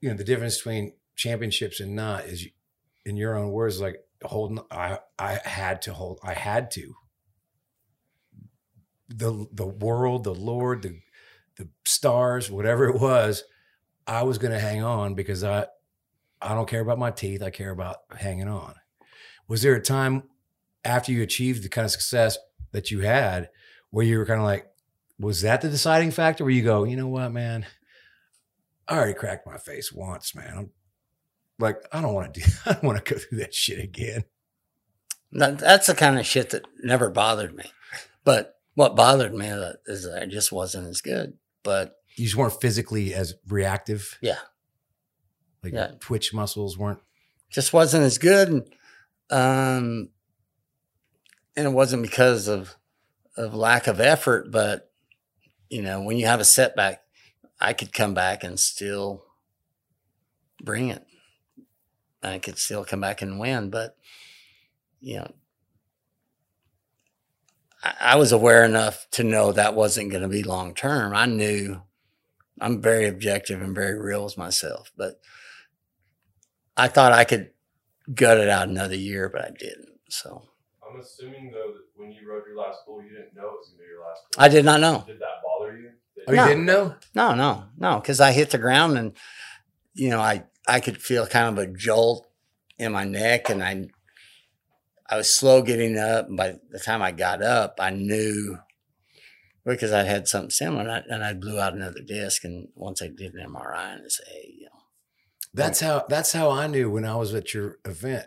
[0.00, 2.46] you know the difference between championships and not is
[3.04, 6.94] in your own words like holding i i had to hold i had to
[9.08, 11.00] the the world, the Lord, the
[11.56, 13.44] the stars, whatever it was,
[14.06, 15.66] I was going to hang on because I
[16.40, 17.42] I don't care about my teeth.
[17.42, 18.74] I care about hanging on.
[19.48, 20.24] Was there a time
[20.84, 22.36] after you achieved the kind of success
[22.72, 23.48] that you had
[23.90, 24.66] where you were kind of like,
[25.18, 27.64] was that the deciding factor where you go, you know what, man?
[28.86, 30.52] I already cracked my face once, man.
[30.56, 30.70] I'm
[31.58, 34.24] like, I don't want to do, I don't want to go through that shit again.
[35.32, 37.64] That, that's the kind of shit that never bothered me.
[38.24, 39.46] But what bothered me
[39.86, 41.34] is that I just wasn't as good.
[41.62, 44.18] But You just weren't physically as reactive.
[44.20, 44.38] yeah,
[45.62, 45.92] Like Yeah.
[46.00, 47.00] twitch muscles weren't.
[47.50, 48.48] just wasn't as good.
[48.48, 48.62] And,
[49.30, 50.10] um,
[51.56, 52.76] and it wasn't because of
[53.36, 54.90] of lack of effort, but
[55.68, 57.02] you know, when you have a setback,
[57.60, 59.24] I could come back and still
[60.62, 61.04] bring it.
[62.26, 63.96] I could still come back and win, but
[65.00, 65.30] you know,
[67.82, 71.14] I, I was aware enough to know that wasn't going to be long term.
[71.14, 71.82] I knew
[72.60, 75.20] I'm very objective and very real with myself, but
[76.76, 77.50] I thought I could
[78.14, 79.98] gut it out another year, but I didn't.
[80.08, 80.42] So
[80.88, 83.68] I'm assuming though that when you rode your last bull, you didn't know it was
[83.70, 84.44] gonna be your last bull.
[84.44, 85.04] I did not know.
[85.06, 85.90] Did that bother you?
[86.16, 86.46] That Oh, you No.
[86.48, 86.94] didn't know?
[87.14, 89.12] No, no, no, because I hit the ground and
[89.94, 92.26] you know I I could feel kind of a jolt
[92.78, 93.86] in my neck, and I
[95.08, 96.26] I was slow getting up.
[96.28, 98.58] And by the time I got up, I knew
[99.64, 102.44] because I had something similar, and I, and I blew out another disc.
[102.44, 104.80] And once I did an MRI, and I say, hey, you know,
[105.54, 108.26] That's how that's how I knew when I was at your event.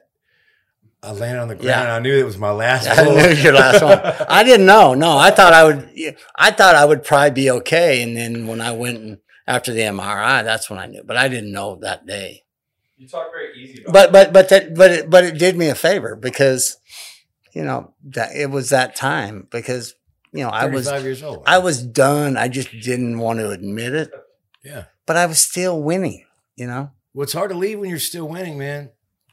[1.02, 1.82] I landed on the ground Yeah.
[1.84, 4.00] and I knew it was my last I knew your last one.
[4.30, 4.94] I didn't know.
[4.96, 5.90] No, I thought I would.
[6.38, 8.02] I thought I would probably be okay.
[8.04, 9.18] And then when I went and
[9.50, 11.04] after the MRI, that's when I knew.
[11.04, 12.44] But I didn't know that day.
[12.98, 15.70] You talk very easy about But but but that but it, but it did me
[15.70, 16.78] a favor because
[17.54, 19.96] you know that it was that time because
[20.32, 21.44] you know I was 35 years old.
[21.48, 22.38] I was done.
[22.38, 24.12] I just didn't want to admit it,
[24.64, 24.86] yeah.
[25.06, 26.26] but I was still winning.
[26.56, 26.92] You know.
[27.14, 28.92] Well, it's hard to leave when you're still winning, man.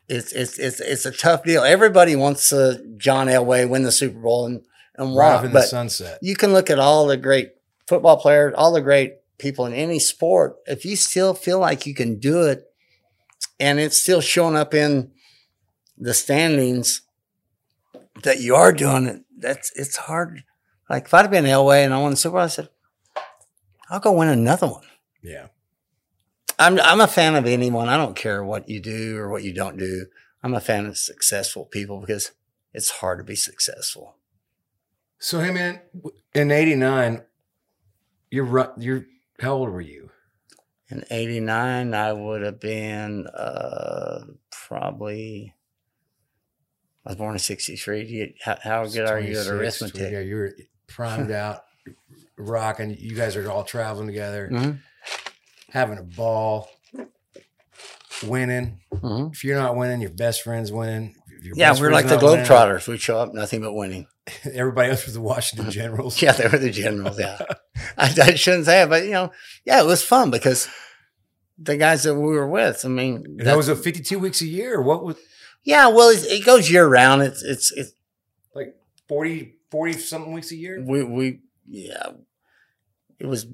[0.08, 1.62] It's it's it's it's a tough deal.
[1.62, 4.62] Everybody wants uh, John Elway win the Super Bowl and
[4.94, 6.18] and Right walk, off in the but sunset.
[6.22, 7.50] you can look at all the great
[7.86, 10.56] football players, all the great people in any sport.
[10.66, 12.64] If you still feel like you can do it
[13.58, 15.12] and it's still showing up in
[15.98, 17.02] the standings
[18.22, 20.44] that you are doing it, that's it's hard.
[20.88, 22.68] Like if I'd have been Elway and I won the Super Bowl, I said,
[23.90, 24.84] I'll go win another one.
[25.22, 25.48] Yeah.
[26.58, 27.88] I'm I'm a fan of anyone.
[27.88, 30.06] I don't care what you do or what you don't do.
[30.42, 32.32] I'm a fan of successful people because
[32.72, 34.16] it's hard to be successful.
[35.18, 35.80] So, hey, man,
[36.34, 37.22] in 89,
[38.30, 39.06] you're, you're,
[39.40, 40.10] how old were you?
[40.88, 45.54] In '89, I would have been uh, probably.
[47.04, 48.04] I was born in '63.
[48.06, 50.12] You, how, how good are you at arithmetic?
[50.12, 50.52] Yeah, you're
[50.86, 51.64] primed out,
[52.36, 52.96] rocking.
[52.98, 54.78] You guys are all traveling together, Mhm,
[55.70, 56.68] having a ball,
[58.24, 58.80] winning.
[58.92, 59.32] mhm.
[59.32, 61.16] If you're not winning, your best friend's winning.
[61.46, 62.88] Your Yeah, we're like the Globetrotters.
[62.88, 64.06] We show up nothing but winning.
[64.52, 66.20] Everybody else was the Washington Generals.
[66.22, 67.18] Yeah, they were the generals.
[67.18, 67.38] Yeah,
[67.98, 69.32] I, I shouldn't say it, but you know,
[69.64, 70.68] yeah, it was fun because
[71.58, 72.84] the guys that we were with.
[72.84, 74.80] I mean, And that was a 52 weeks a year.
[74.82, 75.16] What was
[75.64, 75.88] yeah.
[75.88, 77.22] Well, it, it goes year round.
[77.22, 77.92] It's it's it's
[78.54, 78.76] like
[79.08, 80.82] 40, 40 something weeks a year?
[80.84, 82.10] we we yeah
[83.18, 83.46] it was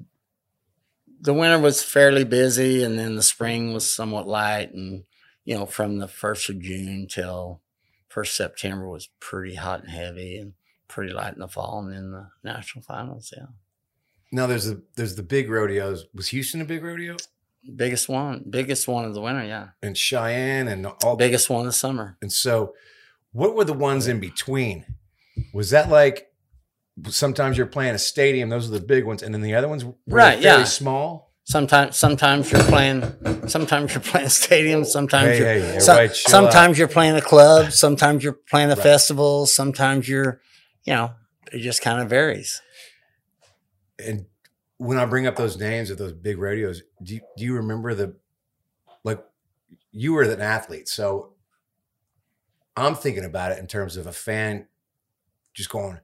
[1.19, 5.03] the winter was fairly busy and then the spring was somewhat light and
[5.45, 7.61] you know from the first of june till
[8.13, 10.53] first september was pretty hot and heavy and
[10.87, 13.47] pretty light in the fall and then the national finals yeah
[14.31, 16.05] Now there's the there's the big rodeos.
[16.13, 17.15] Was Houston a big rodeo?
[17.75, 21.65] biggest one biggest one of the winter yeah And Cheyenne and all biggest one of
[21.65, 22.73] the summer And so,
[23.31, 24.85] what were the ones in between?
[25.53, 26.31] Was that like
[27.09, 28.49] sometimes you're playing a stadium?
[28.49, 30.63] Those are the big ones, and then the other ones were Right, yeah.
[30.65, 31.32] small.
[31.45, 33.01] Sometimes sometimes you're playing
[33.47, 37.71] sometimes you're playing stadiums sometimes Hey, you're hey, So- chill sometimes you're playing a club,
[37.85, 38.83] sometimes you're playing a Right.
[38.83, 40.41] festival, sometimes you're,
[40.85, 41.13] you know,
[41.51, 42.61] it just kind of varies.
[43.99, 44.25] And
[44.77, 47.93] when I bring up those names of those big rodeos, do you, do you remember
[47.93, 48.15] the
[49.03, 49.23] like
[49.91, 51.33] you were an athlete, so
[52.75, 54.67] I'm thinking about it in terms of a fan
[55.53, 55.99] just going,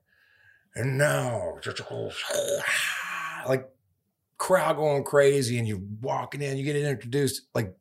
[0.75, 1.55] and now
[3.47, 3.69] like
[4.39, 7.43] crowd going crazy, and you're walking in, you get introduced.
[7.53, 7.75] Like,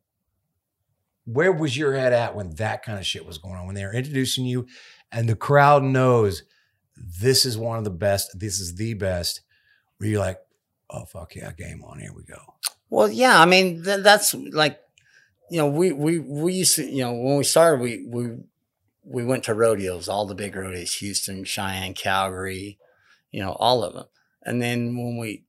[1.25, 3.65] where was your head at when that kind of shit was going on?
[3.65, 4.67] When they were introducing you,
[5.11, 6.43] and the crowd knows
[6.95, 9.41] this is one of the best, this is the best.
[9.97, 10.39] Where you're like,
[10.89, 12.39] oh fuck yeah, game on, here we go.
[12.89, 14.79] Well, yeah, I mean, th- that's like,
[15.51, 18.29] you know, we, we, we used to, you know, when we started, we, we,
[19.03, 22.79] we went to rodeos, all the big rodeos, Houston, Cheyenne, Calgary,
[23.31, 24.05] you know, all of them.
[24.43, 25.45] And then when we,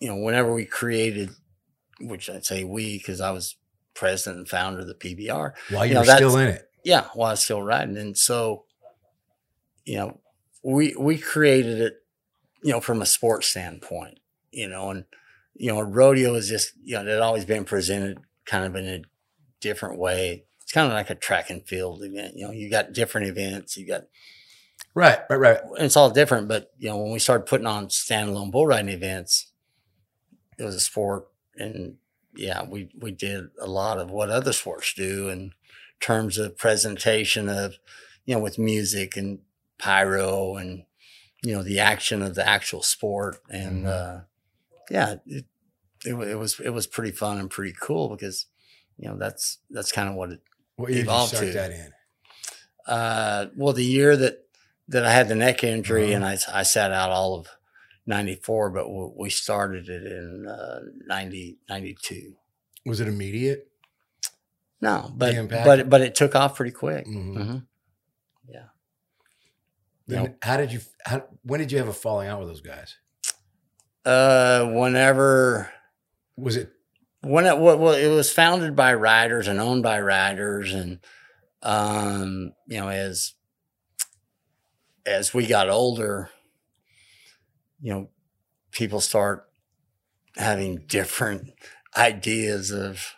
[0.00, 1.30] you know, whenever we created,
[2.00, 3.56] which I'd say we, because I was
[3.94, 6.68] president and founder of the PBR, While You know, that's- still in it.
[6.84, 7.96] yeah, while I was still riding.
[7.96, 8.64] And so,
[9.84, 10.20] you know,
[10.62, 11.94] we we created it,
[12.62, 14.18] you know, from a sports standpoint,
[14.50, 15.04] you know, and
[15.54, 18.86] you know, rodeo is just, you know, it had always been presented kind of in
[18.86, 19.02] a
[19.60, 20.44] different way.
[20.62, 22.34] It's kind of like a track and field event.
[22.36, 24.02] You know, you got different events, you got
[24.94, 25.60] Right, right, right.
[25.78, 26.48] it's all different.
[26.48, 29.52] But you know, when we started putting on standalone bull riding events,
[30.58, 31.96] it was a sport, and
[32.34, 35.52] yeah, we we did a lot of what other sports do in
[36.00, 37.76] terms of presentation of,
[38.24, 39.40] you know, with music and
[39.78, 40.84] pyro and
[41.42, 43.88] you know the action of the actual sport, and Mhm.
[43.88, 44.20] uh,
[44.90, 45.44] yeah, it,
[46.04, 48.46] it it was it was pretty fun and pretty cool because
[48.98, 50.40] you know that's that's kind of what it
[50.76, 51.52] What year did you Evolved start to.
[51.54, 51.92] that in?
[52.86, 54.44] uh, well, the year that
[54.88, 56.16] that I had the neck injury Uh-huh.
[56.16, 57.48] and I, I sat out all of
[58.06, 62.34] 94, but w- we started it in uh, 90, 92.
[62.86, 63.68] Was it immediate?
[64.80, 65.34] No, but,
[65.64, 67.06] but, but it took off pretty quick.
[67.06, 67.34] Mhm.
[67.34, 67.56] hmm
[70.08, 70.36] Then Yep.
[70.44, 70.80] how did you?
[71.04, 72.94] How, when did you have a falling out with those guys?
[74.04, 75.68] Uh, whenever,
[76.36, 76.72] Was it?
[77.22, 80.72] when it, well, well, it was founded by riders and owned by riders.
[80.72, 81.00] And,
[81.60, 83.34] um, you know, as,
[85.04, 86.30] as we got older,
[87.80, 88.08] you know,
[88.72, 89.48] people start
[90.36, 91.52] having different
[91.96, 93.14] ideas of,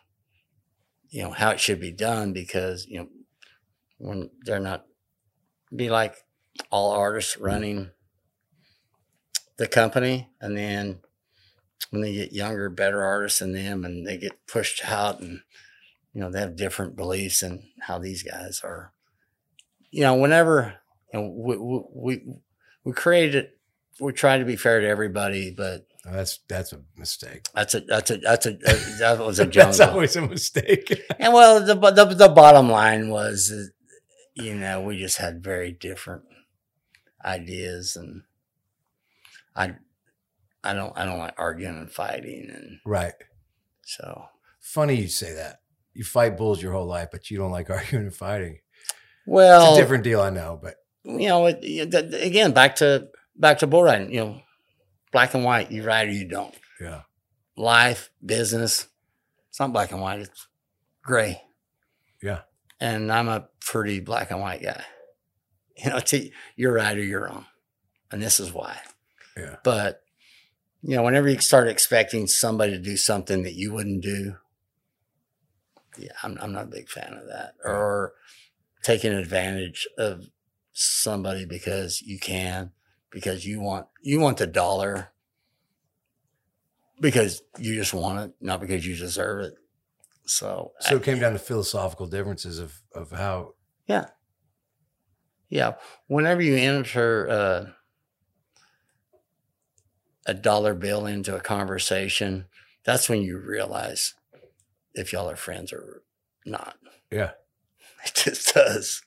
[1.11, 3.09] you know, how it should be done because, you know,
[3.99, 4.85] when they're not
[5.75, 6.15] be like
[6.71, 7.45] all artists mm-hmm.
[7.45, 7.91] running
[9.57, 11.01] the company and then
[11.91, 15.41] when they get younger, better artists than them and they get pushed out and,
[16.13, 18.93] you know, they have different beliefs and how these guys are,
[19.91, 20.75] you know, whenever,
[21.13, 22.23] you know, we, we, we,
[22.85, 23.51] we created,
[24.01, 27.47] we try to be fair to everybody, but oh, that's that's a mistake.
[27.55, 28.53] that's a, that's a, that's a,
[28.99, 29.73] that was a jungle.
[29.77, 30.93] that's always a mistake.
[31.19, 33.53] And well, the, the the bottom line was,
[34.35, 36.23] you know, we just had very different
[37.25, 38.23] ideas, and
[39.57, 39.75] I,
[40.63, 43.15] I don't, I don't like arguing and fighting, and right.
[43.83, 44.27] so
[44.61, 45.61] Funny you say that.
[45.95, 48.59] You fight bulls your whole life, but you don't like arguing and fighting.
[49.27, 53.09] well, It's a different deal, I know, but you know, it, it- again, back to
[53.39, 54.13] back to bull riding.
[54.13, 54.41] You know,
[55.13, 55.71] black and white.
[55.71, 56.55] You ride or you don't.
[56.81, 57.03] yeah,
[57.57, 58.89] Life, business.
[59.49, 60.21] It's not black and white.
[60.21, 60.47] It's
[61.03, 61.43] gray.
[62.23, 62.41] yeah.
[62.81, 64.85] and I'm a pretty black and white guy.
[65.81, 67.47] You know, to, you're right or you're wrong,
[68.11, 68.81] and this is why.
[69.37, 69.59] Yeah.
[69.63, 70.01] But
[70.83, 74.35] you know, whenever you start expecting somebody to do something that you wouldn't do,
[75.97, 77.55] yeah, I'm I'm not a big fan of that.
[77.65, 78.15] Or
[78.83, 80.31] taking advantage of
[80.73, 82.73] somebody because you can,
[83.11, 85.13] because you want you want the dollar,
[87.01, 89.55] because you just want it, not because you deserve it.
[90.27, 93.55] So, So it came down to philosophical differences of of how.
[93.87, 94.07] Yeah.
[95.49, 95.75] Yeah.
[96.07, 97.67] Whenever you enter uh,
[100.27, 102.47] a dollar bill into a conversation,
[102.85, 104.15] that's when you realize
[104.93, 106.03] if y'all are friends or
[106.45, 106.77] not.
[107.11, 107.33] Yeah.
[108.07, 109.03] It just does.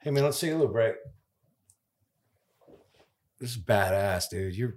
[0.00, 0.96] Hey man, let's take a little break.
[3.40, 4.54] This is badass, dude.
[4.56, 4.76] You're.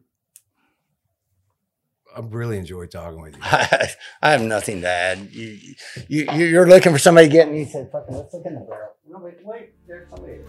[2.16, 3.42] I really enjoy talking with you.
[3.44, 3.90] I,
[4.22, 5.30] I have nothing to add.
[5.32, 5.60] You,
[6.08, 7.56] you, you- you're looking for somebody getting.
[7.56, 9.74] You said, "Fucking, let's look in the barrel." No, wait, wait.
[9.88, 10.42] There's somebody.